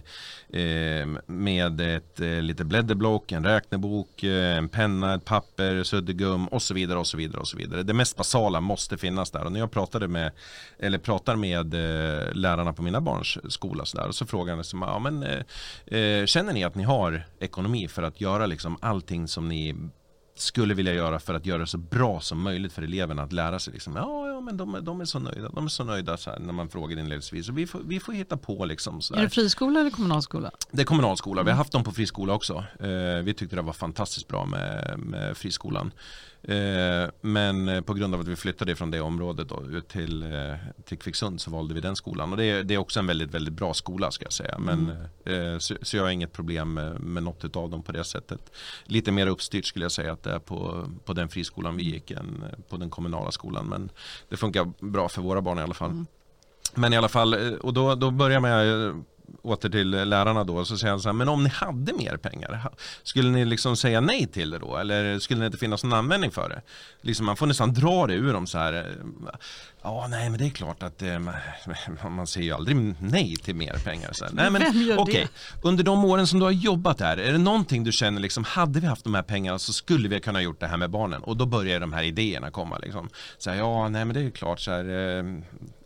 eh, 0.61 1.07
med 1.27 1.81
ett 1.81 2.21
eh, 2.21 2.43
lite 2.43 2.65
blädderblock, 2.65 3.33
en 3.33 3.45
räknebok, 3.45 4.23
eh, 4.23 4.57
en 4.57 4.69
penna, 4.69 5.15
ett 5.15 5.25
papper, 5.25 5.83
suddgum 5.83 6.49
och 6.49 6.63
så 6.63 6.75
vidare 6.75 6.99
och 6.99 7.07
så 7.07 7.17
vidare 7.17 7.41
och 7.41 7.49
så 7.49 7.57
vidare. 7.57 7.83
Det 7.83 7.95
mest 7.95 8.17
basala 8.17 8.61
måste 8.61 8.97
finnas 8.97 9.31
där 9.31 9.45
och 9.45 9.53
när 9.53 9.61
jag 9.61 9.71
pratade 9.71 10.09
med 10.09 10.33
eller 10.79 10.99
pratar 10.99 11.37
med 11.37 11.75
eh, 11.75 12.33
lärarna 12.33 12.73
på 12.73 12.83
mina 12.83 13.01
barns 13.01 13.39
skola 13.53 13.85
så, 13.85 13.97
där, 13.97 14.11
så 14.11 14.27
frågar 14.27 14.57
de 14.57 14.83
ja, 14.83 14.99
men, 14.99 15.23
eh, 15.87 16.27
känner 16.27 16.53
ni 16.53 16.65
att 16.65 16.75
ni 16.75 16.83
har 16.83 17.27
ekonomi 17.41 17.89
för 17.89 18.03
att 18.03 18.21
göra 18.21 18.47
liksom 18.47 18.79
allting 18.81 19.29
som 19.29 19.49
ni 19.49 19.75
skulle 20.37 20.75
vilja 20.75 20.95
göra 20.95 21.19
för 21.19 21.35
att 21.35 21.47
göra 21.47 21.59
det 21.59 21.67
så 21.67 21.79
bra 21.79 22.21
som 22.21 22.43
möjligt 22.43 22.73
för 22.73 22.83
eleverna 22.83 23.23
att 23.23 23.33
lära 23.33 23.59
sig. 23.59 23.73
Liksom, 23.73 23.97
ja, 23.97 24.24
ja, 24.35 24.41
men 24.41 24.57
de, 24.57 24.85
de 24.85 25.01
är 25.01 25.05
så 25.05 25.19
nöjda. 25.19 25.49
De 25.49 25.65
är 25.65 25.69
så 25.69 25.85
nöjda 25.85 26.17
så 26.17 26.31
här, 26.31 26.39
när 26.39 26.53
man 26.53 26.69
frågar 26.69 26.99
inledningsvis. 26.99 27.49
vi 27.49 27.67
får, 27.67 27.81
vi 27.85 28.01
får 28.01 28.13
hitta 28.13 28.37
på 28.37 28.65
liksom. 28.65 29.01
Så 29.01 29.15
Är 29.15 29.23
det 29.23 29.31
friskola 29.31 29.81
eller 29.81 29.91
kommunalskola? 29.91 30.51
Det 30.71 30.83
är 30.83 30.87
kommunalskola. 30.87 31.43
Vi 31.43 31.51
har 31.51 31.57
haft 31.57 31.73
dem 31.73 31.85
på 31.85 31.93
friskola 31.93 32.33
också. 32.33 32.65
Eh, 32.81 33.23
vi 33.23 33.35
tyckte 33.37 33.57
det 33.57 33.63
var 33.63 33.73
fantastiskt 33.73 34.29
bra 34.29 34.47
med, 34.47 34.99
med 34.99 35.37
friskolan. 35.37 35.93
Eh, 36.49 37.11
men 37.21 37.69
eh, 37.69 37.81
på 37.81 37.95
grund 37.95 38.15
av 38.15 38.21
att 38.21 38.29
vi 38.29 38.37
flyttade 38.37 38.77
från 38.77 38.91
det 38.91 39.01
området 39.01 39.49
då, 39.49 39.63
ut 39.71 39.89
till, 39.89 40.23
eh, 40.23 40.55
till 40.85 40.99
Kvicksund 40.99 41.41
så 41.41 41.51
valde 41.51 41.75
vi 41.75 41.81
den 41.81 41.97
skolan. 41.97 42.31
Och 42.31 42.37
det 42.37 42.45
är, 42.45 42.63
det 42.63 42.75
är 42.75 42.79
också 42.79 43.01
en 43.01 43.07
väldigt, 43.07 43.31
väldigt 43.31 43.55
bra 43.55 43.75
skola 43.75 44.11
ska 44.11 44.25
jag 44.25 44.33
säga. 44.33 44.59
Men, 44.59 44.93
mm. 45.27 45.61
så, 45.61 45.77
så, 45.83 45.97
jag 45.97 46.03
har 46.03 46.11
inget 46.11 46.33
problem 46.33 46.75
med, 46.75 47.01
med 47.01 47.23
något 47.23 47.57
av 47.57 47.71
dem 47.71 47.83
på 47.83 47.93
det 47.93 48.05
sättet. 48.05 48.53
Lite 48.85 49.13
mer 49.13 49.27
uppstyrt 49.27 49.67
skulle 49.67 49.85
jag 49.85 49.93
säga 49.93 50.13
att 50.13 50.23
det 50.23 50.31
är 50.31 50.39
på, 50.39 50.89
på 51.05 51.13
den 51.13 51.29
friskolan 51.29 51.77
vi 51.77 51.83
gick 51.83 52.11
än 52.11 52.45
på 52.69 52.77
den 52.77 52.91
kommunala 52.91 53.31
skolan. 53.31 53.67
Men 53.67 53.91
det 54.29 54.37
funkar 54.37 54.73
bra 54.81 55.09
för 55.09 55.23
våra 55.23 55.41
barn 55.41 55.59
i 55.59 55.63
alla 55.63 55.75
fall. 55.75 55.91
Mm. 55.91 56.07
Men 56.75 56.93
i 56.93 56.97
alla 56.97 57.09
fall, 57.09 57.35
och 57.57 57.75
då, 57.75 57.95
då 57.95 58.11
börjar 58.11 58.41
man 58.41 59.05
åter 59.43 59.69
till 59.69 59.91
lärarna 59.91 60.45
då, 60.45 60.65
så 60.65 60.79
säger 60.79 60.91
han 60.91 61.01
så 61.01 61.09
här, 61.09 61.13
men 61.13 61.29
om 61.29 61.43
ni 61.43 61.49
hade 61.49 61.93
mer 61.93 62.17
pengar, 62.17 62.71
skulle 63.03 63.31
ni 63.31 63.45
liksom 63.45 63.77
säga 63.77 64.01
nej 64.01 64.27
till 64.27 64.51
det 64.51 64.59
då? 64.59 64.77
Eller 64.77 65.19
skulle 65.19 65.41
det 65.41 65.47
inte 65.47 65.59
finnas 65.59 65.85
någon 65.85 65.93
användning 65.93 66.31
för 66.31 66.49
det? 66.49 66.63
Liksom 67.01 67.27
man 67.27 67.37
får 67.37 67.47
nästan 67.47 67.75
dra 67.75 68.07
det 68.07 68.15
ur 68.15 68.33
dem 68.33 68.47
så 68.47 68.59
här, 68.59 68.73
eh, 68.73 69.35
ja 69.85 70.07
nej 70.11 70.31
men 70.31 70.39
det 70.39 70.47
är 70.47 70.51
klart 70.51 70.83
att 70.83 71.03
eh, 71.03 71.19
man 72.09 72.27
säger 72.27 72.47
ju 72.47 72.53
aldrig 72.53 72.95
nej 72.99 73.37
till 73.37 73.55
mer 73.55 73.73
pengar. 73.85 74.13
Så. 74.13 74.27
Nej 74.33 74.51
men 74.51 74.63
okej, 74.63 74.99
okay. 74.99 75.27
under 75.63 75.85
de 75.85 76.05
åren 76.05 76.27
som 76.27 76.39
du 76.39 76.45
har 76.45 76.53
jobbat 76.53 77.01
här, 77.01 77.17
är 77.17 77.33
det 77.33 77.39
någonting 77.39 77.85
du 77.85 77.93
känner 77.93 78.21
liksom, 78.21 78.45
hade 78.45 78.81
vi 78.81 78.87
haft 78.87 79.05
de 79.05 79.15
här 79.15 79.23
pengarna 79.23 79.59
så 79.59 79.73
skulle 79.73 80.09
vi 80.09 80.21
kunna 80.21 80.43
gjort 80.43 80.61
det 80.61 80.67
här 80.67 80.77
med 80.77 80.91
barnen? 80.91 81.23
Och 81.23 81.37
då 81.37 81.47
börjar 81.47 81.81
de 81.81 81.93
här 81.93 82.03
idéerna 82.03 82.51
komma 82.51 82.79
liksom. 82.79 83.09
Så 83.39 83.51
här, 83.51 83.57
ja 83.57 83.89
nej 83.89 84.05
men 84.05 84.15
det 84.15 84.21
är 84.21 84.31
klart 84.31 84.61
så 84.61 84.71
här, 84.71 84.85
eh, 84.85 85.25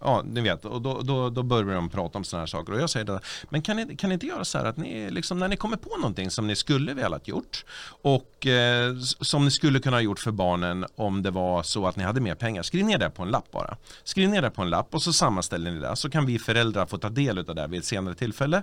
ja, 0.00 0.22
ni 0.26 0.40
vet, 0.40 0.64
och 0.64 0.82
då, 0.82 1.00
då, 1.02 1.30
då 1.30 1.42
börjar 1.42 1.74
de 1.74 1.88
prata 1.88 2.18
om 2.18 2.24
sådana 2.24 2.42
här 2.42 2.46
saker. 2.46 2.72
Och 2.72 2.80
jag 2.80 2.90
säger 2.90 3.06
det, 3.06 3.20
men 3.50 3.62
kan 3.62 3.76
ni, 3.76 3.96
kan 3.96 4.10
ni 4.10 4.14
inte 4.14 4.26
göra 4.26 4.44
så 4.44 4.58
här 4.58 4.64
att 4.64 4.76
ni, 4.76 5.10
liksom, 5.10 5.38
när 5.38 5.48
ni 5.48 5.56
kommer 5.56 5.76
på 5.76 5.96
någonting 5.96 6.30
som 6.30 6.46
ni 6.46 6.56
skulle 6.56 6.94
velat 6.94 7.28
gjort 7.28 7.64
och 8.02 8.46
eh, 8.46 8.96
som 9.20 9.44
ni 9.44 9.50
skulle 9.50 9.80
kunna 9.80 9.96
ha 9.96 10.00
gjort 10.00 10.20
för 10.20 10.30
barnen 10.30 10.86
om 10.96 11.22
det 11.22 11.30
var 11.30 11.62
så 11.62 11.86
att 11.86 11.96
ni 11.96 12.04
hade 12.04 12.20
mer 12.20 12.34
pengar, 12.34 12.62
skriv 12.62 12.84
ner 12.84 12.98
det 12.98 13.10
på 13.10 13.22
en 13.22 13.30
lapp 13.30 13.50
bara. 13.50 13.76
Skriv 14.04 14.28
ner 14.28 14.42
det 14.42 14.50
på 14.50 14.62
en 14.62 14.70
lapp 14.70 14.94
och 14.94 15.02
så 15.02 15.12
sammanställer 15.12 15.70
ni 15.70 15.78
det, 15.78 15.96
så 15.96 16.10
kan 16.10 16.26
vi 16.26 16.38
föräldrar 16.38 16.86
få 16.86 16.98
ta 16.98 17.08
del 17.08 17.38
av 17.38 17.54
det 17.54 17.66
vid 17.66 17.80
ett 17.80 17.86
senare 17.86 18.14
tillfälle. 18.14 18.62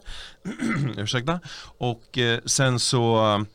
Ursäkta. 0.97 1.39
Och 1.77 2.17
eh, 2.17 2.39
sen 2.45 2.79
så 2.79 3.45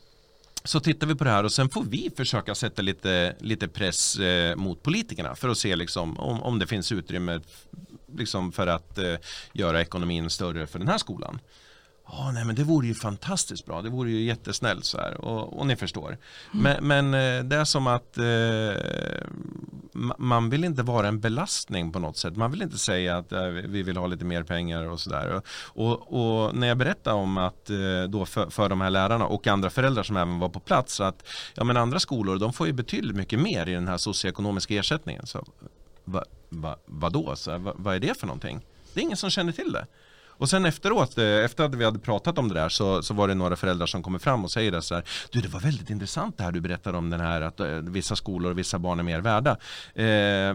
så 0.65 0.81
tittar 0.81 1.07
vi 1.07 1.15
på 1.15 1.25
det 1.25 1.31
här 1.31 1.45
och 1.45 1.53
sen 1.53 1.69
får 1.69 1.85
vi 1.85 2.11
försöka 2.17 2.55
sätta 2.55 2.83
lite, 2.83 3.37
lite 3.41 3.69
press 3.69 4.17
eh, 4.17 4.57
mot 4.57 4.83
politikerna 4.83 5.35
för 5.35 5.49
att 5.49 5.59
se 5.59 5.77
liksom, 5.77 6.19
om, 6.19 6.43
om 6.43 6.59
det 6.59 6.67
finns 6.67 6.93
utrymme 6.93 7.41
liksom, 8.17 8.53
för 8.53 8.67
att 8.67 8.99
eh, 8.99 9.15
göra 9.53 9.81
ekonomin 9.81 10.31
större 10.31 10.67
för 10.67 10.79
den 10.79 10.89
här 10.89 10.99
skolan. 10.99 11.39
Oh, 12.13 12.33
nej, 12.33 12.45
men 12.45 12.55
det 12.55 12.65
vore 12.65 12.87
ju 12.87 12.95
fantastiskt 12.95 13.67
bra. 13.67 13.83
Det 13.83 13.89
vore 13.91 14.11
ju 14.11 14.21
jättesnällt 14.21 14.85
så 14.85 14.99
här. 14.99 15.21
Och, 15.25 15.59
och 15.59 15.67
ni 15.67 15.77
förstår. 15.77 16.19
Mm. 16.55 16.63
Men, 16.63 17.11
men, 17.11 17.39
eh, 17.39 17.45
det 17.45 17.57
är 17.57 17.65
som 17.65 17.87
att 17.87 18.19
eh, 18.19 18.25
man 20.19 20.51
vill 20.51 20.65
inte 20.65 20.83
vara 20.83 21.09
en 21.09 21.21
belastning 21.21 21.93
på 21.93 21.99
något 21.99 22.17
sätt. 22.17 22.37
Man 22.37 22.51
vill 22.51 22.63
inte 22.63 22.79
säga 22.79 23.17
att 23.17 23.33
eh, 23.33 23.43
vi 23.47 23.83
vill 23.83 23.97
ha 23.97 24.07
lite 24.07 24.25
mer 24.25 24.43
pengar 24.43 24.85
och 24.85 25.01
sådär. 25.01 25.43
Och, 25.63 26.13
och, 26.13 26.55
när 26.55 26.67
jag 26.67 26.79
berättade 26.79 27.17
om 27.17 27.39
att 27.39 27.71
eh, 27.71 27.77
då 28.09 28.27
för, 28.27 28.51
för 28.51 28.69
de 28.69 28.81
här 28.81 28.91
lärarna 28.91 29.27
och 29.27 29.47
andra 29.47 29.71
föräldrar 29.71 30.03
som 30.03 30.17
även 30.17 30.39
var 30.39 30.49
på 30.49 30.61
plats 30.61 31.01
att 31.01 31.27
ja, 31.55 31.65
men 31.65 31.77
andra 31.77 32.01
skolor 32.01 32.39
de 32.39 32.53
får 32.53 32.67
ju 32.67 32.73
betydligt 32.73 33.17
mycket 33.17 33.41
mer 33.41 33.69
i 33.69 33.73
den 33.73 33.89
här 33.89 33.97
socioekonomiska 33.97 34.75
ersättningen. 34.75 35.27
Så, 35.27 35.45
va, 36.05 36.25
va, 36.49 36.77
vadå? 36.87 37.37
Så, 37.37 37.59
va, 37.59 37.73
vad 37.77 37.95
är 37.95 38.01
det 38.01 38.19
för 38.21 38.27
någonting? 38.27 38.61
Det 38.95 39.01
är 39.01 39.05
ingen 39.05 39.17
som 39.17 39.31
känner 39.31 39.53
till 39.53 39.73
det. 39.73 39.87
Och 40.41 40.51
sen 40.51 40.65
efteråt, 40.65 41.19
eh, 41.19 41.25
efter 41.25 41.65
att 41.65 41.75
vi 41.75 41.85
hade 41.85 41.99
pratat 41.99 42.39
om 42.39 42.49
det 42.49 42.55
där 42.55 42.69
så, 42.69 43.03
så 43.03 43.15
var 43.15 43.29
det 43.29 43.35
några 43.35 43.57
föräldrar 43.57 43.87
som 43.87 44.03
kommer 44.03 44.19
fram 44.19 44.45
och 44.45 44.51
säger 44.51 44.73
det 44.73 44.83
så 44.83 44.95
här, 44.95 45.05
du 45.31 45.41
det 45.41 45.49
var 45.49 45.61
väldigt 45.61 45.91
intressant 45.91 46.39
det 46.39 46.45
här 46.45 46.53
du 46.53 46.61
berättade 46.61 46.99
om 46.99 47.11
den 47.11 47.21
här 47.21 47.41
att 47.41 47.61
eh, 47.61 47.67
vissa 47.67 48.17
skolor 48.17 48.51
och 48.51 48.59
vissa 48.59 48.79
barn 48.79 48.99
är 48.99 49.03
mer 49.03 49.21
värda. 49.21 49.51
Eh, 49.95 50.55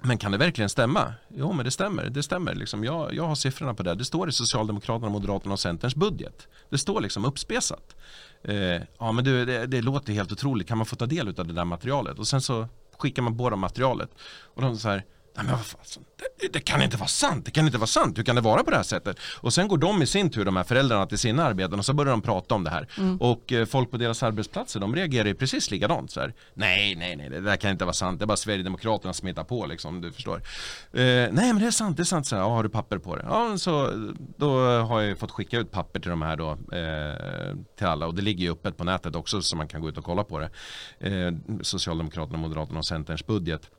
men 0.00 0.18
kan 0.18 0.32
det 0.32 0.38
verkligen 0.38 0.68
stämma? 0.68 1.14
Jo, 1.28 1.52
men 1.52 1.64
det 1.64 1.70
stämmer. 1.70 2.04
Det 2.04 2.22
stämmer. 2.22 2.54
Liksom, 2.54 2.84
jag, 2.84 3.14
jag 3.14 3.26
har 3.26 3.34
siffrorna 3.34 3.74
på 3.74 3.82
det. 3.82 3.94
Det 3.94 4.04
står 4.04 4.28
i 4.28 4.32
Socialdemokraterna, 4.32 5.08
Moderaterna 5.08 5.52
och 5.52 5.60
Centerns 5.60 5.94
budget. 5.94 6.48
Det 6.70 6.78
står 6.78 7.00
liksom 7.00 7.24
uppspesat. 7.24 7.96
Eh, 8.42 8.56
ja, 8.98 9.12
men 9.12 9.24
du, 9.24 9.44
det, 9.44 9.66
det, 9.66 9.82
låter 9.82 10.12
helt 10.12 10.32
otroligt. 10.32 10.68
Kan 10.68 10.78
man 10.78 10.86
få 10.86 10.96
ta 10.96 11.06
del 11.06 11.28
av 11.28 11.46
det 11.46 11.52
där 11.52 11.64
materialet? 11.64 12.18
Och 12.18 12.26
sen 12.26 12.40
så 12.40 12.68
skickar 12.98 13.22
man 13.22 13.38
på 13.38 13.50
dem 13.50 13.60
materialet. 13.60 14.10
Och 14.54 14.62
de 14.62 14.78
så 14.78 14.88
här, 14.88 15.04
Nej, 15.36 15.46
men 15.46 15.54
vad 15.56 15.66
fan, 15.66 16.04
det, 16.40 16.52
det, 16.52 16.60
kan 16.60 16.82
inte 16.82 16.96
vara 16.96 17.08
sant, 17.08 17.44
det 17.44 17.50
kan 17.50 17.66
inte 17.66 17.78
vara 17.78 17.86
sant, 17.86 18.18
hur 18.18 18.22
kan 18.22 18.36
det 18.36 18.40
vara 18.40 18.64
på 18.64 18.70
det 18.70 18.76
här 18.76 18.82
sättet? 18.82 19.16
Och 19.40 19.54
sen 19.54 19.68
går 19.68 19.78
de 19.78 20.02
i 20.02 20.06
sin 20.06 20.30
tur, 20.30 20.44
de 20.44 20.56
här 20.56 20.64
föräldrarna 20.64 21.06
till 21.06 21.18
sina 21.18 21.44
arbeten 21.44 21.78
och 21.78 21.84
så 21.84 21.92
börjar 21.92 22.10
de 22.10 22.22
prata 22.22 22.54
om 22.54 22.64
det 22.64 22.70
här. 22.70 22.88
Mm. 22.98 23.16
Och 23.16 23.52
eh, 23.52 23.66
folk 23.66 23.90
på 23.90 23.96
deras 23.96 24.22
arbetsplatser, 24.22 24.80
de 24.80 24.94
reagerar 24.94 25.26
ju 25.26 25.34
precis 25.34 25.70
likadant. 25.70 26.10
Så 26.10 26.20
här, 26.20 26.34
nej, 26.54 26.94
nej, 26.94 27.16
nej, 27.16 27.30
det 27.30 27.40
där 27.40 27.56
kan 27.56 27.70
inte 27.70 27.84
vara 27.84 27.92
sant, 27.94 28.18
det 28.18 28.24
är 28.24 28.26
bara 28.26 28.36
Sverigedemokraterna 28.36 29.12
som 29.12 29.28
hittar 29.28 29.44
på 29.44 29.66
liksom, 29.66 30.00
du 30.00 30.12
förstår. 30.12 30.36
Eh, 30.36 31.02
nej, 31.02 31.32
men 31.32 31.58
det 31.58 31.66
är 31.66 31.70
sant, 31.70 31.96
det 31.96 32.02
är 32.02 32.04
sant, 32.04 32.26
så 32.26 32.36
här, 32.36 32.42
ja, 32.42 32.48
har 32.48 32.62
du 32.62 32.68
papper 32.68 32.98
på 32.98 33.16
det? 33.16 33.24
Ja, 33.28 33.58
så 33.58 33.90
då 34.36 34.58
har 34.80 35.00
jag 35.00 35.18
fått 35.18 35.30
skicka 35.30 35.58
ut 35.58 35.70
papper 35.70 36.00
till 36.00 36.10
de 36.10 36.22
här 36.22 36.36
då, 36.36 36.50
eh, 36.50 37.56
till 37.78 37.86
alla 37.86 38.06
och 38.06 38.14
det 38.14 38.22
ligger 38.22 38.44
ju 38.44 38.52
öppet 38.52 38.76
på 38.76 38.84
nätet 38.84 39.16
också 39.16 39.42
så 39.42 39.56
man 39.56 39.68
kan 39.68 39.80
gå 39.80 39.88
ut 39.88 39.98
och 39.98 40.04
kolla 40.04 40.24
på 40.24 40.38
det. 40.38 40.50
Eh, 40.98 41.32
Socialdemokraterna, 41.62 42.38
Moderaterna 42.38 42.78
och 42.78 42.86
Centerns 42.86 43.26
budget. 43.26 43.70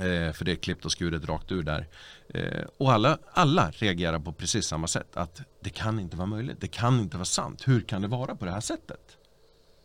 Eh, 0.00 0.32
för 0.32 0.44
det 0.44 0.52
är 0.52 0.56
klippt 0.56 0.84
och 0.84 0.92
skuret 0.92 1.28
rakt 1.28 1.52
ur 1.52 1.62
där. 1.62 1.88
Eh, 2.28 2.64
och 2.78 2.92
alla, 2.92 3.18
alla 3.32 3.70
reagerar 3.70 4.18
på 4.18 4.32
precis 4.32 4.66
samma 4.66 4.86
sätt. 4.86 5.16
Att 5.16 5.40
det 5.60 5.70
kan 5.70 6.00
inte 6.00 6.16
vara 6.16 6.26
möjligt. 6.26 6.60
Det 6.60 6.68
kan 6.68 7.00
inte 7.00 7.16
vara 7.16 7.24
sant. 7.24 7.68
Hur 7.68 7.80
kan 7.80 8.02
det 8.02 8.08
vara 8.08 8.36
på 8.36 8.44
det 8.44 8.50
här 8.50 8.60
sättet? 8.60 9.18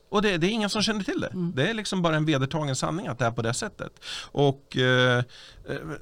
Och 0.10 0.22
det, 0.22 0.38
det 0.38 0.48
är 0.48 0.52
ingen 0.52 0.70
som 0.70 0.82
känner 0.82 1.04
till 1.04 1.20
det. 1.22 1.28
Mm. 1.28 1.54
Det 1.56 1.70
är 1.70 1.74
liksom 1.74 2.02
bara 2.02 2.16
en 2.16 2.26
vedertagen 2.26 2.76
sanning 2.76 3.08
att 3.08 3.20
det 3.20 3.26
är 3.26 3.32
på 3.32 3.42
det 3.42 3.54
sättet. 3.54 3.92
Och 4.32 4.78
eh, 4.78 5.24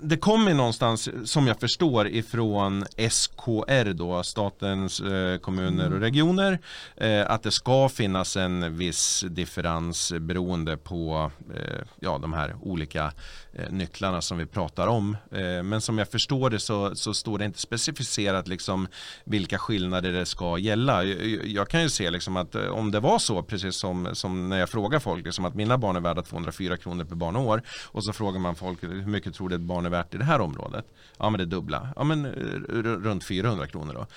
det 0.01 0.17
kommer 0.17 0.53
någonstans, 0.53 1.09
som 1.23 1.47
jag 1.47 1.59
förstår, 1.59 2.07
ifrån 2.07 2.85
SKR 3.09 3.93
då, 3.93 4.23
Statens 4.23 4.99
eh, 4.99 5.37
kommuner 5.37 5.93
och 5.93 5.99
regioner, 5.99 6.59
eh, 6.97 7.31
att 7.31 7.43
det 7.43 7.51
ska 7.51 7.89
finnas 7.89 8.37
en 8.37 8.77
viss 8.77 9.25
differens 9.29 10.13
beroende 10.19 10.77
på 10.77 11.31
eh, 11.55 11.85
ja, 11.99 12.17
de 12.17 12.33
här 12.33 12.55
olika 12.61 13.11
eh, 13.53 13.71
nycklarna 13.71 14.21
som 14.21 14.37
vi 14.37 14.45
pratar 14.45 14.87
om. 14.87 15.17
Eh, 15.31 15.63
men 15.63 15.81
som 15.81 15.97
jag 15.97 16.07
förstår 16.07 16.49
det 16.49 16.59
så, 16.59 16.95
så 16.95 17.13
står 17.13 17.37
det 17.37 17.45
inte 17.45 17.59
specificerat 17.59 18.47
liksom 18.47 18.87
vilka 19.23 19.57
skillnader 19.57 20.11
det 20.11 20.25
ska 20.25 20.57
gälla. 20.57 21.03
Jag, 21.03 21.45
jag 21.45 21.69
kan 21.69 21.81
ju 21.81 21.89
se 21.89 22.09
liksom 22.09 22.37
att 22.37 22.55
om 22.55 22.91
det 22.91 22.99
var 22.99 23.19
så, 23.19 23.43
precis 23.43 23.75
som, 23.75 24.09
som 24.13 24.49
när 24.49 24.59
jag 24.59 24.69
frågar 24.69 24.99
folk, 24.99 25.25
liksom 25.25 25.45
att 25.45 25.55
mina 25.55 25.77
barn 25.77 25.95
är 25.95 25.99
värda 25.99 26.21
204 26.21 26.77
kronor 26.77 27.03
per 27.03 27.15
barn 27.15 27.35
och 27.35 27.47
år 27.47 27.61
och 27.85 28.03
så 28.03 28.13
frågar 28.13 28.39
man 28.39 28.55
folk 28.55 28.83
hur 28.83 29.05
mycket 29.05 29.33
tror 29.33 29.49
du 29.49 29.54
ett 29.55 29.61
barn 29.61 29.85
är 29.85 29.89
värt 29.89 30.15
i 30.15 30.17
det 30.17 30.23
här 30.23 30.41
området? 30.41 30.85
Ja 31.17 31.29
men 31.29 31.39
det 31.39 31.45
dubbla. 31.45 31.89
Ja 31.95 32.03
men 32.03 32.25
eh, 32.25 32.31
runt 32.83 33.23
400 33.23 33.67
kronor 33.67 33.93
då. 33.93 34.07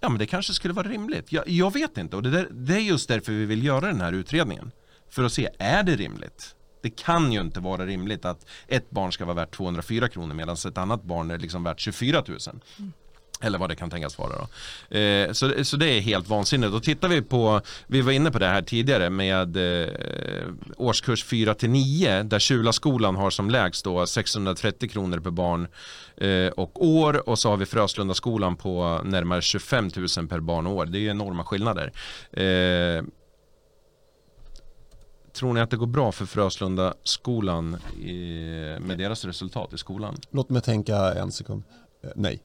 Ja 0.00 0.08
men 0.08 0.18
det 0.18 0.26
kanske 0.26 0.52
skulle 0.52 0.74
vara 0.74 0.88
rimligt. 0.88 1.32
Jag, 1.32 1.48
jag 1.48 1.72
vet 1.72 1.98
inte 1.98 2.16
och 2.16 2.22
det, 2.22 2.30
där, 2.30 2.48
det 2.50 2.74
är 2.74 2.80
just 2.80 3.08
därför 3.08 3.32
vi 3.32 3.44
vill 3.44 3.64
göra 3.64 3.86
den 3.86 4.00
här 4.00 4.12
utredningen. 4.12 4.70
För 5.10 5.24
att 5.24 5.32
se, 5.32 5.48
är 5.58 5.82
det 5.82 5.96
rimligt? 5.96 6.56
Det 6.82 6.90
kan 6.90 7.32
ju 7.32 7.40
inte 7.40 7.60
vara 7.60 7.86
rimligt 7.86 8.24
att 8.24 8.46
ett 8.68 8.90
barn 8.90 9.12
ska 9.12 9.24
vara 9.24 9.34
värt 9.34 9.54
204 9.54 10.08
kronor 10.08 10.34
medan 10.34 10.56
ett 10.68 10.78
annat 10.78 11.02
barn 11.02 11.30
är 11.30 11.38
liksom 11.38 11.64
värt 11.64 11.80
24 11.80 12.24
000. 12.28 12.38
Mm. 12.78 12.92
Eller 13.42 13.58
vad 13.58 13.68
det 13.68 13.76
kan 13.76 13.90
tänkas 13.90 14.18
vara. 14.18 14.32
Då. 14.32 14.96
Eh, 14.96 15.32
så, 15.32 15.64
så 15.64 15.76
det 15.76 15.86
är 15.86 16.00
helt 16.00 16.28
vansinnigt. 16.28 16.72
Och 16.72 16.82
tittar 16.82 17.08
vi 17.08 17.22
på, 17.22 17.60
vi 17.86 18.00
var 18.00 18.12
inne 18.12 18.30
på 18.30 18.38
det 18.38 18.46
här 18.46 18.62
tidigare 18.62 19.10
med 19.10 19.56
eh, 19.56 19.88
årskurs 20.76 21.24
4 21.24 21.54
till 21.54 21.70
9 21.70 22.22
där 22.22 22.38
Kjulaskolan 22.38 23.16
har 23.16 23.30
som 23.30 23.50
lägst 23.50 23.84
då 23.84 24.06
630 24.06 24.88
kronor 24.88 25.20
per 25.20 25.30
barn 25.30 25.68
eh, 26.16 26.46
och 26.46 26.86
år 26.86 27.28
och 27.28 27.38
så 27.38 27.50
har 27.50 27.56
vi 27.56 27.66
Fröslundaskolan 27.66 28.56
på 28.56 29.00
närmare 29.04 29.42
25 29.42 29.90
000 30.16 30.28
per 30.28 30.40
barn 30.40 30.66
och 30.66 30.72
år. 30.72 30.86
Det 30.86 30.98
är 30.98 31.10
enorma 31.10 31.44
skillnader. 31.44 31.92
Eh, 32.32 33.04
Tror 35.32 35.52
ni 35.52 35.60
att 35.60 35.70
det 35.70 35.76
går 35.76 35.86
bra 35.86 36.12
för 36.12 36.26
Fröslunda 36.26 36.94
skolan 37.04 37.74
eh, 37.74 38.80
med 38.80 38.98
deras 38.98 39.24
resultat 39.24 39.72
i 39.72 39.78
skolan? 39.78 40.16
Låt 40.30 40.50
mig 40.50 40.62
tänka 40.62 40.96
en 40.96 41.32
sekund. 41.32 41.62
Eh, 42.04 42.10
nej. 42.16 42.42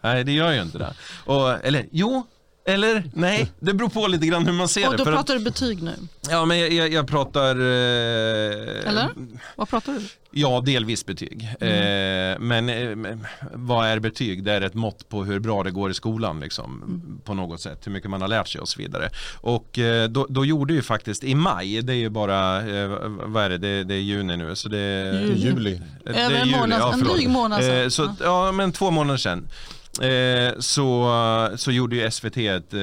Nej, 0.00 0.24
det 0.24 0.32
gör 0.32 0.52
ju 0.52 0.62
inte 0.62 0.78
det. 0.78 0.94
Och, 1.24 1.64
eller 1.64 1.86
jo, 1.92 2.26
eller 2.64 3.04
nej, 3.14 3.52
det 3.60 3.74
beror 3.74 3.88
på 3.88 4.06
lite 4.06 4.26
grann 4.26 4.46
hur 4.46 4.52
man 4.52 4.68
ser 4.68 4.86
och 4.86 4.92
det. 4.92 4.96
Då 4.96 5.04
pratar 5.04 5.20
att, 5.20 5.26
du 5.26 5.44
betyg 5.44 5.82
nu? 5.82 5.94
Ja, 6.30 6.44
men 6.44 6.58
jag, 6.58 6.72
jag, 6.72 6.92
jag 6.92 7.08
pratar... 7.08 7.56
Eh, 7.56 8.88
eller? 8.88 9.08
Vad 9.56 9.68
pratar 9.68 9.92
du? 9.92 10.00
Ja, 10.30 10.62
delvis 10.66 11.06
betyg. 11.06 11.48
Mm. 11.60 12.32
Eh, 12.32 12.38
men 12.38 12.68
eh, 12.68 13.16
vad 13.52 13.86
är 13.86 13.98
betyg? 13.98 14.44
Det 14.44 14.52
är 14.52 14.60
ett 14.60 14.74
mått 14.74 15.08
på 15.08 15.24
hur 15.24 15.38
bra 15.38 15.62
det 15.62 15.70
går 15.70 15.90
i 15.90 15.94
skolan 15.94 16.40
liksom, 16.40 16.82
mm. 16.82 17.20
på 17.24 17.34
något 17.34 17.60
sätt. 17.60 17.86
Hur 17.86 17.92
mycket 17.92 18.10
man 18.10 18.20
har 18.20 18.28
lärt 18.28 18.48
sig 18.48 18.60
och 18.60 18.68
så 18.68 18.78
vidare. 18.78 19.10
Och 19.40 19.78
eh, 19.78 20.08
då, 20.08 20.26
då, 20.28 20.44
gjorde 20.44 20.74
ju 20.74 20.82
faktiskt 20.82 21.24
i 21.24 21.34
maj, 21.34 21.82
det 21.82 21.92
är 21.92 21.96
ju 21.96 22.08
bara, 22.08 22.56
eh, 22.56 22.88
vad 23.08 23.44
är 23.44 23.48
det, 23.48 23.58
det, 23.58 23.84
det 23.84 23.94
är 23.94 24.00
juni 24.00 24.36
nu. 24.36 24.56
Så 24.56 24.68
det, 24.68 24.78
är 24.78 25.12
juli. 25.34 25.80
Det 26.04 26.10
är 26.10 26.30
juli. 26.30 26.56
Månad, 26.56 26.80
ja, 26.80 26.92
en 26.92 27.00
dryg 27.00 27.28
månad 27.28 27.62
sedan. 27.62 27.82
Eh, 27.82 27.88
så, 27.88 28.14
ja, 28.20 28.52
men 28.52 28.72
två 28.72 28.90
månader 28.90 29.18
sedan. 29.18 29.48
Eh, 29.98 30.58
så, 30.58 31.10
så 31.56 31.72
gjorde 31.72 31.96
ju 31.96 32.10
SVT 32.10 32.36
ett 32.36 32.74
eh, 32.74 32.78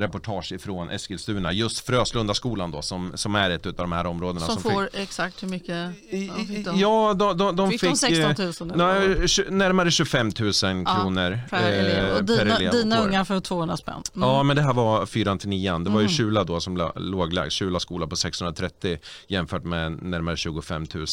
reportage 0.00 0.52
ifrån 0.52 0.90
Eskilstuna, 0.90 1.52
just 1.52 1.86
Fröslundaskolan 1.86 2.70
då 2.70 2.82
som, 2.82 3.12
som 3.14 3.34
är 3.34 3.50
ett 3.50 3.66
av 3.66 3.72
de 3.72 3.92
här 3.92 4.06
områdena. 4.06 4.46
Som, 4.46 4.54
som 4.54 4.72
får 4.72 4.84
fick, 4.84 5.00
exakt 5.00 5.42
hur 5.42 5.48
mycket? 5.48 5.90
Fick 6.10 6.64
de? 6.64 6.78
Ja, 6.78 7.14
de, 7.14 7.38
de, 7.38 7.56
de 7.56 7.70
fick, 7.70 7.80
fick 7.80 7.90
de 7.90 7.96
16 7.96 8.68
000? 8.68 8.76
Nej, 8.76 9.26
närmare 9.48 9.90
25 9.90 10.32
000 10.38 10.52
kronor 10.52 11.38
ja, 11.50 11.58
per 11.58 11.72
elev. 11.72 12.16
Och 12.16 12.24
dina, 12.24 12.38
per 12.38 12.46
elev 12.46 12.72
dina 12.72 13.04
ungar 13.04 13.24
för 13.24 13.40
200 13.40 13.76
spänn? 13.76 14.02
Mm. 14.14 14.28
Ja, 14.28 14.42
men 14.42 14.56
det 14.56 14.62
här 14.62 14.72
var 14.72 15.06
4 15.06 15.36
till 15.36 15.48
9 15.48 15.78
Det 15.78 15.90
var 15.90 16.00
ju 16.00 16.08
Kjula 16.08 16.40
mm. 16.40 16.46
då 16.46 16.60
som 16.60 16.90
låg 16.96 17.32
lägst, 17.32 17.56
Kjula 17.56 17.80
skola 17.80 18.06
på 18.06 18.16
630 18.16 18.98
jämfört 19.28 19.64
med 19.64 20.02
närmare 20.02 20.36
25 20.36 20.86
000. 20.94 21.06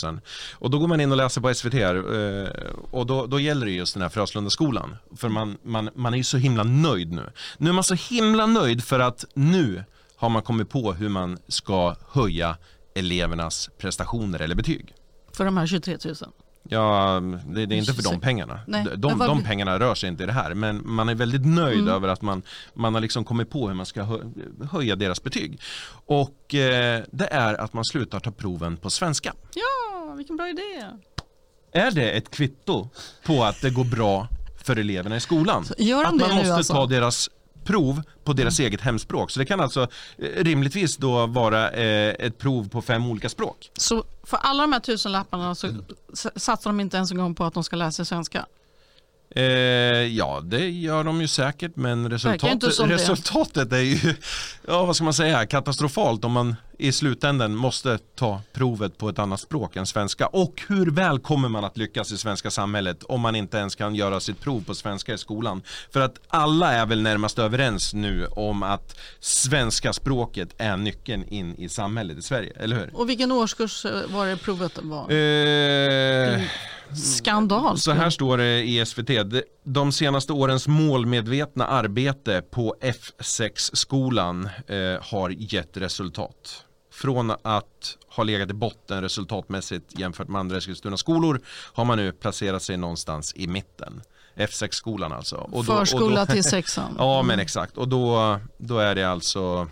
Och 0.53 0.69
då 0.69 0.79
går 0.79 0.87
man 0.87 1.01
in 1.01 1.11
och 1.11 1.17
läser 1.17 1.41
på 1.41 1.53
SVT 1.53 1.73
här, 1.73 1.95
eh, 1.95 2.49
och 2.91 3.05
då, 3.05 3.25
då 3.25 3.39
gäller 3.39 3.65
det 3.65 3.71
just 3.71 3.93
den 3.93 4.01
här 4.01 4.09
Fröslundaskolan 4.09 4.95
för 5.23 5.29
man, 5.29 5.57
man, 5.63 5.89
man 5.95 6.13
är 6.13 6.17
ju 6.17 6.23
så 6.23 6.37
himla 6.37 6.63
nöjd 6.63 7.11
nu. 7.11 7.29
Nu 7.57 7.69
är 7.69 7.73
man 7.73 7.83
så 7.83 7.93
himla 7.93 8.45
nöjd 8.45 8.83
för 8.83 8.99
att 8.99 9.25
nu 9.33 9.83
har 10.15 10.29
man 10.29 10.41
kommit 10.41 10.69
på 10.69 10.93
hur 10.93 11.09
man 11.09 11.37
ska 11.47 11.95
höja 12.11 12.57
elevernas 12.95 13.69
prestationer 13.77 14.39
eller 14.39 14.55
betyg. 14.55 14.95
För 15.31 15.45
de 15.45 15.57
här 15.57 15.67
23 15.67 15.97
000? 16.05 16.15
Ja, 16.69 17.21
det, 17.47 17.65
det 17.65 17.75
är 17.75 17.77
inte 17.77 17.93
för 17.93 18.03
de 18.03 18.19
pengarna. 18.19 18.59
Nej, 18.67 18.85
de, 18.95 19.17
var... 19.17 19.27
de 19.27 19.43
pengarna 19.43 19.79
rör 19.79 19.95
sig 19.95 20.09
inte 20.09 20.23
i 20.23 20.25
det 20.25 20.31
här. 20.33 20.53
Men 20.53 20.81
man 20.85 21.09
är 21.09 21.15
väldigt 21.15 21.45
nöjd 21.45 21.79
mm. 21.79 21.93
över 21.93 22.07
att 22.07 22.21
man, 22.21 22.41
man 22.73 22.93
har 22.93 23.01
liksom 23.01 23.25
kommit 23.25 23.49
på 23.49 23.67
hur 23.67 23.75
man 23.75 23.85
ska 23.85 24.21
höja 24.71 24.95
deras 24.95 25.23
betyg. 25.23 25.61
Och 26.05 26.55
eh, 26.55 27.03
det 27.11 27.27
är 27.27 27.53
att 27.53 27.73
man 27.73 27.85
slutar 27.85 28.19
ta 28.19 28.31
proven 28.31 28.77
på 28.77 28.89
svenska. 28.89 29.33
Ja, 29.53 30.13
vilken 30.13 30.37
bra 30.37 30.49
idé. 30.49 30.85
är 31.71 31.91
det 31.91 32.11
ett 32.11 32.31
kvitto 32.31 32.89
på 33.25 33.43
att 33.43 33.61
det 33.61 33.69
går 33.69 33.85
bra 33.85 34.27
för 34.63 34.75
eleverna 34.75 35.15
i 35.15 35.19
skolan. 35.19 35.65
Gör 35.77 36.03
att 36.03 36.15
man 36.15 36.35
måste 36.35 36.53
alltså? 36.53 36.73
ta 36.73 36.85
deras 36.85 37.29
prov 37.63 38.01
på 38.23 38.33
deras 38.33 38.59
mm. 38.59 38.67
eget 38.67 38.81
hemspråk. 38.81 39.31
Så 39.31 39.39
det 39.39 39.45
kan 39.45 39.59
alltså 39.59 39.87
eh, 40.17 40.43
rimligtvis 40.43 40.97
då 40.97 41.27
vara 41.27 41.71
eh, 41.71 42.15
ett 42.19 42.37
prov 42.37 42.69
på 42.69 42.81
fem 42.81 43.05
olika 43.05 43.29
språk. 43.29 43.71
Så 43.77 44.03
för 44.23 44.37
alla 44.37 44.63
de 44.63 44.73
här 44.73 44.79
tusenlapparna 44.79 45.55
så 45.55 45.67
satsar 46.35 46.69
de 46.69 46.79
inte 46.79 46.97
ens 46.97 47.11
en 47.11 47.17
gång 47.17 47.35
på 47.35 47.43
att 47.43 47.53
de 47.53 47.63
ska 47.63 47.75
lära 47.75 47.91
sig 47.91 48.05
svenska? 48.05 48.45
Eh, 49.35 49.43
ja, 50.17 50.41
det 50.43 50.69
gör 50.69 51.03
de 51.03 51.21
ju 51.21 51.27
säkert, 51.27 51.75
men 51.75 52.09
resultatet, 52.09 52.79
resultatet 52.79 53.73
är 53.73 53.77
ju, 53.77 54.15
ja 54.67 54.85
vad 54.85 54.95
ska 54.95 55.03
man 55.03 55.13
säga, 55.13 55.45
katastrofalt 55.45 56.25
om 56.25 56.31
man 56.31 56.55
i 56.77 56.91
slutändan 56.91 57.55
måste 57.55 57.97
ta 58.15 58.41
provet 58.53 58.97
på 58.97 59.09
ett 59.09 59.19
annat 59.19 59.39
språk 59.39 59.75
än 59.75 59.85
svenska. 59.85 60.27
Och 60.27 60.61
hur 60.67 60.91
väl 60.91 61.19
kommer 61.19 61.49
man 61.49 61.63
att 61.63 61.77
lyckas 61.77 62.11
i 62.11 62.17
svenska 62.17 62.51
samhället 62.51 63.03
om 63.03 63.21
man 63.21 63.35
inte 63.35 63.57
ens 63.57 63.75
kan 63.75 63.95
göra 63.95 64.19
sitt 64.19 64.39
prov 64.39 64.63
på 64.63 64.75
svenska 64.75 65.13
i 65.13 65.17
skolan? 65.17 65.61
För 65.93 65.99
att 65.99 66.19
alla 66.27 66.73
är 66.73 66.85
väl 66.85 67.01
närmast 67.01 67.39
överens 67.39 67.93
nu 67.93 68.25
om 68.25 68.63
att 68.63 68.99
svenska 69.19 69.93
språket 69.93 70.49
är 70.57 70.77
nyckeln 70.77 71.23
in 71.27 71.55
i 71.55 71.69
samhället 71.69 72.17
i 72.17 72.21
Sverige, 72.21 72.53
eller 72.55 72.75
hur? 72.75 72.89
Och 72.93 73.09
vilken 73.09 73.31
årskurs 73.31 73.85
eh, 73.85 73.91
var 74.07 74.27
det 74.27 74.37
provet 74.37 74.79
var? 74.81 75.11
Eh... 75.11 76.41
Skandal. 76.95 77.77
Så 77.77 77.91
här 77.91 78.09
står 78.09 78.37
det 78.37 78.63
i 78.63 78.85
SVT. 78.85 79.09
De 79.63 79.91
senaste 79.91 80.33
årens 80.33 80.67
målmedvetna 80.67 81.67
arbete 81.67 82.41
på 82.51 82.75
F6-skolan 82.81 84.49
eh, 84.67 84.77
har 85.01 85.29
gett 85.29 85.77
resultat. 85.77 86.65
Från 86.91 87.31
att 87.41 87.97
ha 88.15 88.23
legat 88.23 88.49
i 88.49 88.53
botten 88.53 89.01
resultatmässigt 89.01 89.99
jämfört 89.99 90.27
med 90.27 90.39
andra 90.39 90.57
Eskilstuna 90.57 90.97
skolor 90.97 91.41
har 91.73 91.85
man 91.85 91.97
nu 91.97 92.11
placerat 92.11 92.63
sig 92.63 92.77
någonstans 92.77 93.33
i 93.35 93.47
mitten. 93.47 94.01
F6-skolan 94.35 95.11
alltså. 95.11 95.35
Och 95.35 95.65
då, 95.65 95.73
Förskola 95.73 96.21
och 96.21 96.27
då, 96.27 96.33
till 96.33 96.43
sexan. 96.49 96.95
ja 96.97 97.21
men 97.21 97.39
exakt. 97.39 97.77
Och 97.77 97.87
då, 97.87 98.39
då 98.57 98.79
är 98.79 98.95
det 98.95 99.03
alltså 99.03 99.67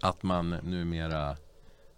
att 0.00 0.22
man 0.22 0.50
numera 0.50 1.36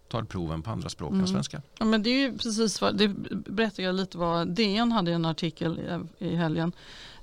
tar 0.09 0.23
proven 0.23 0.61
på 0.61 0.71
andra 0.71 0.89
språk 0.89 1.09
mm. 1.09 1.21
än 1.21 1.27
svenska. 1.27 1.61
Ja, 1.77 1.85
men 1.85 2.03
det 2.03 2.09
är 2.09 2.31
precis 2.31 2.81
vad, 2.81 2.97
det 2.97 3.07
berättar 3.31 3.83
jag 3.83 3.95
lite 3.95 4.17
vad 4.17 4.47
DN 4.47 4.91
hade 4.91 5.11
en 5.11 5.25
artikel 5.25 5.79
i, 6.19 6.25
i 6.25 6.35
helgen 6.35 6.71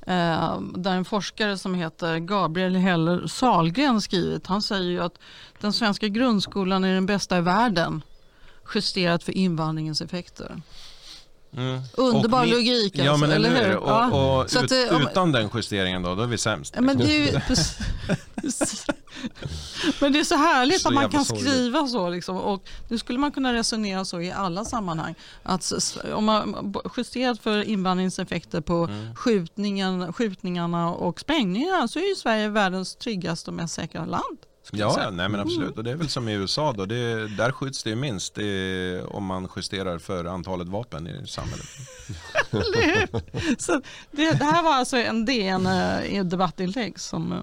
eh, 0.00 0.60
där 0.60 0.96
en 0.96 1.04
forskare 1.04 1.58
som 1.58 1.74
heter 1.74 2.18
Gabriel 2.18 2.76
Heller 2.76 3.26
Salgren 3.26 4.00
skrivit. 4.00 4.46
Han 4.46 4.62
säger 4.62 4.90
ju 4.90 5.00
att 5.00 5.18
den 5.60 5.72
svenska 5.72 6.08
grundskolan 6.08 6.84
är 6.84 6.94
den 6.94 7.06
bästa 7.06 7.38
i 7.38 7.40
världen 7.40 8.02
justerat 8.74 9.24
för 9.24 9.32
invandringens 9.32 10.00
effekter. 10.00 10.62
Mm. 11.56 11.80
Underbar 11.94 12.40
och 12.40 12.46
logik 12.46 12.98
alltså, 12.98 13.26
ja, 13.26 13.32
eller 13.32 13.66
hur? 13.66 13.76
Och, 13.76 13.90
ja. 13.90 14.10
och 14.10 14.44
ut, 14.44 14.56
att, 14.56 14.72
utan 15.00 15.32
den 15.32 15.50
justeringen 15.54 16.02
då, 16.02 16.14
då 16.14 16.22
är 16.22 16.26
vi 16.26 16.38
sämst. 16.38 16.74
Ja, 16.76 16.82
men, 16.82 16.98
det 16.98 17.04
är 17.04 17.18
ju, 17.18 17.32
men 20.00 20.12
det 20.12 20.18
är 20.18 20.24
så 20.24 20.36
härligt 20.36 20.80
så 20.80 20.88
att 20.88 20.94
man 20.94 21.10
kan 21.10 21.24
skriva 21.24 21.86
så. 21.86 22.08
Liksom. 22.08 22.36
Och 22.36 22.68
nu 22.88 22.98
skulle 22.98 23.18
man 23.18 23.32
kunna 23.32 23.52
resonera 23.52 24.04
så 24.04 24.20
i 24.20 24.32
alla 24.32 24.64
sammanhang. 24.64 25.14
Att 25.42 25.72
om 26.14 26.24
man 26.24 26.74
justerat 26.96 27.40
för 27.40 27.62
invandringseffekter 27.62 28.60
på 28.60 28.84
mm. 28.84 29.14
skjutningen, 29.14 30.12
skjutningarna 30.12 30.90
och 30.94 31.20
sprängningarna 31.20 31.88
så 31.88 31.98
är 31.98 32.08
ju 32.08 32.14
Sverige 32.14 32.48
världens 32.48 32.96
tryggaste 32.96 33.50
och 33.50 33.54
mest 33.54 33.74
säkra 33.74 34.04
land. 34.04 34.38
Ja, 34.72 35.10
nej 35.12 35.28
men 35.28 35.40
absolut. 35.40 35.66
Mm. 35.66 35.78
Och 35.78 35.84
det 35.84 35.90
är 35.90 35.96
väl 35.96 36.08
som 36.08 36.28
i 36.28 36.32
USA 36.32 36.72
då. 36.72 36.86
Det, 36.86 37.28
där 37.28 37.52
skjuts 37.52 37.82
det 37.82 37.90
ju 37.90 37.96
minst 37.96 38.34
det 38.34 39.02
om 39.02 39.24
man 39.24 39.48
justerar 39.56 39.98
för 39.98 40.24
antalet 40.24 40.68
vapen 40.68 41.06
i 41.06 41.26
samhället. 41.26 41.66
Så 43.58 43.80
det, 44.10 44.38
det, 44.38 44.44
här 44.44 44.62
var 44.62 44.74
alltså 44.74 44.96
en 44.96 45.24
DN 45.24 45.66
eh, 45.66 46.24
debattinlägg 46.24 46.98
som... 47.00 47.32
Eh, 47.32 47.38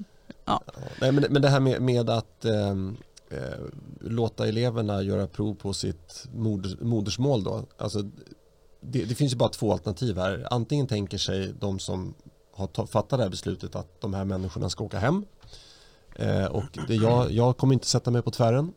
ja. 0.45 0.61
Nej, 1.01 1.11
men, 1.11 1.25
men 1.29 1.41
det 1.41 1.49
här 1.49 1.59
med, 1.59 1.81
med 1.81 2.09
att 2.09 2.45
ehm, 2.45 2.97
eh, 3.29 3.59
låta 4.01 4.47
eleverna 4.47 5.01
göra 5.01 5.27
prov 5.27 5.55
på 5.55 5.73
sitt 5.73 6.25
moder, 6.33 6.77
modersmål 6.81 7.43
då. 7.43 7.65
Alltså, 7.77 8.01
det, 8.81 9.03
det, 9.03 9.15
finns 9.15 9.33
ju 9.33 9.37
bara 9.37 9.49
två 9.49 9.71
alternativ 9.71 10.17
här. 10.17 10.47
Antingen 10.51 10.87
tänker 10.87 11.17
sig 11.17 11.53
de 11.59 11.79
som 11.79 12.13
har 12.55 12.85
fattat 12.85 13.17
det 13.17 13.23
här 13.23 13.29
beslutet 13.29 13.75
att 13.75 14.01
de 14.01 14.13
här 14.13 14.25
människorna 14.25 14.69
ska 14.69 14.83
åka 14.83 14.99
hem 14.99 15.25
och 16.49 16.79
det, 16.87 16.95
jag, 16.95 17.31
jag 17.31 17.57
kommer 17.57 17.73
inte 17.73 17.87
sätta 17.87 18.11
mig 18.11 18.21
på 18.21 18.31
tvären. 18.31 18.73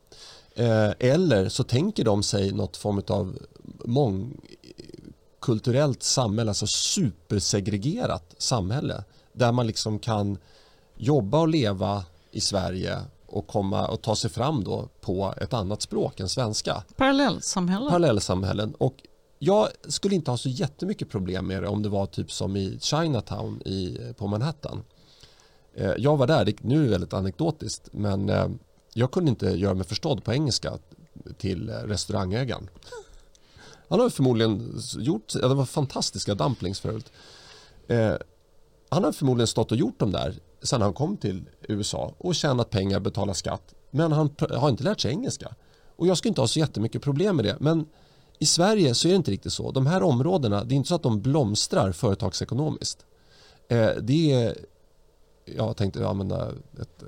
Eh, 0.54 0.90
eller 0.98 1.48
så 1.48 1.64
tänker 1.64 2.04
de 2.04 2.22
sig 2.22 2.52
något 2.52 2.76
form 2.76 3.02
av 3.08 3.38
mångkulturellt 3.84 6.02
samhälle, 6.02 6.50
alltså 6.50 6.66
supersegregerat 6.66 8.34
samhälle 8.38 9.04
där 9.32 9.52
man 9.52 9.66
liksom 9.66 9.98
kan 9.98 10.38
jobba 10.96 11.40
och 11.40 11.48
leva 11.48 12.04
i 12.30 12.40
Sverige 12.40 12.98
och 13.26 13.46
komma 13.46 13.88
och 13.88 14.02
ta 14.02 14.16
sig 14.16 14.30
fram 14.30 14.64
då 14.64 14.88
på 15.00 15.34
ett 15.36 15.52
annat 15.52 15.82
språk 15.82 16.20
än 16.20 16.28
svenska. 16.28 16.82
Parallellsamhällen. 16.96 17.88
Parallellsamhällen. 17.88 18.74
Och 18.74 18.94
jag 19.38 19.68
skulle 19.88 20.14
inte 20.14 20.30
ha 20.30 20.38
så 20.38 20.48
jättemycket 20.48 21.10
problem 21.10 21.46
med 21.46 21.62
det 21.62 21.68
om 21.68 21.82
det 21.82 21.88
var 21.88 22.06
typ 22.06 22.32
som 22.32 22.56
i 22.56 22.78
Chinatown 22.80 23.62
i, 23.62 23.98
på 24.16 24.26
Manhattan. 24.26 24.82
Eh, 25.76 25.92
jag 25.98 26.16
var 26.16 26.26
där, 26.26 26.54
nu 26.60 26.78
är 26.78 26.84
det 26.84 26.90
väldigt 26.90 27.12
anekdotiskt, 27.12 27.88
men 27.92 28.28
eh, 28.28 28.48
jag 28.94 29.10
kunde 29.10 29.30
inte 29.30 29.46
göra 29.46 29.74
mig 29.74 29.86
förstådd 29.86 30.24
på 30.24 30.32
engelska 30.32 30.72
till 31.38 31.68
eh, 31.68 31.72
restaurangägaren. 31.72 32.68
Han 33.88 34.00
har 34.00 34.10
förmodligen 34.10 34.80
gjort, 34.98 35.34
ja, 35.34 35.48
det 35.48 35.54
var 35.54 35.64
fantastiska 35.64 36.34
dumplings 36.34 36.80
förut. 36.80 37.12
Eh, 37.88 38.14
han 38.88 39.04
har 39.04 39.12
förmodligen 39.12 39.46
stått 39.46 39.72
och 39.72 39.78
gjort 39.78 39.98
dem 39.98 40.12
där 40.12 40.34
sedan 40.62 40.82
han 40.82 40.92
kom 40.92 41.16
till 41.16 41.44
USA 41.62 42.14
och 42.18 42.34
tjänat 42.34 42.70
pengar, 42.70 43.00
betalat 43.00 43.36
skatt. 43.36 43.74
Men 43.90 44.12
han 44.12 44.30
har 44.50 44.68
inte 44.68 44.84
lärt 44.84 45.00
sig 45.00 45.10
engelska. 45.10 45.54
Och 45.96 46.06
jag 46.06 46.18
skulle 46.18 46.28
inte 46.28 46.40
ha 46.40 46.48
så 46.48 46.58
jättemycket 46.58 47.02
problem 47.02 47.36
med 47.36 47.44
det. 47.44 47.56
Men 47.60 47.86
i 48.38 48.46
Sverige 48.46 48.94
så 48.94 49.08
är 49.08 49.10
det 49.10 49.16
inte 49.16 49.30
riktigt 49.30 49.52
så. 49.52 49.70
De 49.70 49.86
här 49.86 50.02
områdena, 50.02 50.64
det 50.64 50.74
är 50.74 50.76
inte 50.76 50.88
så 50.88 50.94
att 50.94 51.02
de 51.02 51.22
blomstrar 51.22 51.92
företagsekonomiskt. 51.92 53.06
det 54.00 54.32
är 54.32 54.56
jag 55.56 55.76
tänkte 55.76 56.08
använda 56.08 56.52
ett 56.80 57.04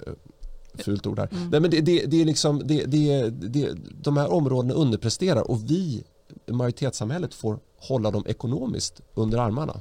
fult 0.85 1.07
ord 1.07 1.19
här. 1.19 1.29
Mm. 1.33 1.49
Nej, 1.49 1.61
men 1.61 1.71
det, 1.71 1.81
det, 1.81 2.07
det, 2.07 2.21
är 2.21 2.25
liksom, 2.25 2.63
det, 2.65 2.85
det, 2.85 3.31
det, 3.31 3.69
de 4.03 4.17
här 4.17 4.33
områdena 4.33 4.75
underpresterar 4.75 5.51
och 5.51 5.71
vi, 5.71 6.05
majoritetssamhället, 6.47 7.35
får 7.35 7.59
hålla 7.77 8.11
dem 8.11 8.25
ekonomiskt 8.27 9.01
under 9.15 9.39
armarna. 9.39 9.81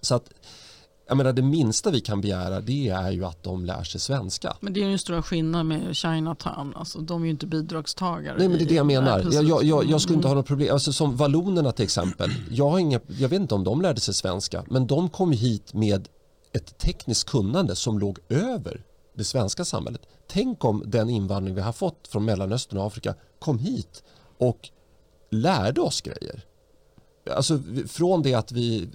Så 0.00 0.14
att 0.14 0.30
jag 1.08 1.16
menar, 1.16 1.32
det 1.32 1.42
minsta 1.42 1.90
vi 1.90 2.00
kan 2.00 2.20
begära 2.20 2.60
det 2.60 2.88
är 2.88 3.10
ju 3.10 3.24
att 3.24 3.42
de 3.42 3.64
lär 3.64 3.82
sig 3.82 4.00
svenska. 4.00 4.56
Men 4.60 4.72
det 4.72 4.80
är 4.80 4.84
ju 4.84 4.92
en 4.92 4.98
stor 4.98 5.22
skillnad 5.22 5.66
med 5.66 5.96
Chinatown. 5.96 6.74
Alltså, 6.76 6.98
de 6.98 7.22
är 7.22 7.26
ju 7.26 7.30
inte 7.30 7.46
bidragstagare. 7.46 8.38
Nej, 8.38 8.48
men 8.48 8.58
det 8.58 8.64
är 8.64 8.68
det 8.68 8.74
jag 8.74 8.86
menar. 8.86 9.28
Jag, 9.32 9.44
jag, 9.44 9.64
jag, 9.64 9.84
jag 9.84 10.00
skulle 10.00 10.16
inte 10.16 10.28
ha 10.28 10.34
något 10.34 10.46
problem. 10.46 10.72
Alltså, 10.72 10.92
som 10.92 11.16
vallonerna 11.16 11.72
till 11.72 11.84
exempel. 11.84 12.30
Jag, 12.50 12.70
har 12.70 12.78
inga, 12.78 13.00
jag 13.18 13.28
vet 13.28 13.40
inte 13.40 13.54
om 13.54 13.64
de 13.64 13.82
lärde 13.82 14.00
sig 14.00 14.14
svenska. 14.14 14.64
Men 14.70 14.86
de 14.86 15.08
kom 15.08 15.32
hit 15.32 15.74
med 15.74 16.08
ett 16.52 16.78
tekniskt 16.78 17.28
kunnande 17.28 17.76
som 17.76 17.98
låg 17.98 18.18
över 18.28 18.84
det 19.14 19.24
svenska 19.24 19.64
samhället. 19.64 20.02
Tänk 20.28 20.64
om 20.64 20.82
den 20.86 21.10
invandring 21.10 21.54
vi 21.54 21.60
har 21.60 21.72
fått 21.72 22.08
från 22.08 22.24
Mellanöstern 22.24 22.78
och 22.78 22.86
Afrika 22.86 23.14
kom 23.38 23.58
hit 23.58 24.02
och 24.38 24.70
lärde 25.30 25.80
oss 25.80 26.00
grejer. 26.00 26.44
Alltså 27.30 27.60
från 27.86 28.22
det 28.22 28.34
att 28.34 28.52
vi 28.52 28.88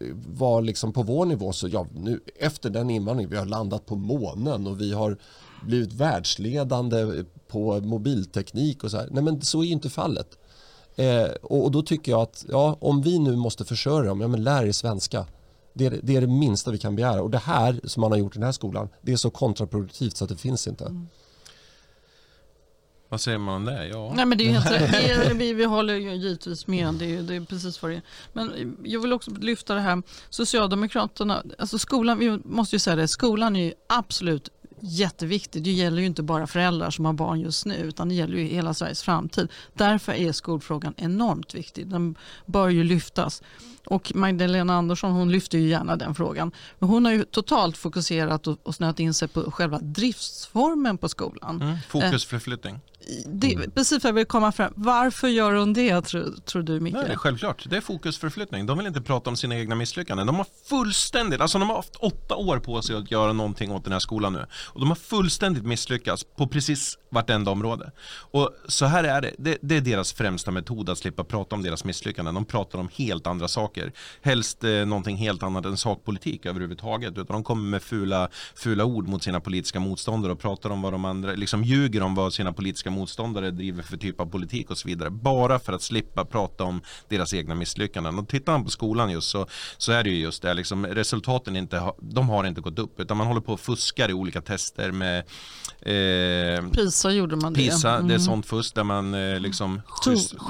eh, 0.00 0.06
var 0.26 0.62
liksom 0.62 0.92
på 0.92 1.02
vår 1.02 1.26
nivå 1.26 1.52
så 1.52 1.68
ja, 1.68 1.86
nu 1.94 2.20
efter 2.36 2.70
den 2.70 2.90
invandringen 2.90 3.30
vi 3.30 3.36
har 3.36 3.46
landat 3.46 3.86
på 3.86 3.96
månen 3.96 4.66
och 4.66 4.80
vi 4.80 4.92
har 4.92 5.18
blivit 5.62 5.92
världsledande 5.92 7.24
på 7.48 7.80
mobilteknik 7.80 8.84
och 8.84 8.90
så 8.90 8.96
här. 8.96 9.08
Nej 9.10 9.22
men 9.22 9.42
så 9.42 9.64
är 9.64 9.66
inte 9.66 9.90
fallet. 9.90 10.38
Eh, 10.96 11.30
och, 11.42 11.64
och, 11.64 11.70
då 11.70 11.82
tycker 11.82 12.12
jag 12.12 12.20
att 12.20 12.44
ja, 12.48 12.76
om 12.80 13.02
vi 13.02 13.18
nu 13.18 13.36
måste 13.36 13.64
försörja 13.64 14.08
dem, 14.08 14.20
ja 14.20 14.28
men 14.28 14.44
lär 14.44 14.66
er 14.66 14.72
svenska. 14.72 15.26
Det 15.78 15.86
är, 15.86 16.00
det 16.02 16.16
är 16.16 16.20
det 16.20 16.26
minsta 16.26 16.70
vi 16.70 16.78
kan 16.78 16.96
begära. 16.96 17.22
Och 17.22 17.30
det 17.30 17.38
här 17.38 17.80
som 17.84 18.00
man 18.00 18.12
har 18.12 18.18
gjort 18.18 18.36
i 18.36 18.38
den 18.38 18.44
här 18.44 18.52
skolan, 18.52 18.88
det 19.02 19.12
är 19.12 19.16
så 19.16 19.30
kontraproduktivt 19.30 20.16
så 20.16 20.24
att 20.24 20.30
det 20.30 20.36
finns 20.36 20.66
inte. 20.66 20.84
Mm. 20.84 21.08
Vad 23.08 23.20
säger 23.20 23.38
man 23.38 23.54
om 23.54 23.64
det? 23.64 23.88
Ja. 23.88 24.12
Nej, 24.14 24.26
men 24.26 24.38
det 24.38 24.48
är 24.48 24.52
helt, 24.52 24.68
det 24.92 25.10
är, 25.10 25.34
vi, 25.34 25.52
vi 25.52 25.64
håller 25.64 25.94
ju 25.94 26.14
givetvis 26.14 26.66
med. 26.66 26.94
Det 26.94 27.16
är, 27.16 27.22
det 27.22 27.34
är 27.34 27.40
precis 27.40 27.82
vad 27.82 27.90
det 27.90 27.96
är. 27.96 28.02
Men 28.32 28.76
jag 28.84 29.00
vill 29.00 29.12
också 29.12 29.30
lyfta 29.30 29.74
det 29.74 29.80
här. 29.80 30.02
Socialdemokraterna, 30.30 31.42
alltså 31.58 31.78
skolan, 31.78 32.18
vi 32.18 32.38
måste 32.44 32.76
ju 32.76 32.80
säga 32.80 32.96
det, 32.96 33.08
skolan 33.08 33.56
är 33.56 33.64
ju 33.64 33.72
absolut 33.88 34.50
jätteviktig. 34.80 35.62
Det 35.62 35.70
gäller 35.70 36.00
ju 36.00 36.06
inte 36.06 36.22
bara 36.22 36.46
föräldrar 36.46 36.90
som 36.90 37.04
har 37.04 37.12
barn 37.12 37.40
just 37.40 37.66
nu 37.66 37.74
utan 37.76 38.08
det 38.08 38.14
gäller 38.14 38.36
ju 38.36 38.44
hela 38.44 38.74
Sveriges 38.74 39.02
framtid. 39.02 39.48
Därför 39.74 40.12
är 40.12 40.32
skolfrågan 40.32 40.94
enormt 40.96 41.54
viktig. 41.54 41.86
Den 41.86 42.14
bör 42.46 42.68
ju 42.68 42.84
lyftas. 42.84 43.42
Och 43.88 44.12
Magdalena 44.14 44.74
Andersson 44.74 45.12
hon 45.12 45.32
lyfter 45.32 45.58
ju 45.58 45.68
gärna 45.68 45.96
den 45.96 46.14
frågan. 46.14 46.52
Men 46.78 46.88
hon 46.88 47.04
har 47.04 47.12
ju 47.12 47.24
totalt 47.24 47.76
fokuserat 47.76 48.46
och, 48.46 48.58
och 48.62 48.74
snöat 48.74 49.00
in 49.00 49.14
sig 49.14 49.28
på 49.28 49.50
själva 49.50 49.78
driftsformen 49.78 50.98
på 50.98 51.08
skolan. 51.08 51.62
Mm, 51.62 51.76
fokusförflyttning 51.88 52.80
det, 53.26 53.54
mm. 53.54 53.70
precis 53.70 54.02
för 54.02 54.08
jag 54.08 54.14
vill 54.14 54.26
komma 54.26 54.52
fram. 54.52 54.72
Varför 54.76 55.28
gör 55.28 55.54
hon 55.54 55.72
det 55.72 56.00
tror, 56.02 56.34
tror 56.44 56.62
du 56.62 56.80
Micke? 56.80 56.94
Nej, 56.94 57.16
självklart, 57.16 57.66
det 57.70 57.76
är 57.76 57.80
fokusförflyttning. 57.80 58.66
De 58.66 58.78
vill 58.78 58.86
inte 58.86 59.00
prata 59.00 59.30
om 59.30 59.36
sina 59.36 59.56
egna 59.56 59.74
misslyckanden. 59.74 60.26
De 60.26 60.36
har 60.36 60.46
fullständigt, 60.68 61.40
alltså 61.40 61.58
de 61.58 61.68
har 61.68 61.76
haft 61.76 61.96
åtta 61.96 62.36
år 62.36 62.58
på 62.58 62.82
sig 62.82 62.96
att 62.96 63.10
göra 63.10 63.32
någonting 63.32 63.72
åt 63.72 63.84
den 63.84 63.92
här 63.92 64.00
skolan 64.00 64.32
nu. 64.32 64.46
Och 64.66 64.80
de 64.80 64.88
har 64.88 64.96
fullständigt 64.96 65.64
misslyckats 65.64 66.24
på 66.36 66.46
precis 66.46 66.98
vartenda 67.10 67.50
område. 67.50 67.92
Och 68.30 68.50
så 68.68 68.86
här 68.86 69.04
är 69.04 69.20
det, 69.20 69.34
det, 69.38 69.58
det 69.60 69.76
är 69.76 69.80
deras 69.80 70.12
främsta 70.12 70.50
metod 70.50 70.90
att 70.90 70.98
slippa 70.98 71.24
prata 71.24 71.56
om 71.56 71.62
deras 71.62 71.84
misslyckanden. 71.84 72.34
De 72.34 72.44
pratar 72.44 72.78
om 72.78 72.88
helt 72.92 73.26
andra 73.26 73.48
saker. 73.48 73.92
Helst 74.22 74.64
eh, 74.64 74.70
någonting 74.70 75.16
helt 75.16 75.42
annat 75.42 75.64
än 75.64 75.76
sakpolitik 75.76 76.46
överhuvudtaget. 76.46 77.18
Utan 77.18 77.26
de 77.26 77.44
kommer 77.44 77.70
med 77.70 77.82
fula, 77.82 78.28
fula 78.54 78.84
ord 78.84 79.08
mot 79.08 79.22
sina 79.22 79.40
politiska 79.40 79.80
motståndare 79.80 80.32
och 80.32 80.40
pratar 80.40 80.70
om 80.70 80.82
vad 80.82 80.92
de 80.92 81.04
andra, 81.04 81.32
liksom 81.32 81.64
ljuger 81.64 82.02
om 82.02 82.14
vad 82.14 82.32
sina 82.32 82.52
politiska 82.52 82.90
motståndare 82.98 83.50
driver 83.50 83.82
för 83.82 83.96
typ 83.96 84.20
av 84.20 84.26
politik 84.26 84.70
och 84.70 84.78
så 84.78 84.88
vidare. 84.88 85.10
Bara 85.10 85.58
för 85.58 85.72
att 85.72 85.82
slippa 85.82 86.24
prata 86.24 86.64
om 86.64 86.80
deras 87.08 87.34
egna 87.34 87.54
misslyckanden. 87.54 88.18
Och 88.18 88.28
tittar 88.28 88.52
man 88.52 88.64
på 88.64 88.70
skolan 88.70 89.10
just 89.10 89.28
så, 89.28 89.46
så 89.76 89.92
är 89.92 90.04
det 90.04 90.10
ju 90.10 90.16
just 90.16 90.42
det, 90.42 90.54
liksom, 90.54 90.86
resultaten 90.86 91.56
inte, 91.56 91.92
de 92.00 92.28
har 92.28 92.46
inte 92.46 92.60
gått 92.60 92.78
upp 92.78 93.00
utan 93.00 93.16
man 93.16 93.26
håller 93.26 93.40
på 93.40 93.52
och 93.52 93.60
fuskar 93.60 94.08
i 94.08 94.12
olika 94.12 94.40
tester 94.40 94.92
med 94.92 95.18
eh, 95.80 96.70
PISA 96.70 97.10
gjorde 97.10 97.36
man 97.36 97.52
det. 97.52 97.60
PISA, 97.60 97.90
mm. 97.90 98.08
det 98.08 98.14
är 98.14 98.16
mm. 98.16 98.26
sånt 98.26 98.46
fusk 98.46 98.74
där 98.74 98.84
man 98.84 99.14
eh, 99.14 99.40
liksom 99.40 99.82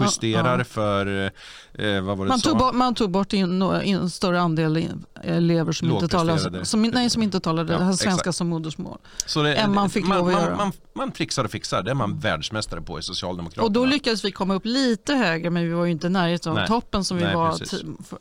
justerar 0.01 0.59
ja. 0.59 0.65
för 0.65 1.33
Eh, 1.79 2.03
man, 2.03 2.41
tog 2.41 2.59
bort, 2.59 2.75
man 2.75 2.95
tog 2.95 3.11
bort 3.11 3.33
in, 3.33 3.63
en 3.63 4.11
större 4.11 4.41
andel 4.41 4.89
elever 5.23 5.73
som 5.73 5.91
inte 5.91 6.09
talade, 6.09 6.65
som, 6.65 6.83
nej, 6.83 7.11
som 7.11 7.23
inte 7.23 7.41
talade 7.41 7.73
ja, 7.73 7.79
svenska 7.79 8.11
exakt. 8.11 8.37
som 8.37 8.49
modersmål. 8.49 8.99
Så 9.27 9.43
det, 9.43 9.55
än 9.55 9.75
man 9.75 9.91
fick 9.91 10.07
man, 10.07 10.19
lov 10.19 10.29
att 10.29 10.35
man, 10.35 10.43
göra. 10.43 10.57
Man, 10.57 10.73
man 10.93 11.13
trixar 11.13 11.45
och 11.45 11.51
fixar, 11.51 11.83
det 11.83 11.91
är 11.91 11.95
man 11.95 12.19
världsmästare 12.19 12.81
på 12.81 12.99
i 12.99 13.03
Socialdemokraterna. 13.03 13.65
Och 13.65 13.73
då 13.73 13.85
lyckades 13.85 14.25
vi 14.25 14.33
komma 14.33 14.55
upp 14.55 14.65
lite 14.65 15.15
högre 15.15 15.51
men 15.51 15.63
vi 15.63 15.73
var 15.73 15.85
ju 15.85 15.91
inte 15.91 16.07
i 16.07 16.11
närheten 16.11 16.59
av 16.59 16.67
toppen 16.67 17.05
som 17.05 17.17
vi 17.17 17.25
nej, 17.25 17.35
var. 17.35 17.59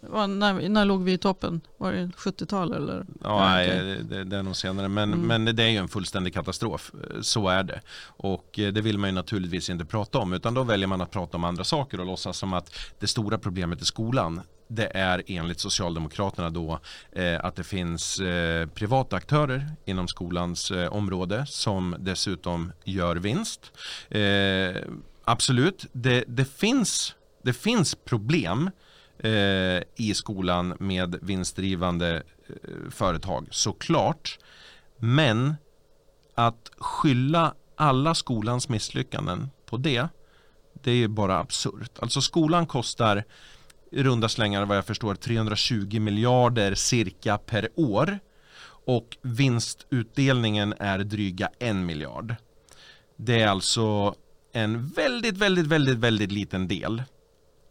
var 0.02 0.28
när, 0.28 0.70
när 0.70 0.86
låg 0.86 1.04
vi 1.04 1.14
i 1.14 1.18
toppen? 1.18 1.62
Var 1.78 1.92
det 1.92 2.06
70-tal 2.06 2.74
eller? 2.74 3.06
Ja, 3.24 3.40
nej, 3.40 4.00
det, 4.10 4.24
det, 4.24 4.38
är 4.38 4.44
nog 4.44 4.56
senare. 4.56 4.88
Men, 4.88 5.14
mm. 5.14 5.44
men 5.44 5.56
det 5.56 5.64
är 5.64 5.70
ju 5.70 5.78
en 5.78 5.88
fullständig 5.88 6.34
katastrof. 6.34 6.92
Så 7.22 7.48
är 7.48 7.64
det. 7.64 7.82
Och 8.04 8.60
eh, 8.60 8.74
det 8.74 8.82
vill 8.82 8.98
man 8.98 9.10
ju 9.10 9.16
naturligtvis 9.16 9.70
inte 9.70 9.86
prata 9.86 10.18
om 10.18 10.34
utan 10.34 10.54
då 10.54 10.64
väljer 10.64 10.88
man 10.88 11.02
att 11.02 11.12
prata 11.12 11.38
om 11.38 11.44
andra 11.44 11.64
saker 11.64 12.00
och 12.00 12.06
låtsas 12.06 12.38
som 12.38 12.54
att 12.54 12.76
det 13.00 13.08
stora 13.08 13.38
problemet 13.48 13.82
i 13.82 13.86
skolan 13.86 14.42
det 14.68 14.92
är 14.94 15.24
enligt 15.28 15.60
Socialdemokraterna 15.60 16.50
då 16.50 16.80
eh, 17.12 17.46
att 17.46 17.56
det 17.56 17.64
finns 17.64 18.20
eh, 18.20 18.68
privata 18.68 19.16
aktörer 19.16 19.68
inom 19.86 20.08
skolans 20.08 20.72
eh, 20.72 20.94
område 20.94 21.46
som 21.46 21.96
dessutom 22.00 22.72
gör 22.84 23.16
vinst. 23.16 23.72
Eh, 24.10 24.84
absolut, 25.24 25.86
det, 25.92 26.24
det, 26.28 26.46
finns, 26.46 27.16
det 27.44 27.54
finns 27.54 27.96
problem 27.96 28.70
eh, 29.20 29.32
i 29.96 30.14
skolan 30.16 30.74
med 30.80 31.16
vinstdrivande 31.22 32.24
eh, 32.48 32.90
företag 32.92 33.48
såklart. 33.52 34.40
Men 34.98 35.56
att 36.36 36.72
skylla 36.78 37.54
alla 37.76 38.16
skolans 38.16 38.70
misslyckanden 38.70 39.50
på 39.66 39.78
det 39.78 40.08
det 40.88 40.92
är 40.92 40.96
ju 40.96 41.08
bara 41.08 41.40
absurt. 41.40 42.00
Alltså 42.00 42.22
skolan 42.22 42.66
kostar 42.66 43.24
i 43.92 44.04
runda 44.04 44.30
slängar 44.30 44.66
vad 44.66 44.78
jag 44.78 44.86
förstår 44.86 45.16
320 45.16 46.00
miljarder 46.00 46.76
cirka 46.76 47.38
per 47.38 47.70
år 47.76 48.20
och 48.86 49.18
vinstutdelningen 49.22 50.74
är 50.80 51.00
dryga 51.00 51.50
en 51.60 51.86
miljard. 51.86 52.36
Det 53.18 53.42
är 53.42 53.48
alltså 53.48 54.16
en 54.54 54.88
väldigt, 54.88 55.38
väldigt, 55.38 55.68
väldigt, 55.68 55.98
väldigt 55.98 56.32
liten 56.32 56.68
del. 56.68 57.04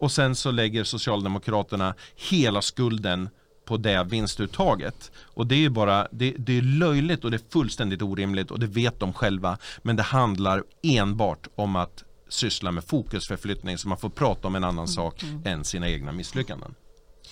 Och 0.00 0.12
sen 0.12 0.36
så 0.36 0.50
lägger 0.50 0.84
Socialdemokraterna 0.84 1.94
hela 2.16 2.62
skulden 2.62 3.28
på 3.64 3.76
det 3.76 4.04
vinstuttaget. 4.04 5.10
Och 5.18 5.46
det 5.46 5.54
är 5.54 5.60
ju 5.60 5.70
bara, 5.70 6.08
det, 6.10 6.34
det, 6.38 6.58
är 6.58 6.62
löjligt 6.62 7.24
och 7.24 7.30
det 7.30 7.36
är 7.36 7.52
fullständigt 7.52 8.02
orimligt 8.02 8.50
och 8.50 8.60
det 8.60 8.66
vet 8.66 9.00
de 9.00 9.12
själva. 9.12 9.58
Men 9.82 9.96
det 9.96 10.02
handlar 10.02 10.64
enbart 10.82 11.48
om 11.54 11.76
att 11.76 12.04
syssla 12.28 12.70
med 12.70 12.84
fokusförflyttning 12.84 13.78
så 13.78 13.88
man 13.88 13.98
får 13.98 14.08
prata 14.08 14.48
om 14.48 14.54
en 14.54 14.64
annan 14.64 14.78
mm. 14.78 14.86
sak 14.86 15.22
mm. 15.22 15.42
än 15.44 15.64
sina 15.64 15.88
egna 15.88 16.12
misslyckanden. 16.12 16.74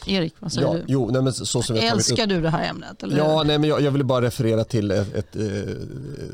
Erik, 0.06 0.34
vad 0.38 0.52
säger 0.52 0.66
ja, 0.66 0.74
du? 0.74 0.84
Jo, 0.88 1.10
nej, 1.12 1.22
men 1.22 1.32
så 1.32 1.62
som 1.62 1.76
Älskar 1.76 2.22
upp... 2.22 2.28
du 2.28 2.40
det 2.40 2.50
här 2.50 2.68
ämnet? 2.68 3.02
Eller? 3.02 3.18
Ja, 3.18 3.42
nej, 3.42 3.58
men 3.58 3.68
jag, 3.70 3.80
jag 3.80 3.90
ville 3.90 4.04
bara 4.04 4.24
referera 4.24 4.64
till 4.64 4.90
ett, 4.90 5.14
ett, 5.14 5.36
ett 5.36 5.68
eh, 5.68 5.74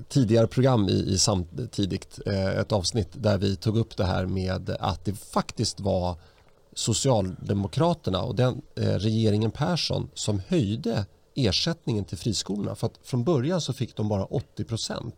tidigare 0.09 0.47
program 0.47 0.89
i, 0.89 0.93
i 0.93 1.19
samtidigt, 1.19 2.21
eh, 2.27 2.59
ett 2.59 2.73
avsnitt 2.73 3.09
där 3.13 3.39
vi 3.39 3.57
tog 3.57 3.79
upp 3.79 3.97
det 3.97 4.05
här 4.05 4.27
med 4.27 4.77
att 4.81 5.05
det 5.05 5.15
faktiskt 5.15 5.81
var 5.81 6.17
Socialdemokraterna 6.75 8.23
och 8.23 8.35
den 8.35 8.63
eh, 8.77 8.83
regeringen 8.83 9.51
Persson 9.51 10.11
som 10.15 10.43
höjde 10.49 11.07
ersättningen 11.35 12.05
till 12.05 12.19
friskolorna. 12.19 12.75
För 12.75 12.87
att 12.87 12.99
från 13.03 13.25
början 13.25 13.61
så 13.61 13.73
fick 13.73 13.97
de 13.97 14.09
bara 14.09 14.25
80 14.25 14.65
procent 14.65 15.17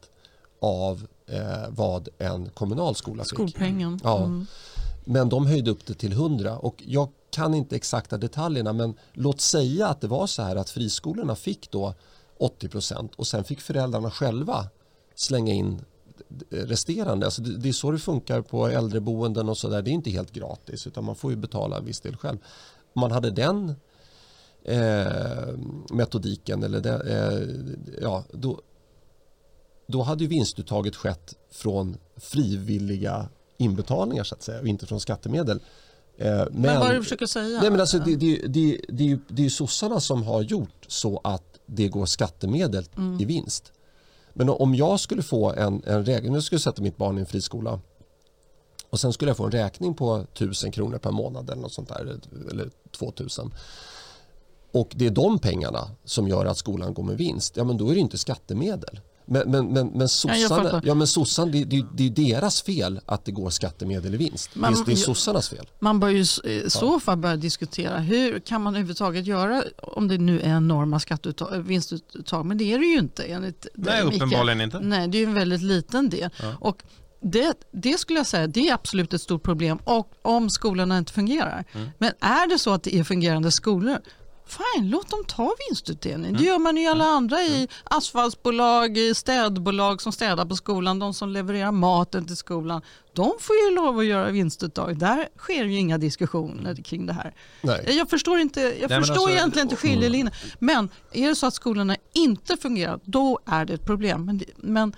av 0.60 1.06
eh, 1.26 1.68
vad 1.68 2.08
en 2.18 2.48
kommunal 2.48 2.94
skola 2.94 3.24
fick. 3.24 3.32
Skolpengen. 3.32 4.00
Ja. 4.02 4.24
Mm. 4.24 4.46
Men 5.04 5.28
de 5.28 5.46
höjde 5.46 5.70
upp 5.70 5.86
det 5.86 5.94
till 5.94 6.12
100 6.12 6.58
och 6.58 6.82
jag 6.86 7.08
kan 7.30 7.54
inte 7.54 7.76
exakta 7.76 8.18
detaljerna 8.18 8.72
men 8.72 8.94
låt 9.12 9.40
säga 9.40 9.88
att 9.88 10.00
det 10.00 10.08
var 10.08 10.26
så 10.26 10.42
här 10.42 10.56
att 10.56 10.70
friskolorna 10.70 11.34
fick 11.34 11.70
då 11.70 11.94
80 12.38 12.68
procent 12.68 13.14
och 13.14 13.26
sen 13.26 13.44
fick 13.44 13.60
föräldrarna 13.60 14.10
själva 14.10 14.68
slänga 15.14 15.52
in 15.52 15.80
resterande. 16.50 17.26
Alltså 17.26 17.42
det, 17.42 17.68
är 17.68 17.72
så 17.72 17.90
det 17.90 17.98
funkar 17.98 18.40
på 18.40 18.68
äldreboenden 18.68 19.48
och 19.48 19.58
så 19.58 19.68
där. 19.68 19.82
Det 19.82 19.90
är 19.90 19.92
inte 19.92 20.10
helt 20.10 20.32
gratis 20.32 20.86
utan 20.86 21.04
man 21.04 21.14
får 21.14 21.30
ju 21.30 21.36
betala 21.36 21.78
en 21.78 21.84
viss 21.84 22.00
del 22.00 22.16
själv. 22.16 22.38
Om 22.92 23.00
man 23.00 23.10
hade 23.10 23.30
den 23.30 23.74
eh, 24.64 25.56
metodiken 25.90 26.62
eller 26.62 26.80
det, 26.80 26.94
eh, 26.94 27.48
ja, 28.02 28.24
då, 28.32 28.60
då 29.92 30.02
hade 30.02 30.24
ju 30.24 30.28
vinstuttaget 30.28 30.96
skett 30.96 31.34
från 31.50 31.96
frivilliga 32.16 33.28
inbetalningar 33.56 34.24
så 34.24 34.34
att 34.34 34.42
säga 34.42 34.60
och 34.60 34.66
inte 34.66 34.86
från 34.86 35.00
skattemedel. 35.00 35.60
Men, 36.16 36.40
eh, 36.40 36.46
men 36.52 36.80
vad 36.80 36.88
är 36.88 36.92
det 36.92 36.98
du 36.98 37.02
försöker 37.02 37.26
säga? 37.26 37.60
Nej, 37.60 37.70
men 37.70 37.80
alltså, 37.80 37.98
det, 37.98 38.16
det, 38.16 38.36
det, 38.46 38.80
det, 38.88 39.04
är 39.04 39.08
ju, 39.08 39.18
det 39.28 39.42
är 39.42 39.44
ju 39.44 39.50
sossarna 39.50 40.00
som 40.00 40.22
har 40.22 40.42
gjort 40.42 40.86
så 40.88 41.20
att 41.24 41.58
det 41.66 41.88
går 41.88 42.06
skattemedel 42.06 42.84
mm. 42.96 43.20
i 43.20 43.24
vinst. 43.24 43.72
Men 44.32 44.48
om 44.48 44.74
jag 44.74 45.00
skulle 45.00 45.22
få 45.22 45.52
en, 45.52 45.82
en 45.86 46.04
räkning, 46.04 46.32
nu 46.32 46.42
skulle 46.42 46.56
jag 46.56 46.62
sätta 46.62 46.82
mitt 46.82 46.96
barn 46.96 47.18
i 47.18 47.20
en 47.20 47.26
friskola 47.26 47.80
och 48.90 49.00
sen 49.00 49.12
skulle 49.12 49.30
jag 49.30 49.36
få 49.36 49.44
en 49.44 49.50
räkning 49.50 49.94
på 49.94 50.16
1000 50.16 50.72
kronor 50.72 50.98
per 50.98 51.10
månad 51.10 51.50
eller 51.50 51.62
något 51.62 51.72
sånt 51.72 51.88
där, 51.88 52.18
eller 52.50 52.70
2000 52.98 53.54
och 54.72 54.92
det 54.96 55.06
är 55.06 55.10
de 55.10 55.38
pengarna 55.38 55.90
som 56.04 56.28
gör 56.28 56.46
att 56.46 56.56
skolan 56.56 56.94
går 56.94 57.02
med 57.02 57.16
vinst, 57.16 57.56
ja 57.56 57.64
men 57.64 57.76
då 57.76 57.88
är 57.88 57.94
det 57.94 58.00
inte 58.00 58.18
skattemedel. 58.18 59.00
Men, 59.32 59.50
men, 59.50 59.66
men, 59.72 59.86
men 59.86 60.08
sossarna, 60.08 60.80
ja, 60.84 60.94
men 60.94 61.06
sossarna 61.06 61.52
det, 61.52 61.64
det, 61.64 61.84
det 61.92 62.06
är 62.06 62.10
deras 62.10 62.62
fel 62.62 63.00
att 63.06 63.24
det 63.24 63.32
går 63.32 63.50
skattemedel 63.50 64.14
i 64.14 64.16
vinst. 64.16 64.50
Man, 64.54 64.74
det, 64.74 64.80
är, 64.80 64.84
det 64.84 64.92
är 64.92 64.96
sossarnas 64.96 65.48
fel. 65.48 65.66
Man 65.78 66.00
bör 66.00 66.08
ju 66.08 66.20
i 66.20 66.64
så 66.68 67.00
fall 67.00 67.18
börja 67.18 67.36
diskutera 67.36 67.98
hur 67.98 68.38
kan 68.38 68.62
man 68.62 68.74
överhuvudtaget 68.74 69.26
göra 69.26 69.64
om 69.82 70.08
det 70.08 70.18
nu 70.18 70.40
är 70.40 70.56
enorma 70.56 71.00
skatteuttag, 71.00 71.58
vinstuttag. 71.58 72.46
Men 72.46 72.58
det 72.58 72.72
är 72.72 72.78
det 72.78 72.84
ju 72.84 72.98
inte. 72.98 73.22
Enligt 73.22 73.66
Nej, 73.74 74.02
uppenbarligen 74.02 74.60
inte. 74.60 74.80
Nej, 74.80 75.08
det 75.08 75.18
är 75.18 75.26
en 75.26 75.34
väldigt 75.34 75.62
liten 75.62 76.10
del. 76.10 76.30
Ja. 76.42 76.54
Och 76.60 76.82
det, 77.22 77.54
det, 77.72 77.98
skulle 77.98 78.18
jag 78.18 78.26
säga 78.26 78.46
det 78.46 78.68
är 78.68 78.74
absolut 78.74 79.12
ett 79.12 79.22
stort 79.22 79.42
problem 79.42 79.78
och 79.84 80.12
om 80.22 80.50
skolorna 80.50 80.98
inte 80.98 81.12
fungerar. 81.12 81.64
Mm. 81.72 81.88
Men 81.98 82.12
är 82.20 82.48
det 82.48 82.58
så 82.58 82.70
att 82.70 82.82
det 82.82 82.96
är 82.96 83.04
fungerande 83.04 83.50
skolor 83.50 83.98
Fine, 84.46 84.90
låt 84.90 85.10
dem 85.10 85.24
ta 85.28 85.54
vinstutdelning. 85.68 86.30
Mm. 86.30 86.42
Det 86.42 86.48
gör 86.48 86.58
man 86.58 86.78
i 86.78 86.88
alla 86.88 87.04
mm. 87.04 87.16
andra 87.16 87.42
i 87.42 87.56
mm. 87.56 87.68
asfaltsbolag, 87.84 88.98
i 88.98 89.14
städbolag 89.14 90.02
som 90.02 90.12
städar 90.12 90.44
på 90.44 90.56
skolan, 90.56 90.98
de 90.98 91.14
som 91.14 91.28
levererar 91.28 91.72
maten 91.72 92.26
till 92.26 92.36
skolan. 92.36 92.82
De 93.12 93.32
får 93.40 93.56
ju 93.56 93.74
lov 93.74 93.98
att 93.98 94.06
göra 94.06 94.30
vinstuttag. 94.30 94.98
Där 94.98 95.28
sker 95.36 95.64
ju 95.64 95.78
inga 95.78 95.98
diskussioner 95.98 96.74
kring 96.74 97.06
det 97.06 97.12
här. 97.12 97.34
Nej. 97.60 97.96
Jag 97.96 98.10
förstår, 98.10 98.38
inte, 98.38 98.60
jag 98.60 98.90
Nej, 98.90 98.98
förstår 98.98 99.14
alltså, 99.14 99.30
egentligen 99.30 99.66
inte 99.66 99.76
skiljelinjen. 99.76 100.30
Men 100.58 100.88
är 101.12 101.28
det 101.28 101.34
så 101.34 101.46
att 101.46 101.54
skolorna 101.54 101.96
inte 102.14 102.56
fungerar, 102.56 103.00
då 103.04 103.38
är 103.46 103.64
det 103.64 103.74
ett 103.74 103.86
problem. 103.86 104.24
Men, 104.24 104.40
men 104.56 104.92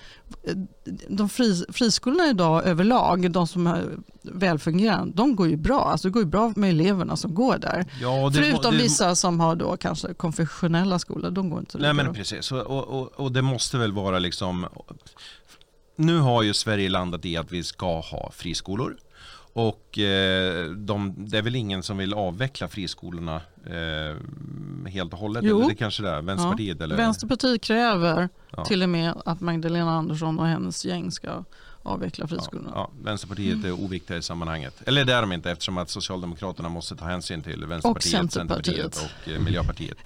de 1.09 1.29
fri, 1.29 1.65
friskolorna 1.73 2.27
idag 2.27 2.65
överlag, 2.67 3.31
de 3.31 3.47
som 3.47 3.67
är 3.67 3.97
välfungerande, 4.23 5.17
de 5.17 5.37
går 5.37 5.49
ju 5.49 5.57
bra. 5.57 5.81
Alltså 5.81 6.09
det 6.09 6.13
går 6.13 6.23
ju 6.23 6.29
bra 6.29 6.53
med 6.57 6.71
eleverna 6.71 7.17
som 7.17 7.35
går 7.35 7.59
där. 7.59 7.87
Ja, 8.01 8.31
det, 8.31 8.43
Förutom 8.43 8.73
det, 8.73 8.83
vissa 8.83 9.15
som 9.15 9.41
har 9.41 9.57
då 9.57 9.77
kanske 9.77 10.15
konfessionella 10.15 10.99
skolor, 10.99 11.31
de 11.31 11.51
går 11.51 11.61
inte 11.61 11.79
Nej 11.79 11.93
men 11.93 12.05
bra. 12.07 12.15
precis, 12.15 12.53
och, 12.53 12.67
och, 12.67 13.21
och, 13.21 13.33
det 13.33 13.43
måste 13.43 13.79
väl 13.79 13.93
vara 13.93 14.19
liksom 14.19 14.67
nu 15.97 16.19
har 16.19 16.43
ju 16.43 16.55
Sverige 16.55 16.89
landat 16.89 17.25
i 17.25 17.37
att 17.37 17.53
vi 17.53 17.63
ska 17.63 18.01
ha 18.01 18.31
friskolor. 18.33 18.97
Och 19.53 19.99
eh, 19.99 20.71
de, 20.71 21.15
det 21.17 21.39
är 21.39 21.43
väl 21.43 21.57
ingen 21.57 21.83
som 21.83 21.97
vill 21.97 22.15
avveckla 22.15 22.69
friskolorna 22.69 23.41
eh, 23.67 24.91
helt 24.93 25.13
och 25.13 25.19
hållet? 25.19 25.45
Jo. 25.47 25.57
Eller 25.57 25.69
det 25.69 25.75
kanske 25.75 26.03
det 26.03 26.11
är, 26.11 26.23
Vänsterpartiet? 26.23 26.77
Ja. 26.81 26.85
Eller? 26.85 26.97
Vänsterpartiet 26.97 27.63
kräver 27.63 28.29
ja. 28.57 28.65
till 28.65 28.83
och 28.83 28.89
med 28.89 29.15
att 29.25 29.41
Magdalena 29.41 29.91
Andersson 29.91 30.39
och 30.39 30.47
hennes 30.47 30.85
gäng 30.85 31.11
ska 31.11 31.45
avveckla 31.85 32.27
friskolorna. 32.27 32.71
Ja, 32.75 32.91
ja, 32.95 33.03
Vänsterpartiet 33.05 33.55
mm. 33.55 33.67
är 33.67 33.85
oviktiga 33.85 34.17
i 34.17 34.23
sammanhanget. 34.23 34.83
Eller 34.87 35.05
det 35.05 35.15
är 35.15 35.21
de 35.21 35.33
inte 35.33 35.51
eftersom 35.51 35.79
att 35.79 35.91
Socialdemokraterna 35.91 36.69
måste 36.69 36.97
ta 36.97 37.05
hänsyn 37.05 37.43
till 37.43 37.67
Vänsterpartiet, 37.67 38.25
och 38.25 38.33
Centerpartiet 38.33 38.97
och 38.97 39.33
eh, 39.33 39.41
Miljöpartiet. 39.41 39.99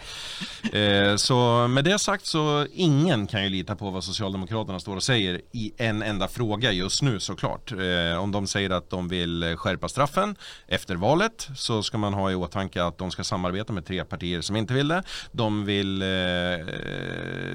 eh, 0.73 1.17
så 1.17 1.69
med 1.69 1.85
det 1.85 1.99
sagt 1.99 2.27
så 2.27 2.67
ingen 2.73 3.27
kan 3.27 3.45
ju 3.45 3.49
lita 3.51 3.77
på 3.77 3.91
vad 3.91 4.05
Socialdemokraterna 4.05 4.81
står 4.81 4.97
och 4.97 5.03
säger 5.03 5.41
i 5.53 5.73
en 5.77 6.03
enda 6.03 6.29
fråga 6.29 6.73
just 6.73 7.03
nu 7.03 7.21
såklart. 7.21 7.73
Eh, 7.73 8.23
om 8.23 8.33
de 8.33 8.47
säger 8.47 8.71
att 8.71 8.91
de 8.91 9.09
vill 9.09 9.57
skärpa 9.57 9.89
straffen 9.89 10.37
efter 10.67 10.97
valet 10.97 11.49
så 11.57 11.83
ska 11.83 11.99
man 11.99 12.15
ha 12.15 12.31
i 12.31 12.35
åtanke 12.35 12.85
att 12.85 12.99
de 12.99 13.11
ska 13.11 13.25
samarbeta 13.25 13.48
med 13.53 13.87
tre 13.87 14.05
partier 14.05 14.41
som 14.41 14.57
inte 14.57 14.75
vill 14.75 14.89
det. 14.89 15.03
De 15.33 15.65
vill 15.65 16.03
eh, 16.03 16.09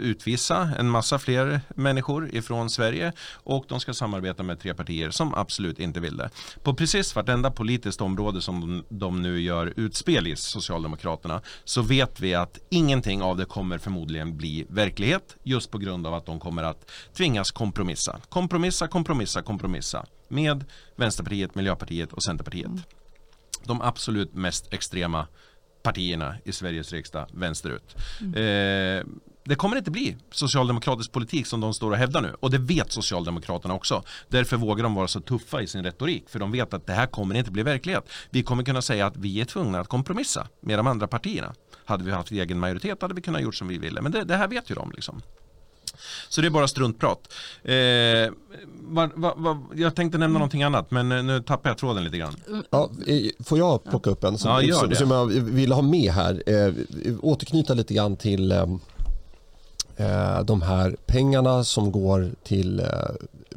utvisa 0.01 0.69
en 0.79 0.89
massa 0.89 1.19
fler 1.19 1.61
människor 1.75 2.35
ifrån 2.35 2.69
Sverige 2.69 3.11
och 3.33 3.65
de 3.67 3.79
ska 3.79 3.93
samarbeta 3.93 4.43
med 4.43 4.59
tre 4.59 4.73
partier 4.73 5.09
som 5.09 5.33
absolut 5.33 5.79
inte 5.79 5.99
vill 5.99 6.17
det. 6.17 6.29
På 6.63 6.73
precis 6.73 7.15
vartenda 7.15 7.51
politiskt 7.51 8.01
område 8.01 8.41
som 8.41 8.61
de, 8.61 8.97
de 8.97 9.21
nu 9.21 9.41
gör 9.41 9.73
utspel 9.75 10.27
i 10.27 10.35
Socialdemokraterna 10.35 11.41
så 11.63 11.81
vet 11.81 12.19
vi 12.19 12.33
att 12.33 12.59
ingenting 12.69 13.21
av 13.21 13.37
det 13.37 13.45
kommer 13.45 13.77
förmodligen 13.77 14.37
bli 14.37 14.65
verklighet 14.69 15.35
just 15.43 15.71
på 15.71 15.77
grund 15.77 16.07
av 16.07 16.13
att 16.13 16.25
de 16.25 16.39
kommer 16.39 16.63
att 16.63 16.91
tvingas 17.17 17.51
kompromissa. 17.51 18.19
Kompromissa, 18.29 18.87
kompromissa, 18.87 19.41
kompromissa 19.41 20.05
med 20.27 20.65
Vänsterpartiet, 20.95 21.55
Miljöpartiet 21.55 22.13
och 22.13 22.23
Centerpartiet. 22.23 22.67
Mm. 22.67 22.81
De 23.65 23.81
absolut 23.81 24.33
mest 24.33 24.73
extrema 24.73 25.27
partierna 25.83 26.35
i 26.45 26.51
Sveriges 26.51 26.91
riksdag 26.91 27.27
vänsterut. 27.33 27.95
Mm. 28.21 28.33
Eh, 28.33 29.03
det 29.45 29.55
kommer 29.55 29.77
inte 29.77 29.91
bli 29.91 30.17
socialdemokratisk 30.31 31.11
politik 31.11 31.47
som 31.47 31.61
de 31.61 31.73
står 31.73 31.91
och 31.91 31.97
hävdar 31.97 32.21
nu 32.21 32.35
och 32.39 32.51
det 32.51 32.57
vet 32.57 32.91
Socialdemokraterna 32.91 33.73
också. 33.73 34.03
Därför 34.29 34.57
vågar 34.57 34.83
de 34.83 34.95
vara 34.95 35.07
så 35.07 35.21
tuffa 35.21 35.61
i 35.61 35.67
sin 35.67 35.83
retorik 35.83 36.29
för 36.29 36.39
de 36.39 36.51
vet 36.51 36.73
att 36.73 36.87
det 36.87 36.93
här 36.93 37.07
kommer 37.07 37.35
inte 37.35 37.51
bli 37.51 37.63
verklighet. 37.63 38.09
Vi 38.29 38.43
kommer 38.43 38.63
kunna 38.63 38.81
säga 38.81 39.05
att 39.05 39.17
vi 39.17 39.41
är 39.41 39.45
tvungna 39.45 39.79
att 39.79 39.87
kompromissa 39.87 40.47
med 40.59 40.79
de 40.79 40.87
andra 40.87 41.07
partierna. 41.07 41.53
Hade 41.85 42.03
vi 42.03 42.11
haft 42.11 42.31
egen 42.31 42.59
majoritet 42.59 43.01
hade 43.01 43.13
vi 43.13 43.21
kunnat 43.21 43.41
gjort 43.41 43.55
som 43.55 43.67
vi 43.67 43.77
ville 43.77 44.01
men 44.01 44.11
det, 44.11 44.23
det 44.23 44.37
här 44.37 44.47
vet 44.47 44.71
ju 44.71 44.75
de 44.75 44.91
liksom. 44.91 45.21
Så 46.29 46.41
det 46.41 46.47
är 46.47 46.49
bara 46.49 46.67
struntprat. 46.67 47.33
Eh, 47.63 47.75
va, 48.81 49.09
va, 49.15 49.33
va, 49.37 49.63
jag 49.75 49.95
tänkte 49.95 50.17
nämna 50.17 50.39
någonting 50.39 50.63
annat 50.63 50.91
men 50.91 51.11
eh, 51.11 51.23
nu 51.23 51.41
tappar 51.41 51.69
jag 51.69 51.77
tråden 51.77 52.03
lite 52.03 52.17
grann. 52.17 52.35
Ja, 52.69 52.89
får 53.43 53.57
jag 53.57 53.83
plocka 53.83 54.09
upp 54.09 54.23
en 54.23 54.37
som, 54.37 54.65
ja, 54.65 54.75
som, 54.75 54.95
som 54.95 55.11
jag 55.11 55.25
vill 55.27 55.71
ha 55.71 55.81
med 55.81 56.11
här? 56.11 56.43
Eh, 56.45 56.73
återknyta 57.21 57.73
lite 57.73 57.93
grann 57.93 58.15
till 58.15 58.51
eh, 58.51 58.65
eh, 59.97 60.43
de 60.43 60.61
här 60.61 60.95
pengarna 61.05 61.63
som 61.63 61.91
går 61.91 62.31
till 62.43 62.79
eh, 62.79 62.85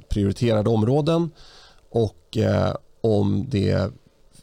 prioriterade 0.09 0.71
områden 0.71 1.31
och 1.91 2.37
eh, 2.37 2.75
om 3.01 3.47
det 3.49 3.91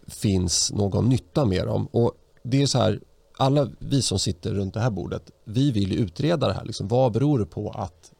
finns 0.07 0.71
någon 0.71 1.09
nytta 1.09 1.45
med 1.45 1.67
dem. 1.67 1.87
Och 1.91 2.11
det 2.43 2.61
är 2.61 2.65
så 2.65 2.77
här, 2.77 2.99
alla 3.37 3.69
vi 3.79 4.01
som 4.01 4.19
sitter 4.19 4.53
runt 4.53 4.73
det 4.73 4.79
här 4.79 4.89
bordet, 4.89 5.31
vi 5.43 5.71
vill 5.71 5.99
utreda 5.99 6.47
det 6.47 6.53
här. 6.53 6.65
Liksom, 6.65 6.87
vad 6.87 7.11
beror 7.11 7.39
det 7.39 7.45
på 7.45 7.69
att 7.69 8.11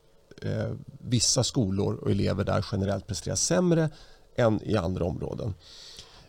eh, 0.41 0.71
vissa 0.99 1.43
skolor 1.43 1.95
och 1.95 2.11
elever 2.11 2.43
där 2.43 2.65
generellt 2.71 3.07
presterar 3.07 3.35
sämre 3.35 3.89
än 4.35 4.63
i 4.63 4.77
andra 4.77 5.05
områden? 5.05 5.53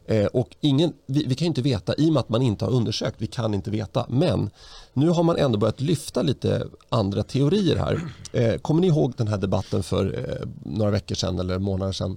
Eh, 0.06 0.26
och 0.26 0.56
ingen, 0.60 0.92
vi, 1.06 1.24
vi, 1.24 1.34
kan 1.34 1.46
inte 1.46 1.62
veta, 1.62 1.94
i 1.94 2.08
och 2.08 2.12
med 2.12 2.20
att 2.20 2.28
man 2.28 2.42
inte 2.42 2.64
har 2.64 2.72
undersökt, 2.72 3.16
vi 3.18 3.26
kan 3.26 3.54
inte 3.54 3.70
veta. 3.70 4.06
Men 4.08 4.50
nu 4.92 5.08
har 5.08 5.22
man 5.22 5.36
ändå 5.36 5.58
börjat 5.58 5.80
lyfta 5.80 6.22
lite 6.22 6.66
andra 6.88 7.22
teorier 7.22 7.76
här. 7.76 8.00
Eh, 8.32 8.58
kommer 8.58 8.80
ni 8.80 8.86
ihåg 8.86 9.14
den 9.16 9.28
här 9.28 9.38
debatten 9.38 9.82
för 9.82 10.18
eh, 10.18 10.48
några 10.64 10.90
veckor 10.90 11.14
sedan 11.14 11.38
eller 11.38 11.58
månader 11.58 11.92
sedan? 11.92 12.16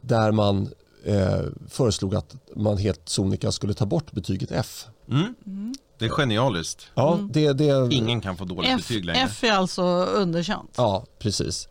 Där 0.00 0.32
man 0.32 0.68
eh, 1.04 1.40
föreslog 1.68 2.14
att 2.14 2.36
man 2.56 2.76
helt 2.76 3.08
sonika 3.08 3.52
skulle 3.52 3.74
ta 3.74 3.86
bort 3.86 4.12
betyget 4.12 4.50
F. 4.52 4.86
Mm. 5.10 5.34
Mm. 5.46 5.74
Det 5.98 6.04
är 6.04 6.08
genialiskt. 6.08 6.86
Ja, 6.94 7.14
mm. 7.14 7.30
det, 7.32 7.52
det, 7.52 7.88
Ingen 7.94 8.20
kan 8.20 8.36
få 8.36 8.44
dåligt 8.44 8.70
F, 8.70 8.88
betyg 8.88 9.04
längre. 9.04 9.22
F 9.30 9.44
är 9.44 9.52
alltså 9.52 9.82
underkänt. 10.04 10.74
Ja, 10.76 11.04
precis. 11.18 11.68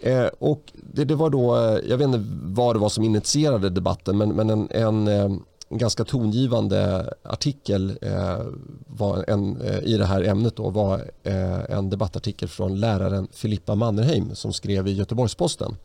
Eh, 0.00 0.26
och 0.38 0.72
det, 0.92 1.04
det, 1.04 1.14
var 1.14 1.30
då, 1.30 1.56
eh, 1.56 1.78
jag 1.88 1.96
vet 1.96 2.04
inte 2.04 2.24
vad 2.42 2.74
det 2.74 2.78
var 2.78 2.88
som 2.88 3.04
initierade 3.04 3.70
debatten 3.70 4.18
men, 4.18 4.28
men 4.28 4.50
en, 4.50 4.68
en, 4.70 5.08
en 5.08 5.32
eh, 5.32 5.38
ganska 5.78 6.04
tongivande 6.04 7.12
artikel 7.22 7.98
eh, 8.02 8.46
var 8.86 9.24
en, 9.28 9.60
eh, 9.60 9.78
i 9.78 9.96
det 9.96 10.06
här 10.06 10.22
ämnet 10.22 10.56
då, 10.56 10.70
var 10.70 11.10
eh, 11.22 11.60
en 11.78 11.90
debattartikel 11.90 12.48
från 12.48 12.80
läraren 12.80 13.28
Filippa 13.32 13.74
Mannerheim 13.74 14.34
som 14.34 14.52
skrev 14.52 14.88
i 14.88 14.92
Göteborgs-Posten. 14.92 15.76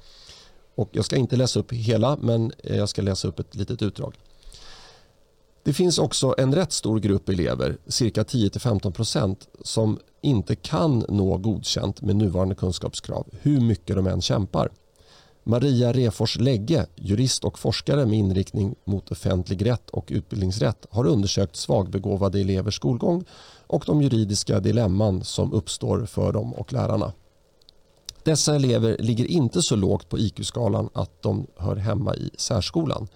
Och 0.75 0.89
jag 0.91 1.05
ska 1.05 1.15
inte 1.15 1.35
läsa 1.35 1.59
upp 1.59 1.73
hela 1.73 2.17
men 2.21 2.51
jag 2.63 2.89
ska 2.89 3.01
läsa 3.01 3.27
upp 3.27 3.39
ett 3.39 3.55
litet 3.55 3.81
utdrag. 3.81 4.15
Det 5.67 5.73
finns 5.73 5.99
också 5.99 6.35
en 6.37 6.55
rätt 6.55 6.71
stor 6.71 6.99
grupp 6.99 7.29
elever, 7.29 7.77
cirka 7.87 8.23
10-15% 8.23 9.35
som 9.61 9.99
inte 10.21 10.55
kan 10.55 11.05
nå 11.09 11.37
godkänt 11.37 12.01
med 12.01 12.15
nuvarande 12.15 12.55
kunskapskrav 12.55 13.27
hur 13.41 13.61
mycket 13.61 13.95
de 13.95 14.07
än 14.07 14.21
kämpar. 14.21 14.69
Maria 15.43 15.93
Refors 15.93 16.37
Lägge, 16.39 16.85
jurist 16.95 17.43
och 17.43 17.59
forskare 17.59 18.05
med 18.05 18.19
inriktning 18.19 18.75
mot 18.85 19.11
offentlig 19.11 19.65
rätt 19.65 19.89
och 19.89 20.05
utbildningsrätt 20.07 20.85
har 20.89 21.05
undersökt 21.05 21.55
svagbegåvade 21.55 22.39
elevers 22.41 22.75
skolgång 22.75 23.25
och 23.67 23.83
de 23.85 24.01
juridiska 24.01 24.59
dilemman 24.59 25.23
som 25.23 25.53
uppstår 25.53 26.05
för 26.05 26.33
dem 26.33 26.53
och 26.53 26.73
lärarna. 26.73 27.13
Dessa 28.23 28.55
elever 28.55 28.97
ligger 28.99 29.25
inte 29.25 29.61
så 29.61 29.75
lågt 29.75 30.09
på 30.09 30.19
IQ-skalan 30.19 30.89
att 30.93 31.21
de 31.21 31.47
hör 31.57 31.75
hemma 31.75 32.15
i 32.15 32.29
särskolan. 32.37 33.07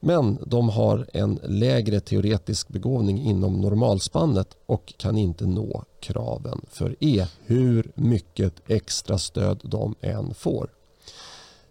Men 0.00 0.38
de 0.46 0.68
har 0.68 1.06
en 1.12 1.40
lägre 1.42 2.00
teoretisk 2.00 2.68
begåvning 2.68 3.18
inom 3.18 3.60
normalspannet 3.60 4.56
och 4.66 4.94
kan 4.96 5.18
inte 5.18 5.46
nå 5.46 5.84
kraven 6.00 6.60
för 6.70 6.96
E 7.00 7.26
hur 7.46 7.92
mycket 7.94 8.54
extra 8.66 9.18
stöd 9.18 9.60
de 9.64 9.94
än 10.00 10.34
får. 10.34 10.70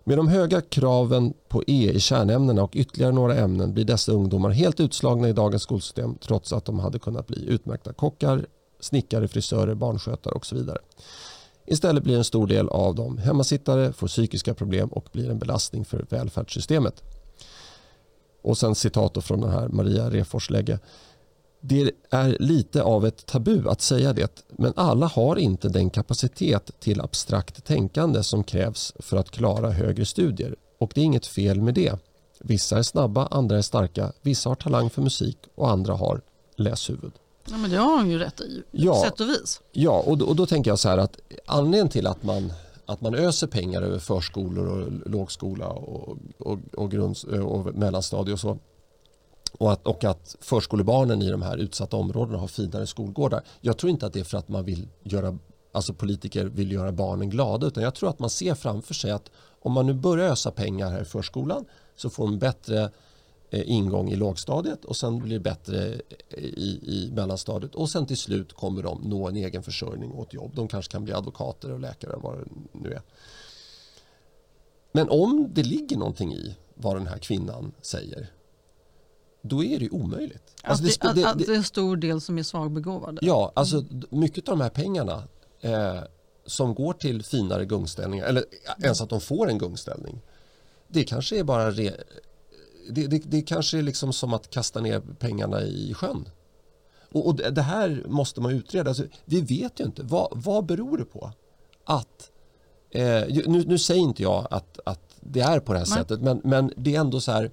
Med 0.03 0.17
de 0.17 0.27
höga 0.27 0.61
kraven 0.61 1.33
på 1.47 1.63
E 1.67 1.91
i 1.91 1.99
kärnämnena 1.99 2.63
och 2.63 2.75
ytterligare 2.75 3.11
några 3.11 3.35
ämnen 3.35 3.73
blir 3.73 3.85
dessa 3.85 4.11
ungdomar 4.11 4.49
helt 4.49 4.79
utslagna 4.79 5.29
i 5.29 5.33
dagens 5.33 5.63
skolsystem 5.63 6.15
trots 6.21 6.53
att 6.53 6.65
de 6.65 6.79
hade 6.79 6.99
kunnat 6.99 7.27
bli 7.27 7.45
utmärkta 7.47 7.93
kockar, 7.93 8.45
snickare, 8.79 9.27
frisörer, 9.27 9.75
barnskötare 9.75 10.33
och 10.33 10.45
så 10.45 10.55
vidare. 10.55 10.77
Istället 11.65 12.03
blir 12.03 12.17
en 12.17 12.23
stor 12.23 12.47
del 12.47 12.69
av 12.69 12.95
dem 12.95 13.17
hemmasittare, 13.17 13.93
får 13.93 14.07
psykiska 14.07 14.53
problem 14.53 14.89
och 14.89 15.09
blir 15.11 15.29
en 15.29 15.39
belastning 15.39 15.85
för 15.85 16.05
välfärdssystemet. 16.09 17.03
Och 18.41 18.57
sen 18.57 18.75
citat 18.75 19.23
från 19.23 19.41
den 19.41 19.51
här 19.51 19.67
Maria 19.67 20.09
Refors 20.09 20.49
lägge. 20.49 20.79
Det 21.61 21.91
är 22.09 22.37
lite 22.39 22.83
av 22.83 23.05
ett 23.05 23.25
tabu 23.25 23.69
att 23.69 23.81
säga 23.81 24.13
det, 24.13 24.43
men 24.47 24.73
alla 24.75 25.07
har 25.07 25.35
inte 25.35 25.69
den 25.69 25.89
kapacitet 25.89 26.71
till 26.79 27.01
abstrakt 27.01 27.65
tänkande 27.65 28.23
som 28.23 28.43
krävs 28.43 28.93
för 28.99 29.17
att 29.17 29.31
klara 29.31 29.71
högre 29.71 30.05
studier. 30.05 30.55
Och 30.79 30.91
det 30.95 31.01
är 31.01 31.05
inget 31.05 31.25
fel 31.25 31.61
med 31.61 31.73
det. 31.73 31.99
Vissa 32.39 32.77
är 32.77 32.83
snabba, 32.83 33.27
andra 33.31 33.57
är 33.57 33.61
starka, 33.61 34.11
vissa 34.21 34.49
har 34.49 34.55
talang 34.55 34.89
för 34.89 35.01
musik 35.01 35.37
och 35.55 35.69
andra 35.69 35.93
har 35.93 36.21
läshuvud. 36.55 37.11
Ja, 37.49 37.57
men 37.57 37.71
det 37.71 37.77
har 37.77 37.97
hon 37.97 38.09
ju 38.09 38.19
rätt 38.19 38.41
i, 38.41 38.63
ja, 38.71 39.03
sätt 39.03 39.19
och 39.19 39.29
vis. 39.29 39.61
Ja, 39.71 40.03
och 40.05 40.17
då, 40.17 40.25
och 40.25 40.35
då 40.35 40.45
tänker 40.45 40.71
jag 40.71 40.79
så 40.79 40.89
här 40.89 40.97
att 40.97 41.19
anledningen 41.45 41.89
till 41.89 42.07
att 42.07 42.23
man 42.23 42.53
att 42.87 43.01
man 43.01 43.15
öser 43.15 43.47
pengar 43.47 43.81
över 43.81 43.99
förskolor 43.99 44.67
och 44.67 45.09
lågskola 45.09 45.67
och, 45.67 46.17
och, 46.37 46.59
och, 46.73 46.91
grunds, 46.91 47.23
och 47.23 47.75
mellanstadie 47.75 48.33
och 48.33 48.39
så. 48.39 48.57
Och 49.57 49.71
att, 49.71 49.87
och 49.87 50.03
att 50.03 50.35
förskolebarnen 50.41 51.21
i 51.21 51.29
de 51.29 51.41
här 51.41 51.57
utsatta 51.57 51.97
områdena 51.97 52.37
har 52.37 52.47
finare 52.47 52.87
skolgårdar. 52.87 53.43
Jag 53.61 53.77
tror 53.77 53.89
inte 53.89 54.05
att 54.05 54.13
det 54.13 54.19
är 54.19 54.23
för 54.23 54.37
att 54.37 54.49
man 54.49 54.65
vill 54.65 54.87
göra, 55.03 55.37
alltså 55.71 55.93
politiker 55.93 56.45
vill 56.45 56.71
göra 56.71 56.91
barnen 56.91 57.29
glada 57.29 57.67
utan 57.67 57.83
jag 57.83 57.95
tror 57.95 58.09
att 58.09 58.19
man 58.19 58.29
ser 58.29 58.55
framför 58.55 58.93
sig 58.93 59.11
att 59.11 59.31
om 59.61 59.71
man 59.71 59.85
nu 59.85 59.93
börjar 59.93 60.31
ösa 60.31 60.51
pengar 60.51 60.91
här 60.91 61.01
i 61.01 61.05
förskolan 61.05 61.65
så 61.95 62.09
får 62.09 62.25
de 62.25 62.39
bättre 62.39 62.91
ingång 63.51 64.09
i 64.09 64.15
lågstadiet 64.15 64.85
och 64.85 64.97
sen 64.97 65.19
blir 65.19 65.33
det 65.33 65.39
bättre 65.39 66.01
i, 66.37 66.79
i 66.83 67.11
mellanstadiet 67.13 67.75
och 67.75 67.89
sen 67.89 68.05
till 68.05 68.17
slut 68.17 68.53
kommer 68.53 68.83
de 68.83 69.01
nå 69.01 69.27
en 69.27 69.35
egen 69.35 69.63
försörjning 69.63 70.11
och 70.11 70.27
ett 70.27 70.33
jobb. 70.33 70.51
De 70.55 70.67
kanske 70.67 70.91
kan 70.91 71.03
bli 71.03 71.13
advokater 71.13 71.71
och 71.71 71.79
läkare 71.79 72.15
vad 72.17 72.37
det 72.37 72.45
nu 72.71 72.93
är. 72.93 73.01
Men 74.91 75.09
om 75.09 75.49
det 75.53 75.63
ligger 75.63 75.97
någonting 75.97 76.33
i 76.33 76.55
vad 76.75 76.95
den 76.95 77.07
här 77.07 77.17
kvinnan 77.17 77.71
säger 77.81 78.27
då 79.41 79.63
är 79.63 79.79
det 79.79 79.89
omöjligt. 79.89 80.55
Alltså 80.63 80.83
det, 80.83 81.09
att, 81.09 81.15
det, 81.15 81.25
att, 81.25 81.37
det 81.37 81.47
är 81.47 81.55
en 81.55 81.63
stor 81.63 81.97
del 81.97 82.21
som 82.21 82.37
är 82.37 82.43
svagbegåvade? 82.43 83.19
Ja, 83.21 83.51
alltså 83.55 83.83
mycket 84.09 84.49
av 84.49 84.57
de 84.57 84.63
här 84.63 84.69
pengarna 84.69 85.23
eh, 85.61 85.99
som 86.45 86.75
går 86.75 86.93
till 86.93 87.23
finare 87.23 87.65
gungställningar 87.65 88.25
eller 88.25 88.43
ens 88.83 89.01
att 89.01 89.09
de 89.09 89.21
får 89.21 89.49
en 89.49 89.57
gungställning 89.57 90.21
det 90.87 91.03
kanske 91.03 91.39
är 91.39 91.43
bara 91.43 91.71
re, 91.71 91.93
det, 92.89 93.07
det, 93.07 93.21
det 93.25 93.41
kanske 93.41 93.77
är 93.77 93.81
liksom 93.81 94.13
som 94.13 94.33
att 94.33 94.49
kasta 94.49 94.81
ner 94.81 95.01
pengarna 95.19 95.61
i 95.61 95.93
sjön. 95.93 96.29
Och, 97.11 97.27
och 97.27 97.35
det 97.35 97.61
här 97.61 98.03
måste 98.07 98.41
man 98.41 98.51
utreda. 98.51 98.89
Alltså, 98.89 99.03
vi 99.25 99.41
vet 99.41 99.79
ju 99.79 99.83
inte. 99.83 100.03
Vad, 100.03 100.27
vad 100.31 100.65
beror 100.65 100.97
det 100.97 101.05
på 101.05 101.31
att 101.83 102.31
Eh, 102.89 103.23
nu, 103.47 103.63
nu, 103.67 103.77
säger 103.77 104.01
inte 104.01 104.23
jag 104.23 104.47
att, 104.51 104.79
att 104.85 105.15
det 105.19 105.39
är 105.39 105.59
på 105.59 105.73
det 105.73 105.79
här 105.79 105.85
Nej. 105.89 105.97
sättet 105.97 106.21
men, 106.21 106.41
men 106.43 106.73
det 106.77 106.95
är 106.95 106.99
ändå 106.99 107.21
så 107.21 107.31
här 107.31 107.51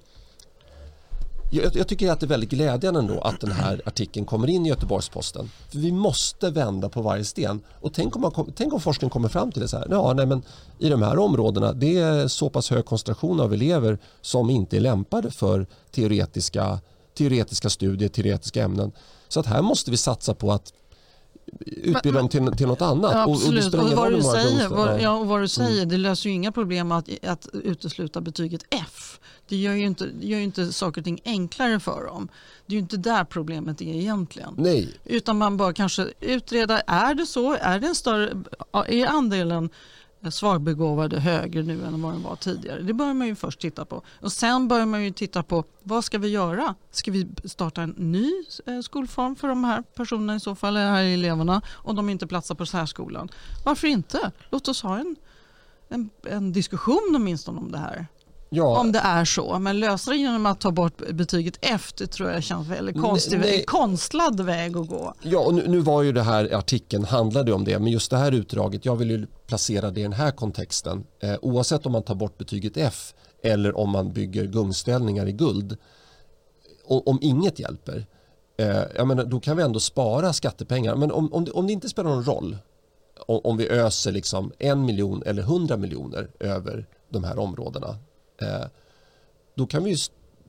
jag, 1.49 1.75
jag, 1.75 1.87
tycker 1.87 2.11
att 2.11 2.19
det 2.19 2.25
är 2.25 2.27
väldigt 2.27 2.49
glädjande 2.49 2.99
ändå 2.99 3.19
att 3.19 3.41
den 3.41 3.51
här 3.51 3.81
artikeln 3.85 4.25
kommer 4.25 4.47
in 4.49 4.65
i 4.65 4.69
Göteborgs-Posten. 4.69 5.49
För 5.71 5.77
vi 5.77 5.91
måste 5.91 6.49
vända 6.49 6.89
på 6.89 7.01
varje 7.01 7.25
sten. 7.25 7.61
Och 7.81 7.93
tänk 7.93 8.15
om, 8.15 8.21
man, 8.21 8.53
tänk 8.55 8.73
om 8.73 8.81
forskningen 8.81 9.09
kommer 9.09 9.29
fram 9.29 9.51
till 9.51 9.61
det 9.61 9.67
så 9.67 9.77
här. 9.77 9.87
Ja, 9.89 10.13
nej, 10.13 10.25
men 10.25 10.43
I 10.79 10.89
de 10.89 11.01
här 11.01 11.19
områdena 11.19 11.73
det 11.73 11.97
är 11.97 12.27
så 12.27 12.49
pass 12.49 12.69
hög 12.69 12.85
koncentration 12.85 13.39
av 13.39 13.53
elever 13.53 13.97
som 14.21 14.49
inte 14.49 14.77
är 14.77 14.81
lämpade 14.81 15.31
för 15.31 15.67
teoretiska, 15.91 16.79
teoretiska 17.17 17.69
studier, 17.69 18.09
teoretiska 18.09 18.63
ämnen. 18.63 18.91
Så 19.27 19.39
att 19.39 19.45
här 19.45 19.61
måste 19.61 19.91
vi 19.91 19.97
satsa 19.97 20.33
på 20.33 20.51
att 20.51 20.73
utbilda 21.65 22.19
dem 22.19 22.29
till, 22.29 22.51
till 22.57 22.67
något 22.67 22.81
annat. 22.81 23.11
Ja, 23.13 23.31
absolut. 23.31 23.73
Och, 23.73 23.83
och, 23.83 23.89
vad, 23.89 24.11
du 24.11 24.21
säger, 24.21 24.67
vad, 24.69 25.01
ja, 25.01 25.11
och 25.11 25.27
vad 25.27 25.41
du 25.41 25.47
säger, 25.47 25.77
mm. 25.77 25.89
det 25.89 25.97
löser 25.97 26.29
ju 26.29 26.35
inga 26.35 26.51
problem 26.51 26.91
att, 26.91 27.25
att 27.25 27.47
utesluta 27.53 28.21
betyget 28.21 28.65
F. 28.69 29.19
Det 29.47 29.55
gör, 29.55 29.73
ju 29.73 29.85
inte, 29.85 30.09
gör 30.21 30.37
ju 30.37 30.43
inte 30.43 30.73
saker 30.73 31.01
och 31.01 31.05
ting 31.05 31.21
enklare 31.25 31.79
för 31.79 32.05
dem. 32.05 32.29
Det 32.65 32.73
är 32.73 32.75
ju 32.75 32.81
inte 32.81 32.97
där 32.97 33.23
problemet 33.23 33.81
är 33.81 33.95
egentligen. 33.95 34.53
Nej. 34.57 34.89
Utan 35.05 35.37
man 35.37 35.57
bör 35.57 35.73
kanske 35.73 36.07
utreda, 36.19 36.79
är 36.79 37.13
det 37.13 37.25
så? 37.25 37.53
Är, 37.53 37.79
det 37.79 37.87
en 37.87 37.95
större, 37.95 38.43
är 38.87 39.07
andelen 39.07 39.69
svagbegåvade 40.31 41.19
högre 41.19 41.63
nu 41.63 41.85
än 41.85 42.01
vad 42.01 42.13
den 42.13 42.23
var 42.23 42.35
tidigare. 42.35 42.81
Det 42.81 42.93
bör 42.93 43.13
man 43.13 43.27
ju 43.27 43.35
först 43.35 43.59
titta 43.59 43.85
på. 43.85 44.01
Och 44.21 44.31
Sen 44.31 44.67
börjar 44.67 44.85
man 44.85 45.03
ju 45.03 45.11
titta 45.11 45.43
på 45.43 45.63
vad 45.83 46.05
ska 46.05 46.17
vi 46.17 46.27
göra? 46.27 46.75
Ska 46.91 47.11
vi 47.11 47.27
starta 47.43 47.81
en 47.81 47.89
ny 47.89 48.31
eh, 48.65 48.79
skolform 48.79 49.35
för 49.35 49.47
de 49.47 49.63
här 49.63 49.81
personerna 49.81 50.35
i 50.35 50.39
så 50.39 50.55
fall, 50.55 50.77
eller 50.77 50.91
här 50.91 51.03
eleverna, 51.03 51.61
om 51.69 51.95
de 51.95 52.09
inte 52.09 52.27
platsar 52.27 52.55
på 52.55 52.65
särskolan? 52.65 53.29
Varför 53.65 53.87
inte? 53.87 54.31
Låt 54.49 54.67
oss 54.67 54.81
ha 54.81 54.97
en, 54.97 55.15
en, 55.89 56.09
en 56.23 56.51
diskussion 56.51 57.13
åtminstone 57.15 57.59
om 57.59 57.71
det 57.71 57.77
här. 57.77 58.07
Ja. 58.55 58.79
Om 58.79 58.91
det 58.91 58.99
är 58.99 59.25
så. 59.25 59.59
Men 59.59 59.79
lösa 59.79 60.11
det 60.11 60.17
genom 60.17 60.45
att 60.45 60.61
ta 60.61 60.71
bort 60.71 60.97
betyget 61.11 61.57
F 61.61 61.93
det 61.97 62.07
tror 62.07 62.31
jag 62.31 62.43
känns 62.43 62.67
väldigt 62.67 63.01
konstigt. 63.01 63.39
Nej. 63.39 63.63
konstlad 63.67 64.39
väg 64.39 64.77
att 64.77 64.87
gå. 64.87 65.13
Ja, 65.21 65.39
och 65.39 65.53
nu, 65.53 65.67
nu, 65.67 65.79
var 65.79 66.03
ju 66.03 66.11
det 66.11 66.23
här 66.23 66.55
artikeln 66.55 67.05
handlade 67.05 67.53
om 67.53 67.63
det. 67.63 67.79
Men 67.79 67.91
just 67.91 68.11
det 68.11 68.17
här 68.17 68.31
utdraget, 68.31 68.85
jag 68.85 68.95
vill 68.95 69.09
ju 69.09 69.27
placera 69.47 69.91
det 69.91 69.99
i 69.99 70.03
den 70.03 70.13
här 70.13 70.31
kontexten. 70.31 71.03
Eh, 71.19 71.35
oavsett 71.41 71.85
om 71.85 71.91
man 71.91 72.03
tar 72.03 72.15
bort 72.15 72.37
betyget 72.37 72.77
F 72.77 73.13
eller 73.43 73.77
om 73.77 73.89
man 73.89 74.13
bygger 74.13 74.45
gungställningar 74.45 75.27
i 75.27 75.31
guld. 75.31 75.77
Och, 76.85 77.07
om 77.07 77.19
inget 77.21 77.59
hjälper, 77.59 78.05
eh, 78.57 78.81
jag 78.95 79.07
menar, 79.07 79.25
då 79.25 79.39
kan 79.39 79.57
vi 79.57 79.63
ändå 79.63 79.79
spara 79.79 80.33
skattepengar. 80.33 80.95
Men 80.95 81.11
om, 81.11 81.33
om, 81.33 81.45
det, 81.45 81.51
om 81.51 81.67
det 81.67 81.73
inte 81.73 81.89
spelar 81.89 82.09
någon 82.09 82.25
roll 82.25 82.57
om, 83.27 83.57
vi 83.57 83.69
öser 83.69 84.11
liksom 84.11 84.51
en 84.59 84.85
miljon 84.85 85.23
eller 85.25 85.41
hundra 85.41 85.77
miljoner 85.77 86.29
över 86.39 86.85
de 87.09 87.23
här 87.23 87.39
områdena 87.39 87.97
då, 89.55 89.65
kan 89.65 89.83
vi, 89.83 89.97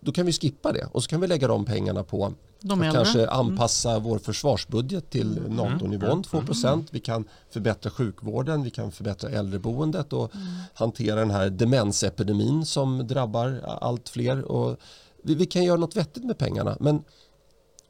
då 0.00 0.12
kan 0.12 0.26
vi 0.26 0.32
skippa 0.32 0.72
det 0.72 0.88
och 0.92 1.02
så 1.02 1.08
kan 1.08 1.20
vi 1.20 1.26
lägga 1.26 1.48
de 1.48 1.64
pengarna 1.64 2.04
på 2.04 2.34
de 2.60 2.82
att 2.82 2.94
kanske 2.94 3.22
mm. 3.22 3.34
anpassa 3.40 3.90
mm. 3.90 4.02
vår 4.02 4.18
försvarsbudget 4.18 5.10
till 5.10 5.38
mm. 5.38 5.56
NATO-nivån 5.56 6.22
2 6.22 6.42
mm. 6.64 6.84
Vi 6.90 7.00
kan 7.00 7.24
förbättra 7.50 7.90
sjukvården, 7.90 8.62
vi 8.62 8.70
kan 8.70 8.92
förbättra 8.92 9.30
äldreboendet 9.30 10.12
och 10.12 10.34
mm. 10.34 10.46
hantera 10.74 11.20
den 11.20 11.30
här 11.30 11.50
demensepidemin 11.50 12.66
som 12.66 13.06
drabbar 13.06 13.60
allt 13.80 14.08
fler. 14.08 14.42
Och 14.42 14.76
vi, 15.22 15.34
vi 15.34 15.46
kan 15.46 15.64
göra 15.64 15.76
något 15.76 15.96
vettigt 15.96 16.24
med 16.24 16.38
pengarna 16.38 16.76
men 16.80 17.04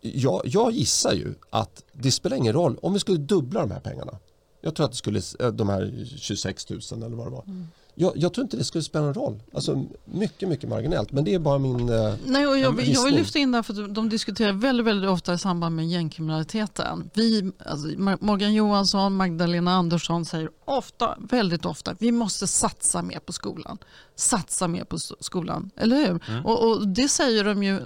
jag, 0.00 0.42
jag 0.44 0.72
gissar 0.72 1.12
ju 1.12 1.34
att 1.50 1.84
det 1.92 2.12
spelar 2.12 2.36
ingen 2.36 2.52
roll 2.52 2.78
om 2.82 2.92
vi 2.92 2.98
skulle 2.98 3.18
dubbla 3.18 3.60
de 3.60 3.70
här 3.70 3.80
pengarna. 3.80 4.18
Jag 4.60 4.74
tror 4.74 4.84
att 4.84 4.92
det 4.92 4.96
skulle, 4.96 5.20
de 5.50 5.68
här 5.68 6.06
26 6.16 6.70
000 6.70 6.80
eller 6.92 7.16
vad 7.16 7.26
det 7.26 7.30
var. 7.30 7.42
Mm 7.42 7.66
jag, 7.98 8.12
jag, 8.16 8.34
tror 8.34 8.44
inte 8.44 8.56
det 8.56 8.64
skulle 8.64 8.84
spela 8.84 9.04
någon 9.04 9.14
roll. 9.14 9.42
Alltså, 9.54 9.84
mycket, 10.04 10.48
mycket 10.48 10.68
marginellt. 10.68 11.12
Men 11.12 11.24
det 11.24 11.34
är 11.34 11.38
bara 11.38 11.58
min 11.58 11.88
eh, 11.88 12.14
Nej, 12.26 12.46
och 12.46 12.58
jag, 12.58 12.80
jag 12.80 13.04
vill 13.04 13.14
lyfta 13.14 13.38
in 13.38 13.52
det 13.52 13.62
för 13.62 13.88
de 13.88 14.08
diskuterar 14.08 14.52
väldigt, 14.52 14.86
väldigt 14.86 15.10
ofta 15.10 15.34
i 15.34 15.38
samband 15.38 15.76
med 15.76 15.88
gängkriminaliteten. 15.88 17.10
Vi, 17.14 17.52
alltså, 17.66 17.88
Morgan 18.20 18.54
Johansson, 18.54 19.16
Magdalena 19.16 19.72
Andersson 19.72 20.24
säger 20.24 20.50
ofta, 20.64 21.18
väldigt 21.18 21.64
ofta, 21.64 21.96
vi 21.98 22.12
måste 22.12 22.46
satsa 22.46 23.02
mer 23.02 23.18
på 23.18 23.32
skolan. 23.32 23.78
Satsa 24.16 24.68
mer 24.68 24.84
på 24.84 24.98
skolan, 24.98 25.70
eller 25.76 25.96
hur? 25.96 26.20
Mm. 26.28 26.46
Och, 26.46 26.68
och, 26.68 26.88
det 26.88 27.08
säger 27.08 27.44
de 27.44 27.62
ju, 27.62 27.80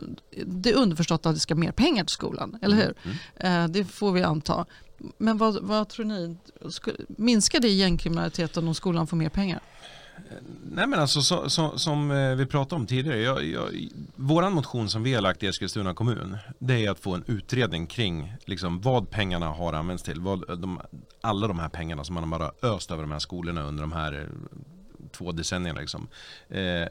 det 0.47 0.71
är 0.71 0.75
underförstått 0.75 1.27
att 1.27 1.35
det 1.35 1.41
ska 1.41 1.55
mer 1.55 1.73
pengar 1.73 2.05
till 2.05 2.13
skolan, 2.13 2.59
eller 2.63 2.77
hur? 2.77 2.95
Mm. 3.05 3.17
Mm. 3.37 3.65
Eh, 3.65 3.71
det 3.71 3.85
får 3.85 4.13
vi 4.13 4.23
anta. 4.23 4.67
Men 5.19 5.39
vad, 5.39 5.63
vad 5.63 5.89
tror 5.89 6.05
ni? 6.05 6.37
Minskar 7.09 7.61
det 7.61 7.69
gängkriminaliteten 7.69 8.69
om 8.69 8.75
skolan 8.75 9.07
får 9.07 9.17
mer 9.17 9.29
pengar? 9.29 9.61
Nej 10.63 10.87
men 10.87 11.01
alltså 11.01 11.23
så, 11.23 11.51
så, 11.51 11.79
som 11.79 12.11
eh, 12.11 12.35
vi 12.35 12.47
pratade 12.47 12.81
om 12.81 12.87
tidigare. 12.87 13.19
Jag, 13.21 13.45
jag, 13.45 13.89
våran 14.17 14.53
motion 14.53 14.89
som 14.89 15.03
vi 15.03 15.15
har 15.15 15.23
lagt 15.23 15.43
i 15.43 15.47
Eskilstuna 15.47 15.95
kommun. 15.95 16.39
Det 16.59 16.87
är 16.87 16.91
att 16.91 17.01
få 17.01 17.15
en 17.15 17.25
utredning 17.27 17.87
kring 17.87 18.33
liksom, 18.45 18.81
vad 18.81 19.11
pengarna 19.11 19.49
har 19.49 19.73
använts 19.73 20.03
till. 20.03 20.21
Vad, 20.21 20.61
de, 20.61 20.81
alla 21.21 21.49
de 21.49 21.59
här 21.59 21.69
pengarna 21.69 22.05
som 22.05 22.15
man 22.15 22.31
bara 22.31 22.51
öst 22.63 22.91
över 22.91 23.03
de 23.03 23.13
här 23.13 23.19
skolorna 23.19 23.63
under 23.63 23.83
de 23.83 23.93
här 23.93 24.13
eh, 24.13 24.27
två 25.13 25.33
decennierna. 25.33 25.81
Liksom. 25.81 26.09
Eh, 26.49 26.89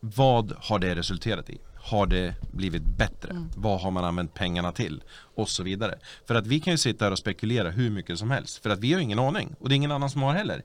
vad 0.00 0.52
har 0.58 0.78
det 0.78 0.94
resulterat 0.94 1.50
i? 1.50 1.58
Har 1.80 2.06
det 2.06 2.34
blivit 2.52 2.82
bättre? 2.82 3.30
Mm. 3.30 3.50
Vad 3.56 3.80
har 3.80 3.90
man 3.90 4.04
använt 4.04 4.34
pengarna 4.34 4.72
till? 4.72 5.02
Och 5.34 5.48
så 5.48 5.62
vidare. 5.62 5.98
För 6.26 6.34
att 6.34 6.46
vi 6.46 6.60
kan 6.60 6.72
ju 6.72 6.78
sitta 6.78 7.04
här 7.04 7.12
och 7.12 7.18
spekulera 7.18 7.70
hur 7.70 7.90
mycket 7.90 8.18
som 8.18 8.30
helst. 8.30 8.62
För 8.62 8.70
att 8.70 8.78
vi 8.78 8.92
har 8.92 9.00
ingen 9.00 9.18
aning. 9.18 9.54
Och 9.60 9.68
det 9.68 9.74
är 9.74 9.76
ingen 9.76 9.92
annan 9.92 10.10
som 10.10 10.22
har 10.22 10.32
heller. 10.32 10.62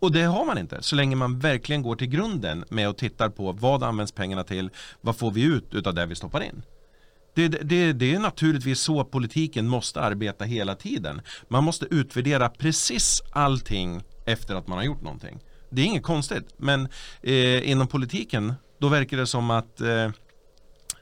Och 0.00 0.12
det 0.12 0.22
har 0.22 0.44
man 0.44 0.58
inte 0.58 0.82
så 0.82 0.96
länge 0.96 1.16
man 1.16 1.38
verkligen 1.38 1.82
går 1.82 1.96
till 1.96 2.06
grunden 2.06 2.64
med 2.68 2.88
och 2.88 2.96
tittar 2.96 3.28
på 3.28 3.52
vad 3.52 3.82
används 3.82 4.12
pengarna 4.12 4.44
till, 4.44 4.70
vad 5.00 5.16
får 5.16 5.30
vi 5.30 5.42
ut 5.42 5.86
av 5.86 5.94
det 5.94 6.06
vi 6.06 6.14
stoppar 6.14 6.40
in. 6.40 6.62
Det, 7.34 7.48
det, 7.48 7.92
det, 7.92 8.14
är 8.14 8.18
naturligtvis 8.18 8.80
så 8.80 9.04
politiken 9.04 9.68
måste 9.68 10.00
arbeta 10.00 10.44
hela 10.44 10.74
tiden. 10.74 11.20
Man 11.48 11.64
måste 11.64 11.86
utvärdera 11.90 12.48
precis 12.48 13.22
allting 13.30 14.02
efter 14.26 14.54
att 14.54 14.68
man 14.68 14.78
har 14.78 14.84
gjort 14.84 15.02
någonting. 15.02 15.38
Det 15.70 15.82
är 15.82 15.86
inget 15.86 16.02
konstigt, 16.02 16.54
men 16.56 16.88
eh, 17.22 17.70
inom 17.70 17.86
politiken 17.86 18.54
då 18.78 18.88
verkar 18.88 19.16
det 19.16 19.26
som 19.26 19.50
att 19.50 19.80
eh, 19.80 20.10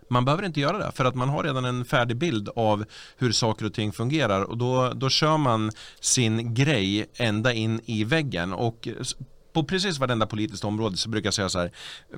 man 0.08 0.24
behöver 0.24 0.44
inte 0.44 0.60
göra 0.60 0.78
det 0.78 0.92
för 0.92 1.04
att 1.04 1.14
man 1.14 1.28
har 1.28 1.44
redan 1.44 1.64
en 1.64 1.84
färdig 1.84 2.16
bild 2.16 2.48
av 2.56 2.84
hur 3.16 3.32
saker 3.32 3.66
och 3.66 3.74
ting 3.74 3.92
fungerar 3.92 4.42
och 4.42 4.58
då, 4.58 4.92
då 4.94 5.08
kör 5.08 5.36
man 5.36 5.70
sin 6.00 6.54
grej 6.54 7.06
ända 7.16 7.52
in 7.52 7.80
i 7.84 8.04
väggen 8.04 8.52
och 8.52 8.88
på 9.52 9.64
precis 9.64 9.98
varenda 9.98 10.26
politiskt 10.26 10.64
område 10.64 10.96
så 10.96 11.08
brukar 11.08 11.26
jag 11.26 11.34
säga 11.34 11.48
så 11.48 11.58
här 11.58 11.72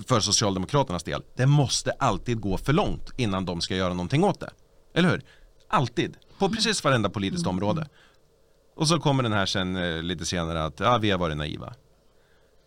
för 0.07 0.21
Socialdemokraternas 0.21 1.03
del. 1.03 1.23
Det 1.37 1.47
måste 1.47 1.91
alltid 1.91 2.41
gå 2.41 2.57
för 2.59 2.73
långt 2.73 3.11
innan 3.17 3.45
de 3.45 3.61
ska 3.61 3.77
göra 3.77 3.95
någonting 3.95 4.25
åt 4.25 4.41
det. 4.41 4.51
Eller 4.95 5.09
hur? 5.09 5.23
Alltid. 5.69 6.17
På 6.39 6.49
precis 6.49 6.85
varenda 6.85 7.11
politiskt 7.11 7.47
område. 7.47 7.89
Och 8.77 8.89
så 8.89 9.01
kommer 9.01 9.23
den 9.23 9.33
här 9.33 9.47
sen 9.47 9.77
eh, 9.77 10.03
lite 10.03 10.25
senare 10.25 10.65
att 10.65 10.81
ja, 10.81 10.99
vi 10.99 11.11
har 11.11 11.19
varit 11.19 11.37
naiva. 11.37 11.75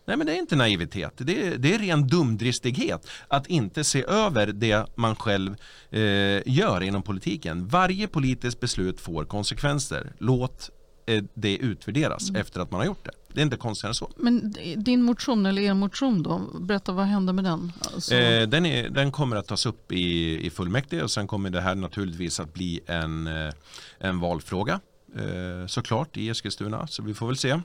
Nej 0.06 0.16
men 0.16 0.26
det 0.26 0.32
är 0.32 0.38
inte 0.38 0.56
naivitet, 0.56 1.12
det 1.16 1.46
är, 1.46 1.58
det 1.58 1.74
är 1.74 1.78
ren 1.78 2.06
dumdristighet 2.06 3.08
att 3.28 3.46
inte 3.46 3.84
se 3.84 4.04
över 4.08 4.46
det 4.46 4.86
man 4.94 5.16
själv 5.16 5.56
eh, 5.90 6.00
gör 6.46 6.82
inom 6.82 7.02
politiken. 7.02 7.68
Varje 7.68 8.08
politiskt 8.08 8.60
beslut 8.60 9.00
får 9.00 9.24
konsekvenser. 9.24 10.12
Låt 10.18 10.70
eh, 11.06 11.24
det 11.34 11.56
utvärderas 11.56 12.28
mm. 12.28 12.40
efter 12.40 12.60
att 12.60 12.70
man 12.70 12.80
har 12.80 12.86
gjort 12.86 13.04
det. 13.04 13.10
Det 13.34 13.40
är 13.40 13.42
inte 13.42 13.56
konstigare 13.56 13.90
än 13.90 13.94
så. 13.94 14.10
Men 14.16 14.54
din 14.76 15.02
motion 15.02 15.46
eller 15.46 15.62
er 15.62 15.74
motion 15.74 16.22
då, 16.22 16.40
berätta 16.60 16.92
vad 16.92 17.06
händer 17.06 17.32
med 17.32 17.44
den? 17.44 17.72
Alltså... 17.94 18.14
Eh, 18.14 18.48
den, 18.48 18.66
är, 18.66 18.88
den, 18.88 19.12
kommer 19.12 19.36
att 19.36 19.46
tas 19.46 19.66
upp 19.66 19.92
i, 19.92 20.46
i 20.46 20.50
fullmäktige 20.50 21.02
och 21.02 21.10
sen 21.10 21.26
kommer 21.26 21.50
det 21.50 21.60
här 21.60 21.74
naturligtvis 21.74 22.40
att 22.40 22.54
bli 22.54 22.80
en, 22.86 23.26
eh, 23.26 23.54
en 23.98 24.20
valfråga 24.20 24.80
eh, 25.16 25.66
såklart 25.66 26.16
i 26.16 26.28
Eskilstuna. 26.28 26.86
Så 26.86 27.02
vi 27.02 27.14
får 27.14 27.26
väl 27.26 27.36
se 27.36 27.60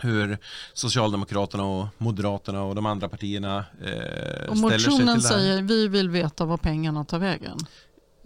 hur 0.00 0.38
Socialdemokraterna 0.72 1.64
och 1.64 1.86
Moderaterna 1.98 2.62
och 2.62 2.74
de 2.74 2.86
andra 2.86 3.08
partierna 3.08 3.64
eh, 3.84 4.50
och 4.50 4.58
ställer 4.58 4.78
sig 4.78 4.96
till 4.96 5.06
det 5.06 5.12
här. 5.12 5.20
säger 5.20 5.62
vi 5.62 5.88
vill 5.88 6.08
veta 6.08 6.44
vad 6.44 6.62
pengarna 6.62 7.04
tar 7.04 7.18
vägen. 7.18 7.58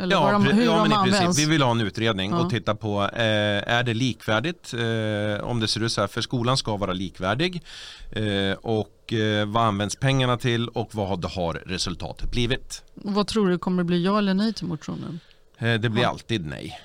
Eller 0.01 0.17
ja, 0.17 0.33
de, 0.33 0.47
hur 0.47 0.65
ja, 0.65 0.87
de 0.91 1.11
princip, 1.11 1.47
vi 1.47 1.51
vill 1.51 1.63
ha 1.63 1.71
en 1.71 1.81
utredning 1.81 2.31
ja. 2.31 2.41
och 2.41 2.51
titta 2.51 2.75
på 2.75 3.03
eh, 3.03 3.73
är 3.73 3.83
det 3.83 3.95
likvärdigt 3.95 4.75
eh, 4.75 5.45
om 5.45 5.61
det 5.61 5.69
ser 5.69 5.83
ut 5.83 5.93
så 5.93 6.01
här 6.01 6.09
för 6.09 6.21
skolan 6.21 6.57
ska 6.57 6.77
vara 6.77 6.93
likvärdig 6.93 7.63
eh, 8.11 8.53
och 8.53 9.13
eh, 9.13 9.47
vad 9.47 9.63
används 9.63 9.97
pengarna 9.97 10.37
till 10.37 10.69
och 10.69 10.95
vad 10.95 11.25
har 11.25 11.55
resultatet 11.55 12.31
blivit. 12.31 12.85
Och 13.05 13.15
vad 13.15 13.27
tror 13.27 13.49
du 13.49 13.59
kommer 13.59 13.79
det 13.79 13.85
bli 13.85 14.05
ja 14.05 14.19
eller 14.19 14.35
nej 14.35 14.53
till 14.53 14.67
motionen? 14.67 15.21
Eh, 15.59 15.75
det 15.75 15.89
blir 15.89 16.07
alltid 16.07 16.47
nej. 16.47 16.81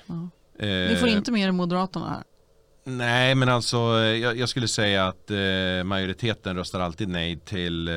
Vi 0.58 0.96
får 1.00 1.08
inte 1.08 1.32
med 1.32 1.54
Moderaterna 1.54 2.08
här. 2.08 2.22
Nej, 2.88 3.34
men 3.34 3.48
alltså 3.48 3.76
eh, 3.76 4.16
jag, 4.16 4.38
jag 4.38 4.48
skulle 4.48 4.68
säga 4.68 5.06
att 5.06 5.30
eh, 5.30 5.84
majoriteten 5.84 6.56
röstar 6.56 6.80
alltid 6.80 7.08
nej 7.08 7.38
till, 7.44 7.88
eh, 7.88 7.94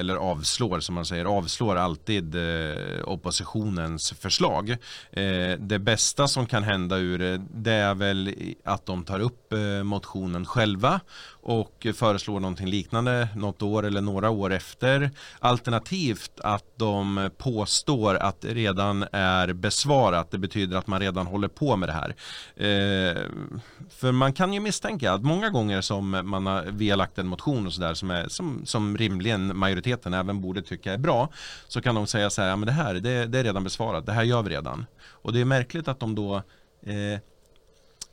eller 0.00 0.16
avslår 0.16 0.80
som 0.80 0.94
man 0.94 1.04
säger, 1.04 1.24
avslår 1.24 1.76
alltid 1.76 2.34
eh, 2.34 3.08
oppositionens 3.08 4.12
förslag. 4.12 4.70
Eh, 5.12 5.58
det 5.58 5.78
bästa 5.78 6.28
som 6.28 6.46
kan 6.46 6.62
hända 6.62 6.96
ur 6.96 7.18
det, 7.18 7.42
det 7.54 7.72
är 7.72 7.94
väl 7.94 8.34
att 8.64 8.86
de 8.86 9.04
tar 9.04 9.20
upp 9.20 9.52
eh, 9.52 9.82
motionen 9.82 10.46
själva 10.46 11.00
och 11.44 11.86
föreslår 11.94 12.40
någonting 12.40 12.66
liknande 12.66 13.28
något 13.36 13.62
år 13.62 13.86
eller 13.86 14.00
några 14.00 14.30
år 14.30 14.52
efter. 14.52 15.10
Alternativt 15.38 16.40
att 16.40 16.64
de 16.76 17.30
påstår 17.38 18.14
att 18.14 18.40
det 18.40 18.54
redan 18.54 19.04
är 19.12 19.52
besvarat. 19.52 20.30
Det 20.30 20.38
betyder 20.38 20.76
att 20.76 20.86
man 20.86 21.00
redan 21.00 21.26
håller 21.26 21.48
på 21.48 21.76
med 21.76 21.88
det 21.88 21.92
här. 21.92 22.14
Eh, 22.56 23.22
för 23.90 24.13
man 24.16 24.32
kan 24.32 24.52
ju 24.52 24.60
misstänka 24.60 25.12
att 25.12 25.22
många 25.22 25.50
gånger 25.50 25.80
som 25.80 26.10
man 26.24 26.46
har, 26.46 26.62
vi 26.62 26.90
har 26.90 26.96
lagt 26.96 27.18
en 27.18 27.26
motion 27.26 27.66
och 27.66 27.72
sådär 27.72 27.94
som, 27.94 28.24
som, 28.28 28.66
som 28.66 28.96
rimligen 28.96 29.56
majoriteten 29.56 30.14
även 30.14 30.40
borde 30.40 30.62
tycka 30.62 30.92
är 30.92 30.98
bra 30.98 31.28
så 31.68 31.80
kan 31.80 31.94
de 31.94 32.06
säga 32.06 32.30
så 32.30 32.42
här, 32.42 32.48
ja 32.48 32.56
men 32.56 32.66
det 32.66 32.72
här 32.72 32.94
det, 32.94 33.26
det 33.26 33.38
är 33.38 33.44
redan 33.44 33.64
besvarat, 33.64 34.06
det 34.06 34.12
här 34.12 34.22
gör 34.22 34.42
vi 34.42 34.50
redan. 34.50 34.86
Och 35.02 35.32
det 35.32 35.40
är 35.40 35.44
märkligt 35.44 35.88
att 35.88 36.00
de 36.00 36.14
då 36.14 36.36
eh, 36.86 37.20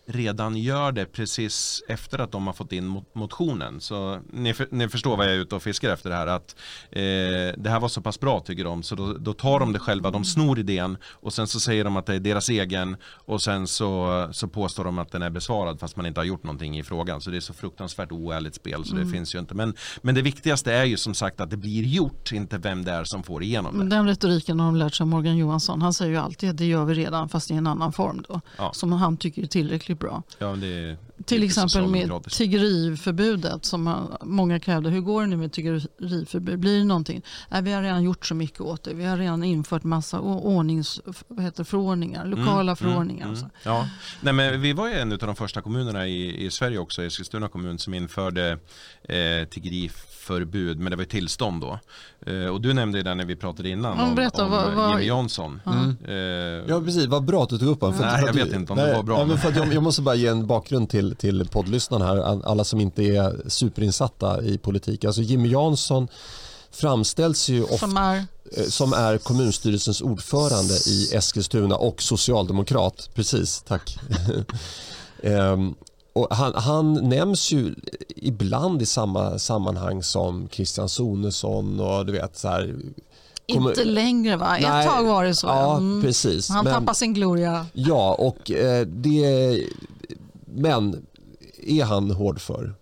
redan 0.06 0.58
gör 0.58 0.92
det 0.92 1.06
precis 1.06 1.84
efter 1.88 2.20
att 2.20 2.32
de 2.32 2.48
har 2.48 2.54
fått 2.54 2.72
in 2.72 3.04
motionen. 3.14 3.82
Så 3.82 4.20
ni, 4.34 4.54
ni 4.72 4.90
förstår 4.90 5.18
vad 5.18 5.26
jag 5.26 5.36
är 5.36 5.40
ute 5.40 5.56
och 5.56 5.64
fiskar 5.64 5.90
efter 5.90 6.10
det 6.10 6.16
här. 6.16 6.28
Att 6.28 6.56
eh, 6.92 7.02
det 7.58 7.70
här 7.70 7.80
var 7.80 7.88
så 7.88 8.02
pass 8.02 8.20
bra 8.20 8.40
tycker 8.40 8.64
de 8.64 8.84
så 8.84 8.96
då, 8.96 9.14
då, 9.14 9.34
tar 9.34 9.60
de 9.60 9.74
det 9.74 9.80
själva. 9.80 10.12
De 10.12 10.26
snor 10.26 10.60
idén 10.60 10.98
och 11.06 11.34
sen 11.34 11.48
så 11.48 11.60
säger 11.60 11.84
de 11.84 11.98
att 11.98 12.06
det 12.06 12.16
är 12.16 12.20
deras 12.20 12.50
egen 12.50 12.98
och 13.06 13.42
sen 13.42 13.68
så, 13.68 14.30
så 14.32 14.48
påstår 14.48 14.84
de 14.84 15.00
att 15.00 15.12
den 15.12 15.22
är 15.22 15.30
besvarad 15.30 15.80
fast 15.80 15.96
man 15.96 16.06
inte 16.06 16.20
har 16.20 16.26
gjort 16.26 16.44
någonting 16.44 16.80
i 16.80 16.84
frågan. 16.84 17.22
Så 17.22 17.30
det 17.30 17.38
är 17.38 17.42
så 17.42 17.54
fruktansvärt 17.54 18.12
oärligt 18.12 18.56
spel 18.56 18.86
så 18.86 18.96
mm. 18.96 19.06
det 19.06 19.12
finns 19.12 19.36
ju 19.36 19.40
inte. 19.40 19.56
Men, 19.56 19.74
men 20.02 20.16
det 20.16 20.22
viktigaste 20.22 20.74
är 20.74 20.86
ju 20.86 20.98
som 20.98 21.14
sagt 21.14 21.42
att 21.42 21.50
det 21.50 21.58
blir 21.58 21.84
gjort, 21.84 22.32
inte 22.32 22.58
vem 22.58 22.84
det 22.84 22.92
är 22.92 23.04
som 23.04 23.24
får 23.24 23.44
igenom 23.44 23.80
det. 23.80 23.96
Den 23.96 24.08
retoriken 24.08 24.60
har 24.60 24.66
de 24.66 24.76
lärt 24.76 24.94
sig 24.94 25.04
av 25.04 25.08
Morgan 25.08 25.38
Johansson. 25.38 25.82
Han 25.82 25.94
säger 25.94 26.12
ju 26.12 26.18
alltid 26.18 26.50
att 26.50 26.58
det 26.58 26.66
gör 26.66 26.86
vi 26.86 26.94
redan 26.94 27.30
fast 27.30 27.52
i 27.52 27.54
en 27.54 27.68
annan 27.68 27.94
form 27.94 28.24
då. 28.28 28.42
Ja. 28.58 28.72
Som 28.74 28.92
han 28.92 29.18
tycker 29.18 29.42
är 29.42 29.48
tillräckligt 29.48 29.91
bra. 29.96 30.24
Ja, 30.40 30.56
det 30.56 30.68
är... 30.68 30.98
Till 31.26 31.44
exempel 31.44 31.88
med 31.88 32.24
tiggeriförbudet 32.24 33.66
som 33.66 34.08
många 34.22 34.60
krävde. 34.60 34.90
Hur 34.90 35.02
går 35.02 35.22
det 35.22 35.28
nu 35.28 35.38
med 35.38 35.52
tiggeriförbud? 35.52 36.60
Blir 36.60 36.78
det 36.78 36.84
någonting? 36.84 37.22
Nej, 37.50 37.62
vi 37.62 37.72
har 37.72 37.82
redan 37.82 38.04
gjort 38.04 38.26
så 38.26 38.36
mycket 38.36 38.62
åt 38.62 38.84
det. 38.84 38.94
Vi 38.94 39.06
har 39.06 39.18
redan 39.18 39.44
infört 39.44 39.84
massa 39.84 40.20
ordnings, 40.20 41.02
vad 41.28 41.46
heter, 41.46 41.64
förordningar, 41.64 42.26
mm, 42.26 42.40
lokala 42.40 42.62
mm, 42.62 42.76
förordningar. 42.76 43.28
Mm, 43.28 43.38
mm. 43.38 43.50
Ja. 43.64 43.90
Nej, 44.22 44.34
men 44.34 44.62
vi 44.62 44.74
var 44.74 44.88
ju 44.88 44.94
en 44.94 45.12
av 45.12 45.18
de 45.18 45.36
första 45.36 45.62
kommunerna 45.62 46.08
i, 46.08 46.46
i 46.46 46.52
Sverige 46.52 46.78
också, 46.78 47.04
Eskilstuna 47.04 47.48
kommun, 47.48 47.80
som 47.80 47.94
införde 47.94 48.52
eh, 49.04 49.48
tiggeriförbud 49.50 50.12
förbud, 50.22 50.80
men 50.80 50.92
det 50.92 50.96
var 50.96 51.04
tillstånd 51.04 51.62
då. 51.62 51.80
Eh, 52.32 52.46
och 52.46 52.62
du 52.62 52.74
nämnde 52.74 53.04
det 53.04 53.16
när 53.16 53.26
vi 53.26 53.36
pratade 53.36 53.70
innan 53.70 54.00
om, 54.00 54.16
berätta, 54.16 54.46
om 54.46 54.52
vad, 54.52 54.74
vad... 54.74 54.90
Jimmy 54.90 55.06
Jansson. 55.06 55.62
Mm. 55.66 55.98
Eh, 56.08 56.16
ja 56.70 56.82
precis, 56.82 57.06
vad 57.06 57.24
bra 57.24 57.44
att 57.44 57.50
du 57.50 57.58
tog 57.58 57.68
upp 57.68 57.82
honom. 57.82 58.00
Nej, 58.02 58.24
jag 58.26 58.34
vet 58.34 58.54
inte 58.54 58.74
om 58.74 58.78
nej, 58.78 58.88
det 58.88 58.96
var 58.96 59.04
bra. 59.04 59.18
Nej, 59.18 59.26
men 59.26 59.38
för 59.38 59.50
att 59.50 59.56
jag, 59.56 59.74
jag, 59.74 59.84
måste 59.84 60.02
bara 60.02 60.16
ge 60.16 60.28
en 60.28 60.48
bakgrund 60.48 60.90
till, 60.90 61.11
till 61.16 61.48
poddlyssnarna 61.48 62.06
här, 62.06 62.46
alla 62.46 62.64
som 62.64 62.80
inte 62.80 63.04
är 63.04 63.50
superinsatta 63.50 64.42
i 64.42 64.58
politik. 64.58 65.06
Alltså 65.06 65.22
Jimmy 65.22 65.50
Jansson 65.50 66.08
framställs 66.72 67.50
ju 67.50 67.64
ofta 67.64 67.78
som 67.78 67.98
är? 67.98 68.26
Eh, 68.58 68.64
som 68.64 68.94
är 68.94 69.18
kommunstyrelsens 69.18 70.02
ordförande 70.02 70.74
i 70.74 71.16
Eskilstuna 71.16 71.76
och 71.76 72.02
socialdemokrat. 72.02 73.10
Precis, 73.14 73.64
tack. 73.68 74.00
um, 75.24 75.76
Och 76.14 76.28
han, 76.32 76.54
han, 76.56 76.94
nämns 76.94 77.52
ju 77.52 77.76
ibland 78.16 78.82
i 78.82 78.86
samma 78.86 79.40
sammanhang 79.40 80.04
som 80.04 80.50
Christian 80.52 80.90
Sonesson 80.90 81.80
och 81.80 82.06
du 82.06 82.12
vet 82.12 82.38
så 82.38 82.48
här, 82.48 82.76
inte 83.46 83.84
längre 83.84 84.36
va? 84.36 84.58
Ett 84.58 84.64
Nej, 84.64 84.88
tag 84.88 85.04
var 85.04 85.24
det 85.24 85.36
så. 85.36 85.48
Ja, 85.48 85.78
mm. 85.78 86.02
precis. 86.02 86.50
Han 86.50 86.64
men, 86.64 86.74
tappar 86.74 86.94
sin 86.94 87.14
gloria. 87.14 87.66
Ja, 87.74 88.14
och 88.14 88.52
eh, 88.52 88.86
det... 88.86 89.64
Men 90.52 91.06
är 91.64 91.84
han 91.84 92.12
hård 92.12 92.42
för? 92.42 92.76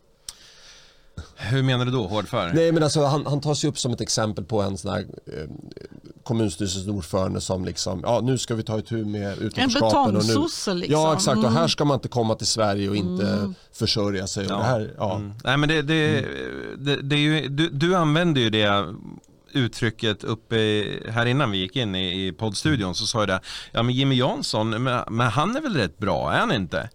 Hur 1.35 1.63
menar 1.63 1.85
du 1.85 1.91
då, 1.91 2.07
hård 2.07 2.27
för? 2.27 2.51
Nej, 2.53 2.71
men 2.71 2.83
alltså, 2.83 3.05
han, 3.05 3.25
han 3.25 3.41
tas 3.41 3.63
ju 3.63 3.67
upp 3.67 3.79
som 3.79 3.93
ett 3.93 4.01
exempel 4.01 4.45
på 4.45 4.61
en 4.61 4.77
sån 4.77 4.91
här 4.91 4.99
eh, 5.25 5.49
kommunstyrelsens 6.23 6.87
ordförande 6.87 7.41
som 7.41 7.65
liksom, 7.65 7.99
ja 8.03 8.21
nu 8.23 8.37
ska 8.37 8.55
vi 8.55 8.63
ta 8.63 8.79
itu 8.79 9.05
med 9.05 9.37
utanförskapen. 9.37 10.15
En 10.15 10.21
betongsosse 10.21 10.73
liksom. 10.73 11.01
Ja 11.01 11.13
exakt 11.13 11.37
mm. 11.37 11.45
och 11.45 11.51
här 11.51 11.67
ska 11.67 11.85
man 11.85 11.95
inte 11.95 12.07
komma 12.07 12.35
till 12.35 12.47
Sverige 12.47 12.89
och 12.89 12.95
inte 12.95 13.27
mm. 13.27 13.55
försörja 13.71 14.27
sig. 14.27 14.45
Och 14.45 14.51
ja. 14.51 14.57
det 14.57 14.63
här, 14.63 14.93
ja. 14.97 15.15
Mm. 15.15 15.33
Nej 15.43 15.57
men 15.57 15.69
det, 15.69 15.81
det, 15.81 16.19
mm. 16.19 16.85
det, 16.85 17.01
det 17.01 17.15
är 17.15 17.19
ju, 17.19 17.47
du, 17.47 17.69
du 17.69 17.95
använder 17.95 18.41
ju 18.41 18.49
det 18.49 18.95
uttrycket 19.53 20.23
uppe 20.23 20.85
här 21.09 21.25
innan 21.25 21.51
vi 21.51 21.57
gick 21.57 21.75
in 21.75 21.95
i, 21.95 22.27
i 22.27 22.31
poddstudion 22.31 22.95
så 22.95 23.05
sa 23.05 23.19
jag 23.19 23.27
det, 23.27 23.39
ja 23.71 23.83
men 23.83 23.95
Jimmy 23.95 24.15
Jansson, 24.15 24.69
men, 24.69 25.03
men 25.09 25.27
han 25.27 25.55
är 25.55 25.61
väl 25.61 25.75
rätt 25.75 25.97
bra, 25.97 26.33
är 26.33 26.39
han 26.39 26.51
inte? 26.51 26.89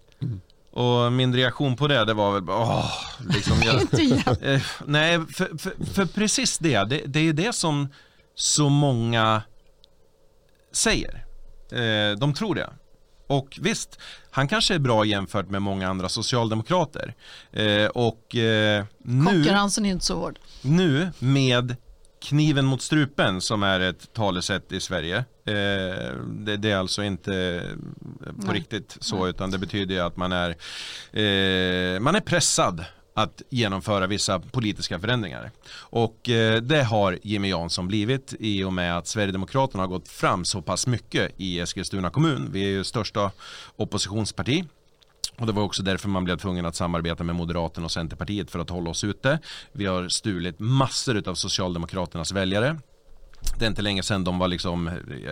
Och 0.75 1.11
min 1.11 1.35
reaktion 1.35 1.75
på 1.75 1.87
det, 1.87 2.05
det 2.05 2.13
var 2.13 2.31
väl 2.33 2.49
åh, 2.49 2.91
liksom 3.29 3.61
jag, 3.61 3.75
eh, 4.53 4.61
Nej, 4.85 5.19
för, 5.33 5.57
för, 5.57 5.93
för, 5.93 6.05
precis 6.05 6.57
det, 6.57 6.83
det, 6.83 7.01
det 7.05 7.19
är 7.19 7.33
det 7.33 7.55
som 7.55 7.87
så 8.35 8.69
många 8.69 9.41
säger. 10.71 11.25
Eh, 11.71 12.17
de 12.17 12.33
tror 12.33 12.55
det. 12.55 12.69
Och 13.27 13.59
visst, 13.61 13.99
han 14.31 14.47
kanske 14.47 14.75
är 14.75 14.79
bra 14.79 15.05
jämfört 15.05 15.49
med 15.49 15.61
många 15.61 15.89
andra 15.89 16.09
socialdemokrater. 16.09 17.13
Eh, 17.51 17.85
och 17.85 18.35
eh, 18.35 18.85
nu... 18.97 19.25
Konkurrensen 19.25 19.85
är 19.85 19.89
inte 19.89 20.05
så 20.05 20.15
hård. 20.15 20.39
Nu 20.61 21.11
med 21.19 21.75
kniven 22.25 22.65
mot 22.65 22.81
strupen 22.81 23.41
som 23.41 23.63
är 23.63 23.79
ett 23.79 24.13
talesätt 24.13 24.71
i 24.71 24.79
Sverige. 24.79 25.17
Eh, 25.45 26.13
det, 26.27 26.57
det, 26.57 26.71
är 26.71 26.77
alltså 26.77 27.03
inte 27.03 27.63
på 28.21 28.47
Nej. 28.47 28.55
riktigt 28.55 28.97
så 28.99 29.19
Nej. 29.19 29.29
utan 29.29 29.51
det 29.51 29.57
betyder 29.57 30.01
att 30.01 30.17
man 30.17 30.31
är, 30.31 30.49
eh, 30.49 31.99
man 31.99 32.15
är 32.15 32.19
pressad 32.19 32.85
att 33.13 33.41
genomföra 33.49 34.07
vissa 34.07 34.39
politiska 34.39 34.99
förändringar. 34.99 35.51
Och 35.73 36.29
eh, 36.29 36.61
det 36.61 36.83
har 36.83 37.19
Jimmy 37.23 37.49
Jansson 37.49 37.87
blivit 37.87 38.33
i 38.39 38.63
och 38.63 38.73
med 38.73 38.97
att 38.97 39.07
Sverigedemokraterna 39.07 39.83
har 39.83 39.87
gått 39.87 40.07
fram 40.07 40.45
så 40.45 40.61
pass 40.61 40.87
mycket 40.87 41.31
i 41.37 41.59
Eskilstuna 41.59 42.09
kommun. 42.09 42.49
Vi 42.51 42.63
är 42.63 42.69
ju 42.69 42.83
största 42.83 43.31
oppositionsparti 43.75 44.65
och 45.37 45.45
det 45.45 45.51
var 45.51 45.63
också 45.63 45.83
därför 45.83 46.09
man 46.09 46.23
blev 46.23 46.37
tvungen 46.37 46.65
att 46.65 46.75
samarbeta 46.75 47.23
med 47.23 47.35
Moderaterna 47.35 47.85
och 47.85 47.91
Centerpartiet 47.91 48.51
för 48.51 48.59
att 48.59 48.69
hålla 48.69 48.89
oss 48.89 49.03
ute. 49.03 49.39
Vi 49.71 49.85
har 49.85 50.09
stulit 50.09 50.59
massor 50.59 51.29
av 51.29 51.35
Socialdemokraternas 51.35 52.31
väljare 52.31 52.77
det 53.59 53.65
är 53.65 53.67
inte 53.67 53.81
länge 53.81 54.03
sedan 54.03 54.23
de 54.23 54.39
var 54.39 54.47
liksom, 54.47 54.89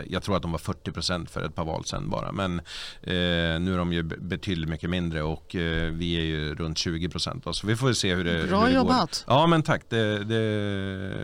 jag 0.10 0.24
tror 0.24 0.36
att 0.36 0.42
de 0.42 0.52
var 0.52 0.60
40% 0.60 1.30
för 1.30 1.42
ett 1.42 1.56
par 1.56 1.66
val 1.66 1.86
sedan 1.86 2.10
bara. 2.10 2.32
Men 2.32 2.60
eh, 3.02 3.60
nu 3.60 3.74
är 3.74 3.78
de 3.78 3.94
ju 3.94 4.04
betydligt 4.04 4.70
mycket 4.70 4.90
mindre 4.90 5.24
och 5.24 5.56
eh, 5.56 5.92
vi 5.92 6.18
är 6.18 6.24
ju 6.24 6.56
runt 6.56 6.78
20%. 6.78 7.52
Så 7.52 7.68
vi 7.68 7.76
får 7.76 7.94
se 7.94 8.16
hur 8.16 8.24
det, 8.24 8.48
Bra 8.48 8.60
hur 8.60 8.68
det 8.68 8.76
jobbat. 8.76 9.24
Går. 9.28 9.36
Ja 9.36 9.48
men 9.48 9.64
tack. 9.64 9.82
Det, 9.90 10.24
det, 10.24 10.36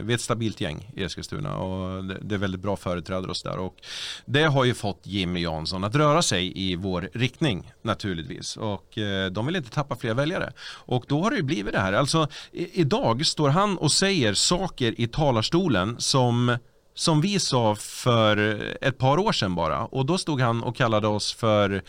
vi 0.01 0.13
är 0.13 0.15
ett 0.15 0.21
stabilt 0.21 0.61
gäng 0.61 0.91
i 0.95 1.03
Eskilstuna 1.03 1.57
och 1.57 2.03
det, 2.03 2.17
det 2.21 2.35
är 2.35 2.39
väldigt 2.39 2.61
bra 2.61 2.75
företrädare 2.75 3.31
oss 3.31 3.43
där. 3.43 3.57
Och 3.57 3.75
det 4.25 4.43
har 4.43 4.65
ju 4.65 4.73
fått 4.73 5.01
Jimmy 5.03 5.41
Jansson 5.41 5.83
att 5.83 5.95
röra 5.95 6.21
sig 6.21 6.53
i 6.55 6.75
vår 6.75 7.09
riktning 7.13 7.71
naturligtvis. 7.81 8.57
Och 8.57 8.97
eh, 8.97 9.31
de 9.31 9.45
vill 9.45 9.55
inte 9.55 9.69
tappa 9.69 9.95
fler 9.95 10.13
väljare. 10.13 10.53
Och 10.71 11.05
då 11.07 11.23
har 11.23 11.31
det 11.31 11.37
ju 11.37 11.43
blivit 11.43 11.73
det 11.73 11.79
här. 11.79 11.93
Alltså 11.93 12.27
i, 12.51 12.81
idag 12.81 13.25
står 13.25 13.49
han 13.49 13.77
och 13.77 13.91
säger 13.91 14.33
saker 14.33 15.01
i 15.01 15.07
talarstolen 15.07 15.95
som 15.99 16.57
som 16.93 17.21
vi 17.21 17.39
sa 17.39 17.75
för 17.75 18.37
ett 18.81 18.97
par 18.97 19.17
år 19.17 19.31
sedan 19.31 19.55
bara. 19.55 19.85
Och 19.85 20.05
då 20.05 20.17
stod 20.17 20.41
han 20.41 20.63
och 20.63 20.75
kallade 20.75 21.07
oss 21.07 21.33
för 21.33 21.83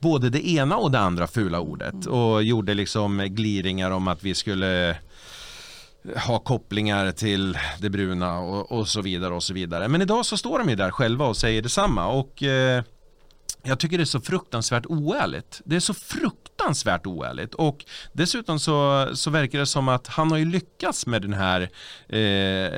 både 0.00 0.30
det 0.30 0.48
ena 0.48 0.76
och 0.76 0.90
det 0.90 0.98
andra 0.98 1.26
fula 1.26 1.60
ordet. 1.60 2.06
Mm. 2.06 2.08
Och 2.08 2.42
gjorde 2.42 2.74
liksom 2.74 3.26
gliringar 3.30 3.90
om 3.90 4.08
att 4.08 4.22
vi 4.22 4.34
skulle 4.34 4.96
ha 6.26 6.38
kopplingar 6.38 7.12
till 7.12 7.58
det 7.78 7.90
bruna 7.90 8.38
och, 8.38 8.72
och, 8.72 8.88
så 8.88 9.00
vidare 9.00 9.34
och 9.34 9.42
så 9.42 9.54
vidare. 9.54 9.88
Men 9.88 10.02
idag 10.02 10.26
så 10.26 10.36
står 10.36 10.58
de 10.58 10.68
ju 10.68 10.76
där 10.76 10.90
själva 10.90 11.26
och 11.26 11.36
säger 11.36 11.62
detsamma. 11.62 12.06
Och 12.06 12.42
eh, 12.42 12.82
jag 13.62 13.78
tycker 13.78 13.98
det 13.98 14.04
är 14.04 14.04
så 14.04 14.20
fruktansvärt 14.20 14.86
oärligt. 14.86 15.60
Det 15.64 15.76
är 15.76 15.80
så 15.80 15.94
fruktansvärt 15.94 16.51
fruktansvärt 16.62 17.06
oärligt. 17.06 17.54
Och 17.54 17.84
dessutom 18.12 18.58
så, 18.58 19.08
så 19.14 19.30
verkar 19.30 19.58
det 19.58 19.66
som 19.66 19.88
att 19.88 20.06
han 20.06 20.30
har 20.30 20.38
ju 20.38 20.44
lyckats 20.44 21.06
med 21.06 21.22
den 21.22 21.32
här 21.32 21.68
eh, 22.08 22.70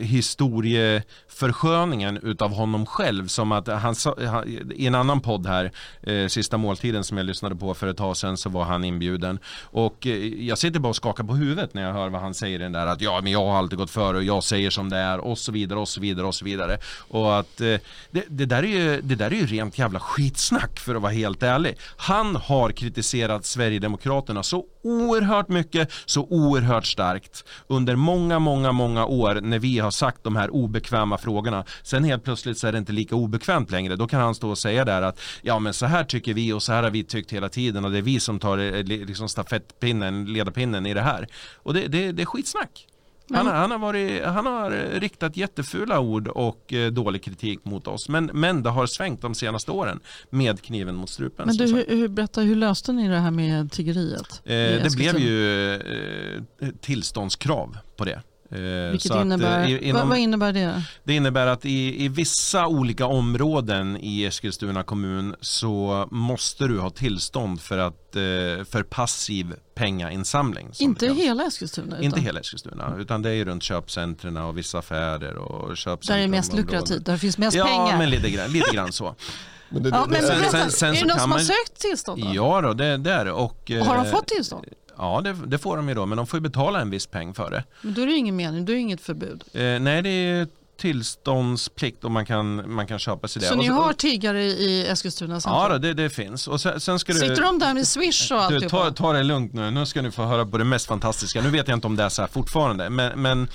historieförsköningen 0.00 2.18
utav 2.22 2.52
honom 2.52 2.86
själv. 2.86 3.28
Som 3.28 3.52
att 3.52 3.68
han, 3.68 3.94
han 4.28 4.44
i 4.74 4.86
en 4.86 4.94
annan 4.94 5.20
podd 5.20 5.46
här, 5.46 5.72
eh, 6.02 6.28
Sista 6.28 6.56
måltiden 6.56 7.04
som 7.04 7.16
jag 7.16 7.26
lyssnade 7.26 7.56
på 7.56 7.74
för 7.74 7.86
ett 7.86 7.96
tag 7.96 8.16
sedan 8.16 8.36
så 8.36 8.48
var 8.48 8.64
han 8.64 8.84
inbjuden. 8.84 9.38
Och 9.72 10.06
eh, 10.06 10.26
jag 10.26 10.58
sitter 10.58 10.80
bara 10.80 10.88
och 10.88 10.96
skakar 10.96 11.24
på 11.24 11.34
huvudet 11.34 11.74
när 11.74 11.82
jag 11.82 11.92
hör 11.92 12.08
vad 12.08 12.20
han 12.20 12.34
säger 12.34 12.58
den 12.58 12.72
där 12.72 12.86
att 12.86 13.00
ja 13.00 13.20
men 13.22 13.32
jag 13.32 13.46
har 13.46 13.58
alltid 13.58 13.78
gått 13.78 13.90
före 13.90 14.16
och 14.16 14.24
jag 14.24 14.44
säger 14.44 14.70
som 14.70 14.88
det 14.88 14.96
är. 14.96 15.18
Och 15.18 15.38
så 15.38 15.52
vidare 15.52 15.78
och 15.78 15.88
så 15.88 16.00
vidare 16.00 16.26
och 16.26 16.34
så 16.34 16.44
vidare. 16.44 16.78
Och 17.08 17.38
att 17.38 17.60
eh, 17.60 17.76
det, 18.10 18.24
det, 18.28 18.46
där 18.46 18.62
är 18.62 18.66
ju, 18.66 19.00
det 19.00 19.14
där 19.14 19.32
är 19.32 19.36
ju 19.36 19.46
rent 19.46 19.78
jävla 19.78 20.00
skitsnack 20.00 20.78
för 20.78 20.94
att 20.94 21.02
vara 21.02 21.12
helt 21.12 21.42
ärlig. 21.42 21.78
Han 21.96 22.36
har 22.36 22.70
kritiserat 22.70 23.25
Sverigedemokraterna 23.42 24.42
så 24.42 24.64
oerhört 24.82 25.48
mycket, 25.48 25.92
så 26.06 26.26
oerhört 26.30 26.86
starkt 26.86 27.44
under 27.66 27.96
många, 27.96 28.38
många, 28.38 28.72
många 28.72 29.06
år 29.06 29.40
när 29.40 29.58
vi 29.58 29.78
har 29.78 29.90
sagt 29.90 30.24
de 30.24 30.36
här 30.36 30.50
obekväma 30.50 31.18
frågorna. 31.18 31.64
Sen 31.82 32.04
helt 32.04 32.24
plötsligt 32.24 32.58
så 32.58 32.66
är 32.66 32.72
det 32.72 32.78
inte 32.78 32.92
lika 32.92 33.14
obekvämt 33.14 33.70
längre. 33.70 33.96
Då 33.96 34.06
kan 34.06 34.20
han 34.20 34.34
stå 34.34 34.50
och 34.50 34.58
säga 34.58 34.84
där 34.84 35.02
att 35.02 35.20
ja 35.42 35.58
men 35.58 35.74
så 35.74 35.86
här 35.86 36.04
tycker 36.04 36.34
vi 36.34 36.52
och 36.52 36.62
så 36.62 36.72
här 36.72 36.82
har 36.82 36.90
vi 36.90 37.04
tyckt 37.04 37.32
hela 37.32 37.48
tiden 37.48 37.84
och 37.84 37.90
det 37.90 37.98
är 37.98 38.02
vi 38.02 38.20
som 38.20 38.38
tar 38.38 38.58
eh, 38.58 38.82
liksom 38.82 39.28
stafettpinnen, 39.28 40.24
ledarpinnen 40.24 40.86
i 40.86 40.94
det 40.94 41.02
här. 41.02 41.28
Och 41.56 41.74
det, 41.74 41.86
det, 41.86 42.12
det 42.12 42.22
är 42.22 42.26
skitsnack. 42.26 42.86
Han, 43.30 43.46
han, 43.46 43.70
har 43.70 43.78
varit, 43.78 44.24
han 44.24 44.46
har 44.46 44.70
riktat 45.00 45.36
jättefula 45.36 46.00
ord 46.00 46.28
och 46.28 46.72
eh, 46.72 46.92
dålig 46.92 47.22
kritik 47.22 47.64
mot 47.64 47.86
oss. 47.86 48.08
Men, 48.08 48.30
men 48.32 48.62
det 48.62 48.70
har 48.70 48.86
svängt 48.86 49.22
de 49.22 49.34
senaste 49.34 49.70
åren 49.70 50.00
med 50.30 50.62
kniven 50.62 50.94
mot 50.94 51.10
strupen. 51.10 51.46
Men 51.46 51.56
du, 51.56 51.84
hur, 51.88 52.08
berätta, 52.08 52.40
hur 52.40 52.56
löste 52.56 52.92
ni 52.92 53.08
det 53.08 53.18
här 53.18 53.30
med 53.30 53.72
tiggeriet? 53.72 54.42
Eh, 54.44 54.52
det 54.54 54.96
blev 54.96 55.18
ju 55.18 55.74
eh, 55.74 56.68
tillståndskrav 56.80 57.78
på 57.96 58.04
det. 58.04 58.22
Eh, 58.50 58.90
Vilket 58.90 59.14
innebär, 59.14 59.62
att, 59.62 59.68
eh, 59.68 59.88
inom, 59.88 60.08
vad 60.08 60.18
innebär 60.18 60.52
det? 60.52 60.82
Det 61.04 61.14
innebär 61.14 61.46
att 61.46 61.64
i, 61.64 62.04
i 62.04 62.08
vissa 62.08 62.66
olika 62.66 63.06
områden 63.06 63.96
i 64.00 64.24
Eskilstuna 64.24 64.82
kommun 64.82 65.34
så 65.40 66.08
måste 66.10 66.66
du 66.66 66.78
ha 66.78 66.90
tillstånd 66.90 67.60
för, 67.60 67.78
att, 67.78 68.16
eh, 68.16 68.22
för 68.64 68.82
passiv 68.82 69.54
pengainsamling. 69.74 70.70
Inte 70.78 71.06
hela 71.06 71.44
Eskilstuna? 71.44 71.96
Utan... 71.96 72.04
Inte 72.04 72.20
hela 72.20 72.40
Eskilstuna, 72.40 72.94
utan 72.98 73.22
det 73.22 73.30
är 73.30 73.44
runt 73.44 73.62
köpcentren 73.62 74.36
och 74.36 74.58
vissa 74.58 74.78
affärer. 74.78 75.36
Och 75.36 75.76
där 76.06 76.16
är 76.16 76.20
det 76.20 76.28
mest 76.28 76.52
lukrativt, 76.52 77.04
där 77.04 77.12
det 77.12 77.18
finns 77.18 77.38
mest 77.38 77.56
ja, 77.56 77.64
pengar? 77.64 77.90
Ja, 77.90 77.98
men 77.98 78.10
lite 78.10 78.30
grann, 78.30 78.52
lite 78.52 78.70
grann 78.70 78.92
så. 78.92 79.14
Men 79.68 79.82
det, 79.82 79.88
ja, 79.88 80.06
men 80.08 80.22
sen, 80.22 80.50
sen, 80.50 80.70
sen, 80.70 80.94
är 80.94 81.00
det 81.00 81.06
någon 81.06 81.18
som 81.18 81.30
man... 81.30 81.38
har 81.38 81.44
sökt 81.44 81.80
tillstånd? 81.80 82.22
Då? 82.22 82.30
Ja, 82.34 82.60
då, 82.60 82.72
det, 82.72 82.96
det 82.96 83.12
är 83.12 83.24
det. 83.24 83.32
Och, 83.32 83.70
och 83.80 83.86
har 83.86 83.96
de 83.96 84.10
fått 84.10 84.26
tillstånd? 84.26 84.66
Ja, 84.98 85.20
det, 85.24 85.36
det, 85.46 85.58
får 85.58 85.76
de 85.76 85.88
ju 85.88 85.94
då, 85.94 86.06
men 86.06 86.16
de 86.16 86.26
får 86.26 86.36
ju 86.36 86.42
betala 86.42 86.80
en 86.80 86.90
viss 86.90 87.06
peng 87.06 87.34
för 87.34 87.50
det. 87.50 87.64
Men 87.82 87.94
då 87.94 88.02
är 88.02 88.06
det 88.06 88.12
ingen 88.12 88.36
mening, 88.36 88.64
då 88.64 88.72
är 88.72 88.74
det 88.74 88.80
inget 88.80 89.00
förbud? 89.00 89.44
Eh, 89.52 89.60
nej, 89.60 90.02
det 90.02 90.08
är 90.08 90.48
tillståndsplikt 90.76 92.04
och 92.04 92.10
man 92.10 92.26
kan, 92.26 92.74
man 92.74 92.86
kan 92.86 92.98
köpa 92.98 93.28
sig 93.28 93.42
det. 93.42 93.48
Så 93.48 93.54
ni 93.54 93.66
har 93.66 93.92
tiggare 93.92 94.44
i 94.44 94.86
Eskilstuna 94.86 95.40
centrum? 95.40 95.72
Ja, 95.72 95.78
det, 95.78 95.94
det 95.94 96.10
finns. 96.10 96.48
Och 96.48 96.60
sen, 96.60 96.80
sen 96.80 96.98
ska 96.98 97.12
Sitter 97.12 97.36
du, 97.36 97.42
de 97.42 97.58
där 97.58 97.74
med 97.74 97.86
Swish 97.86 98.32
och 98.32 98.42
allt? 98.42 98.68
Ta, 98.68 98.90
ta 98.90 99.12
det 99.12 99.22
lugnt 99.22 99.52
nu, 99.52 99.70
nu 99.70 99.86
ska 99.86 100.02
ni 100.02 100.10
få 100.10 100.22
höra 100.22 100.46
på 100.46 100.58
det 100.58 100.64
mest 100.64 100.86
fantastiska. 100.86 101.42
Nu 101.42 101.50
vet 101.50 101.68
jag 101.68 101.76
inte 101.76 101.86
om 101.86 101.96
det 101.96 102.02
är 102.02 102.08
så 102.08 102.22
här 102.22 102.28
fortfarande, 102.28 102.90
men, 102.90 103.22
men 103.22 103.48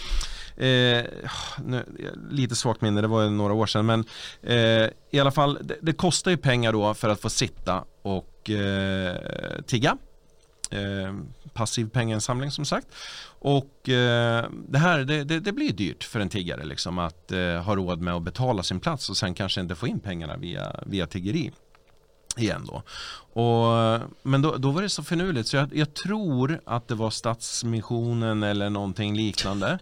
Eh, 0.57 1.05
nu, 1.65 1.85
lite 2.29 2.55
svagt 2.55 2.81
minne, 2.81 3.01
det 3.01 3.07
var 3.07 3.29
några 3.29 3.53
år 3.53 3.65
sedan 3.65 3.85
men 3.85 4.05
eh, 4.43 4.89
i 5.11 5.19
alla 5.19 5.31
fall 5.31 5.59
det, 5.61 5.77
det, 5.81 5.93
kostar 5.93 6.31
ju 6.31 6.37
pengar 6.37 6.73
då 6.73 6.93
för 6.93 7.09
att 7.09 7.21
få 7.21 7.29
sitta 7.29 7.83
och 8.01 8.49
eh, 8.49 9.15
tigga 9.67 9.97
Eh, 10.71 11.13
passiv 11.53 11.89
pengainsamling 11.89 12.51
som 12.51 12.65
sagt. 12.65 12.87
Och 13.39 13.89
eh, 13.89 14.45
det 14.67 14.77
här 14.77 14.99
det, 14.99 15.23
det, 15.23 15.39
det, 15.39 15.51
blir 15.51 15.73
dyrt 15.73 16.03
för 16.03 16.19
en 16.19 16.29
tiggare 16.29 16.63
liksom 16.63 16.97
att 16.99 17.31
eh, 17.31 17.39
ha 17.39 17.75
råd 17.75 18.01
med 18.01 18.13
att 18.13 18.23
betala 18.23 18.63
sin 18.63 18.79
plats 18.79 19.09
och 19.09 19.17
sen 19.17 19.33
kanske 19.33 19.61
inte 19.61 19.75
få 19.75 19.87
in 19.87 19.99
pengarna 19.99 20.37
via, 20.37 20.75
via 20.85 21.07
tiggeri 21.07 21.51
igen 22.37 22.67
då. 22.67 22.83
Och, 23.41 24.01
men 24.23 24.41
då, 24.41 24.57
då 24.57 24.71
var 24.71 24.81
det 24.81 24.89
så 24.89 25.03
finurligt 25.03 25.47
så 25.47 25.57
jag, 25.57 25.75
jag, 25.75 25.93
tror 25.93 26.61
att 26.65 26.87
det 26.87 26.95
var 26.95 27.09
Stadsmissionen 27.09 28.43
eller 28.43 28.69
någonting 28.69 29.15
liknande 29.15 29.79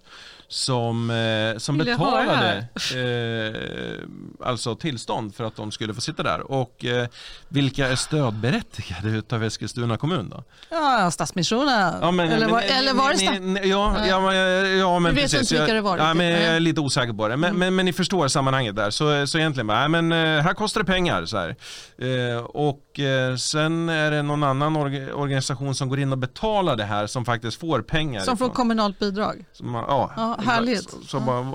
som, 0.49 1.09
eh, 1.09 1.57
som 1.57 1.77
betalade 1.77 2.65
eh, 2.95 4.47
alltså 4.47 4.75
tillstånd 4.75 5.35
för 5.35 5.43
att 5.43 5.55
de 5.55 5.71
skulle 5.71 5.93
få 5.93 6.01
sitta 6.01 6.23
där. 6.23 6.51
Och 6.51 6.85
eh, 6.85 7.07
vilka 7.47 7.87
är 7.87 7.95
stödberättigade 7.95 9.09
utav 9.09 9.43
Eskilstuna 9.43 9.97
kommun 9.97 10.29
då? 10.29 10.43
Ja, 10.69 11.11
Stadsmissionen. 11.11 11.93
Ja, 12.01 12.11
men, 12.11 12.31
eller, 12.31 12.47
var, 12.47 12.61
men, 12.67 12.77
eller 12.77 12.93
var 12.93 13.09
det 13.09 13.17
Stadsmissionen? 13.17 13.69
Ja, 13.69 14.07
ja, 14.07 14.33
ja, 14.65 14.99
men 14.99 15.15
du 15.15 15.21
vet 15.21 15.31
precis. 15.31 15.51
inte 15.51 15.61
vilka 15.61 15.73
det 15.73 15.81
var? 15.81 15.97
Ja, 15.97 16.13
men 16.13 16.25
jag 16.25 16.55
är 16.55 16.59
lite 16.59 16.81
osäker 16.81 17.13
på 17.13 17.27
det. 17.27 17.37
Men, 17.37 17.49
mm. 17.49 17.59
men, 17.59 17.75
men 17.75 17.85
ni 17.85 17.93
förstår 17.93 18.27
sammanhanget 18.27 18.75
där. 18.75 18.89
Så, 18.89 19.27
så 19.27 19.37
egentligen 19.37 19.67
bara, 19.67 19.87
men 19.87 20.11
eh, 20.11 20.17
här 20.17 20.53
kostar 20.53 20.81
det 20.81 20.85
pengar. 20.85 21.25
Så 21.25 21.37
här. 21.37 21.55
Eh, 21.97 22.37
och 22.43 22.99
eh, 22.99 23.35
sen 23.35 23.89
är 23.89 24.11
det 24.11 24.21
någon 24.21 24.43
annan 24.43 24.77
orga, 24.77 25.15
organisation 25.15 25.75
som 25.75 25.89
går 25.89 25.99
in 25.99 26.11
och 26.11 26.17
betalar 26.17 26.75
det 26.75 26.83
här 26.83 27.07
som 27.07 27.25
faktiskt 27.25 27.59
får 27.59 27.81
pengar. 27.81 28.21
Som 28.21 28.37
får 28.37 28.49
kommunalt 28.49 28.99
bidrag? 28.99 29.45
Som, 29.53 29.73
ja, 29.73 30.38
härligt. 30.41 30.95
Så, 31.07 31.19
bara, 31.19 31.53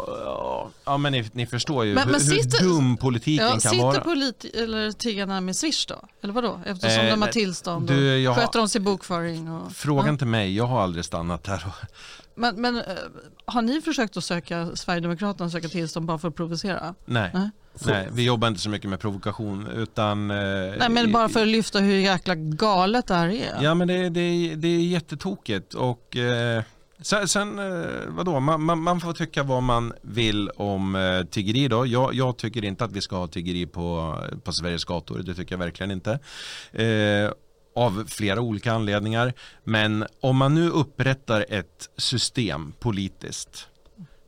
ja, 0.85 0.97
men 0.99 1.13
ni, 1.13 1.31
ni 1.33 1.47
förstår 1.47 1.85
ju 1.85 1.95
men, 1.95 2.05
hur, 2.05 2.13
men 2.13 2.21
sitter, 2.21 2.59
hur 2.61 2.69
dum 2.69 2.97
politiken 2.97 3.47
ja, 3.47 3.59
kan 3.59 3.79
vara. 3.79 3.95
Sitter 3.95 4.93
tiggarna 4.93 5.41
med 5.41 5.57
Swish 5.57 5.87
då? 5.87 6.09
Eller 6.23 6.33
vadå? 6.33 6.61
Eftersom 6.67 7.05
eh, 7.05 7.11
de 7.11 7.23
har 7.23 7.29
tillstånd 7.29 7.91
och 7.91 7.97
du, 7.97 8.19
jag, 8.19 8.37
sköter 8.37 8.59
de 8.59 8.69
sin 8.69 8.85
bokföring? 8.85 9.51
Och, 9.51 9.73
fråga 9.73 10.09
inte 10.11 10.27
mig, 10.27 10.57
jag 10.57 10.67
har 10.67 10.83
aldrig 10.83 11.05
stannat 11.05 11.45
där. 11.45 11.65
Men, 12.35 12.61
men 12.61 12.77
eh, 12.77 12.83
har 13.45 13.63
ni 13.63 13.81
försökt 13.81 14.17
att 14.17 14.25
söka 14.25 14.77
Sverigedemokraterna 14.77 15.51
söka 15.51 15.69
tillstånd 15.69 16.07
bara 16.07 16.19
för 16.19 16.29
att 16.29 16.35
provocera? 16.35 16.95
Nej. 17.05 17.31
Nej. 17.35 17.51
Nej, 17.87 18.09
vi 18.13 18.25
jobbar 18.25 18.49
inte 18.49 18.61
så 18.61 18.71
mycket 18.71 18.91
med 18.91 19.01
provokation 19.01 19.67
utan... 19.67 20.31
Eh, 20.31 20.37
Nej, 20.79 20.89
men 20.89 21.13
bara 21.13 21.29
för 21.29 21.43
att 21.43 21.49
lyfta 21.49 21.79
hur 21.79 21.95
jäkla 21.95 22.35
galet 22.35 23.07
det 23.07 23.15
här 23.15 23.29
är. 23.29 23.63
Ja, 23.63 23.75
men 23.75 23.89
det, 23.89 24.09
det, 24.09 24.55
det 24.55 24.69
är 24.69 24.81
jättetokigt 24.81 25.75
och 25.75 26.17
eh, 26.17 26.63
Sen, 27.01 27.29
sen 27.29 27.59
eh, 27.59 28.09
vadå, 28.09 28.41
man, 28.41 28.63
man, 28.63 28.83
man, 28.83 29.01
får 29.01 29.13
tycka 29.13 29.43
vad 29.43 29.63
man 29.63 29.93
vill 30.03 30.51
om 30.51 30.95
eh, 30.95 31.25
tiggeri 31.25 31.69
då. 31.69 31.87
Jag, 31.87 32.15
jag, 32.15 32.37
tycker 32.37 32.65
inte 32.65 32.85
att 32.85 32.93
vi 32.93 33.01
ska 33.01 33.17
ha 33.17 33.27
tiggeri 33.27 33.67
på, 33.67 34.19
på 34.45 34.53
Sveriges 34.53 34.85
gator, 34.85 35.19
det 35.19 35.35
tycker 35.35 35.53
jag 35.53 35.59
verkligen 35.59 35.91
inte. 35.91 36.19
Eh, 36.73 37.31
av 37.77 38.05
flera 38.09 38.41
olika 38.41 38.73
anledningar. 38.73 39.33
Men 39.65 40.07
om 40.21 40.37
man 40.37 40.55
nu 40.55 40.71
upprättar 40.71 41.47
ett 41.49 41.91
system 41.97 42.73
politiskt 42.79 43.69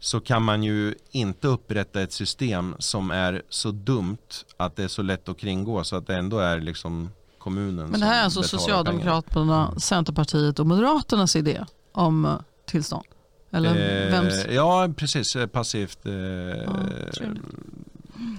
så 0.01 0.21
kan 0.21 0.43
man 0.43 0.63
ju 0.63 0.95
inte 1.11 1.49
upprätta 1.49 2.03
ett 2.03 2.13
system 2.13 2.75
som 2.79 3.11
är 3.11 3.43
så 3.49 3.71
dumt 3.71 4.45
att 4.57 4.77
det 4.77 4.85
är 4.85 4.89
så 4.89 5.03
lätt 5.03 5.29
att 5.29 5.39
kringgå 5.39 5.85
så 5.85 5.97
att 5.97 6.07
det 6.07 6.17
ändå 6.17 6.39
är 6.39 6.61
liksom 6.61 7.11
kommunen 7.39 7.91
Men 7.91 8.01
det 8.01 8.07
här 8.07 8.21
är 8.21 8.25
alltså 8.25 8.43
Socialdemokraterna, 8.43 9.75
Centerpartiet 9.81 10.59
och 10.59 10.67
Moderaternas 10.67 11.37
idé 11.37 11.65
om 11.93 12.39
tillstånd? 12.67 13.07
Eller 13.53 13.71
eh, 13.71 14.11
vems? 14.11 14.47
Ja, 14.51 14.89
precis. 14.97 15.37
Passivt. 15.53 16.07
Eh, 16.07 16.13
ja, 16.13 16.77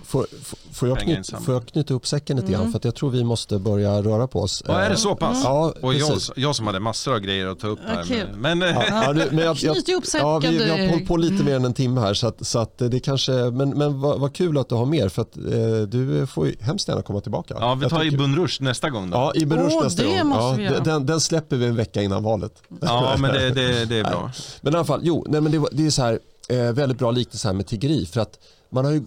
Får, 0.05 0.25
får, 0.73 0.87
jag 0.89 0.99
knyta, 0.99 1.39
får 1.39 1.53
jag 1.53 1.67
knyta 1.67 1.93
upp 1.93 2.07
säcken 2.07 2.37
lite 2.37 2.51
grann? 2.51 2.61
Mm. 2.61 2.71
För 2.71 2.79
jag 2.83 2.95
tror 2.95 3.09
vi 3.09 3.23
måste 3.23 3.59
börja 3.59 4.01
röra 4.01 4.27
på 4.27 4.41
oss. 4.41 4.63
Ja, 4.67 4.79
är 4.79 4.89
det 4.89 4.97
så 4.97 5.15
pass? 5.15 5.41
Ja, 5.43 5.73
och 5.81 5.93
jag, 5.93 6.19
jag, 6.35 6.55
som 6.55 6.67
hade 6.67 6.79
massor 6.79 7.13
av 7.13 7.19
grejer 7.19 7.47
att 7.47 7.59
ta 7.59 7.67
upp 7.67 7.79
här. 7.87 8.03
Okay. 8.03 8.23
Men, 8.37 8.61
ja, 8.61 9.13
du, 9.13 9.27
men 9.31 9.45
jag, 9.45 9.57
jag, 9.57 9.77
ja, 10.13 10.39
vi, 10.39 10.57
vi 10.57 10.69
har 10.69 10.89
hållit 10.89 11.07
på 11.07 11.17
lite 11.17 11.43
mer 11.43 11.55
än 11.55 11.65
en 11.65 11.73
timme 11.73 12.01
här. 12.01 12.13
Så 12.13 12.27
att, 12.27 12.47
så 12.47 12.59
att 12.59 12.77
det 12.77 12.99
kanske, 12.99 13.31
men 13.31 13.69
men 13.69 14.01
vad, 14.01 14.19
vad 14.19 14.33
kul 14.33 14.57
att 14.57 14.69
du 14.69 14.75
har 14.75 14.85
mer. 14.85 15.09
För 15.09 15.21
att 15.21 15.37
eh, 15.37 15.43
du 15.87 16.27
får 16.27 16.51
hemskt 16.59 16.87
gärna 16.87 17.01
komma 17.01 17.21
tillbaka. 17.21 17.55
Ja, 17.59 17.75
vi 17.75 17.89
tar 17.89 18.05
Ibn 18.05 18.35
Rushd 18.35 18.61
nästa 18.61 18.89
gång 18.89 19.09
då. 19.09 19.17
Ja, 19.17 19.31
Ibn 19.35 19.55
Rushd 19.55 19.75
oh, 19.75 19.83
nästa 19.83 20.03
gång. 20.03 20.27
Måste 20.27 20.61
ja, 20.61 20.79
den, 20.79 21.05
den, 21.05 21.19
släpper 21.19 21.55
vi 21.55 21.65
en 21.65 21.75
vecka 21.75 22.01
innan 22.01 22.23
valet. 22.23 22.53
Ja, 22.81 23.15
men 23.19 23.33
det, 23.33 23.49
det, 23.49 23.85
det 23.85 23.95
är 23.99 24.03
bra. 24.03 24.21
Nej. 24.23 24.33
Men 24.61 24.73
i 24.73 24.75
alla 24.75 24.85
fall, 24.85 24.99
jo, 25.03 25.25
nej, 25.27 25.41
men 25.41 25.51
det, 25.51 25.63
det 25.71 25.85
är 25.85 25.89
så 25.89 26.01
här, 26.01 26.19
eh, 26.49 26.57
väldigt 26.57 26.97
bra 26.97 27.11
liknelse 27.11 27.47
här 27.47 27.53
med 27.53 27.67
tiggeri. 27.67 28.05
För 28.05 28.21
att 28.21 28.39
man 28.69 28.85
har 28.85 28.91
ju 28.91 29.03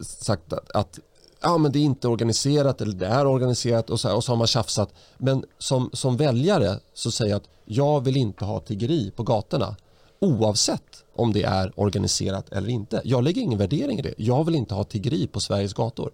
sagt 0.00 0.52
att, 0.52 0.70
att 0.70 0.98
ja, 1.42 1.58
men 1.58 1.72
det 1.72 1.78
är 1.78 1.82
inte 1.82 2.08
organiserat 2.08 2.80
eller 2.80 2.94
det 2.94 3.06
är 3.06 3.26
organiserat 3.26 3.90
och 3.90 4.00
så, 4.00 4.08
här, 4.08 4.16
och 4.16 4.24
så 4.24 4.32
har 4.32 4.36
man 4.36 4.46
tjafsat. 4.46 4.94
Men 5.18 5.44
som, 5.58 5.90
som 5.92 6.16
väljare 6.16 6.78
så 6.94 7.10
säger 7.10 7.30
jag 7.30 7.36
att 7.36 7.48
jag 7.64 8.00
vill 8.00 8.16
inte 8.16 8.44
ha 8.44 8.60
tiggeri 8.60 9.10
på 9.16 9.22
gatorna 9.22 9.76
oavsett 10.20 11.04
om 11.14 11.32
det 11.32 11.42
är 11.42 11.72
organiserat 11.80 12.52
eller 12.52 12.68
inte. 12.68 13.02
Jag 13.04 13.24
lägger 13.24 13.42
ingen 13.42 13.58
värdering 13.58 13.98
i 13.98 14.02
det. 14.02 14.14
Jag 14.16 14.44
vill 14.44 14.54
inte 14.54 14.74
ha 14.74 14.84
tiggeri 14.84 15.26
på 15.26 15.40
Sveriges 15.40 15.74
gator. 15.74 16.12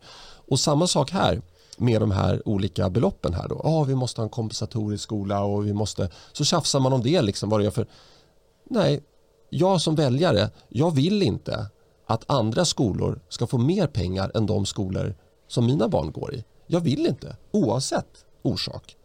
Och 0.48 0.60
samma 0.60 0.86
sak 0.86 1.10
här 1.10 1.42
med 1.76 2.00
de 2.00 2.10
här 2.10 2.48
olika 2.48 2.90
beloppen 2.90 3.34
här 3.34 3.48
då. 3.48 3.54
Oh, 3.54 3.86
vi 3.86 3.94
måste 3.94 4.20
ha 4.20 4.24
en 4.24 4.30
kompensatorisk 4.30 5.04
skola 5.04 5.42
och 5.42 5.66
vi 5.66 5.72
måste... 5.72 6.10
Så 6.32 6.44
tjafsar 6.44 6.80
man 6.80 6.92
om 6.92 7.02
det 7.02 7.22
liksom 7.22 7.48
vad 7.48 7.60
det 7.60 7.64
gör 7.64 7.70
för... 7.70 7.86
Nej, 8.64 9.02
jag 9.50 9.80
som 9.80 9.94
väljare, 9.94 10.50
jag 10.68 10.94
vill 10.94 11.22
inte 11.22 11.66
att 12.09 12.30
andra 12.30 12.64
skolor 12.64 13.20
ska 13.28 13.46
få 13.46 13.59
mer 13.59 13.86
pengar 13.86 14.30
än 14.34 14.46
de 14.46 14.66
skolor 14.66 15.14
som 15.48 15.66
mina 15.66 15.88
barn 15.88 16.12
går 16.12 16.34
i. 16.34 16.44
Jag 16.66 16.80
vill 16.80 17.06
inte, 17.06 17.36
oavsett 17.50 18.24
orsak. 18.42 18.96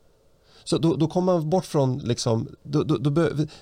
Så 0.63 0.77
då, 0.77 0.95
då 0.95 1.07
kommer 1.07 1.33
man 1.33 1.49
bort 1.49 1.65
från, 1.65 1.97
liksom, 1.97 2.47
då, 2.63 2.83
då, 2.83 2.97
då 2.97 3.09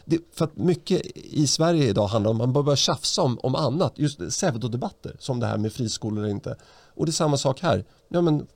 det, 0.05 0.19
för 0.33 0.45
att 0.45 0.57
mycket 0.57 1.01
i 1.15 1.47
Sverige 1.47 1.89
idag 1.89 2.07
handlar 2.07 2.31
om 2.31 2.41
att 2.41 2.49
man 2.49 2.65
börjar 2.65 2.75
tjafsa 2.75 3.21
om, 3.21 3.39
om 3.43 3.55
annat, 3.55 3.93
just 3.95 4.29
pseudodebatter 4.29 5.15
som 5.19 5.39
det 5.39 5.45
här 5.45 5.57
med 5.57 5.73
friskolor 5.73 6.23
eller 6.23 6.31
inte. 6.31 6.55
Och 6.95 7.05
det 7.05 7.09
är 7.09 7.13
samma 7.13 7.37
sak 7.37 7.61
här. 7.61 7.85
Ja, 8.07 8.21
men 8.21 8.47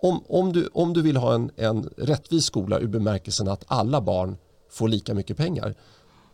om, 0.00 0.24
om, 0.28 0.52
du, 0.52 0.68
om 0.72 0.92
du 0.92 1.02
vill 1.02 1.16
ha 1.16 1.34
en, 1.34 1.50
en 1.56 1.90
rättvis 1.96 2.44
skola 2.44 2.78
ur 2.78 2.88
bemärkelsen 2.88 3.48
att 3.48 3.64
alla 3.66 4.00
barn 4.00 4.36
får 4.70 4.88
lika 4.88 5.14
mycket 5.14 5.36
pengar, 5.36 5.74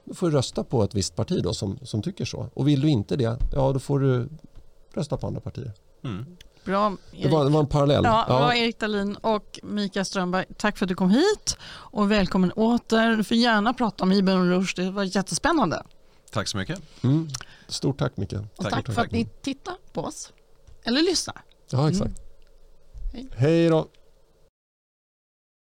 då 0.04 0.14
får 0.14 0.30
du 0.30 0.36
rösta 0.36 0.64
på 0.64 0.82
ett 0.82 0.94
visst 0.94 1.16
parti 1.16 1.42
då 1.42 1.54
som, 1.54 1.78
som 1.82 2.02
tycker 2.02 2.24
så. 2.24 2.48
Och 2.54 2.68
vill 2.68 2.80
du 2.80 2.88
inte 2.88 3.16
det, 3.16 3.38
ja 3.52 3.72
då 3.72 3.78
får 3.78 4.00
du 4.00 4.28
rösta 4.94 5.16
på 5.16 5.26
andra 5.26 5.40
partier. 5.40 5.72
Mm. 6.04 6.26
Bra, 6.64 6.96
det, 7.22 7.28
var, 7.28 7.44
det 7.44 7.50
var 7.50 7.60
en 7.60 7.66
parallell. 7.66 8.04
Ja, 8.04 8.24
ja. 8.28 8.38
Bra, 8.38 8.56
Erik 8.56 8.78
Dahlin 8.78 9.16
och 9.16 9.60
Mikael 9.62 10.04
Strömberg. 10.04 10.44
Tack 10.56 10.78
för 10.78 10.84
att 10.84 10.88
du 10.88 10.94
kom 10.94 11.10
hit 11.10 11.56
och 11.66 12.10
välkommen 12.10 12.52
åter. 12.52 13.16
Du 13.16 13.24
får 13.24 13.36
gärna 13.36 13.74
prata 13.74 14.04
om 14.04 14.12
Ibn 14.12 14.50
Rushd. 14.50 14.78
Det 14.78 14.90
var 14.90 15.16
jättespännande. 15.16 15.82
Tack 16.32 16.48
så 16.48 16.56
mycket. 16.56 16.80
Mm. 17.02 17.28
Stort 17.68 17.98
tack 17.98 18.16
Mikael. 18.16 18.46
Och 18.56 18.64
tack, 18.64 18.72
tack 18.72 18.94
för 18.94 19.02
att 19.02 19.10
ni 19.10 19.28
tittar 19.42 19.74
på 19.92 20.00
oss. 20.00 20.32
Eller 20.84 21.02
lyssnar. 21.02 21.42
Ja, 21.70 21.88
exakt. 21.88 22.10
Mm. 22.10 22.16
Hej. 23.12 23.28
Hej 23.36 23.68
då. 23.68 23.88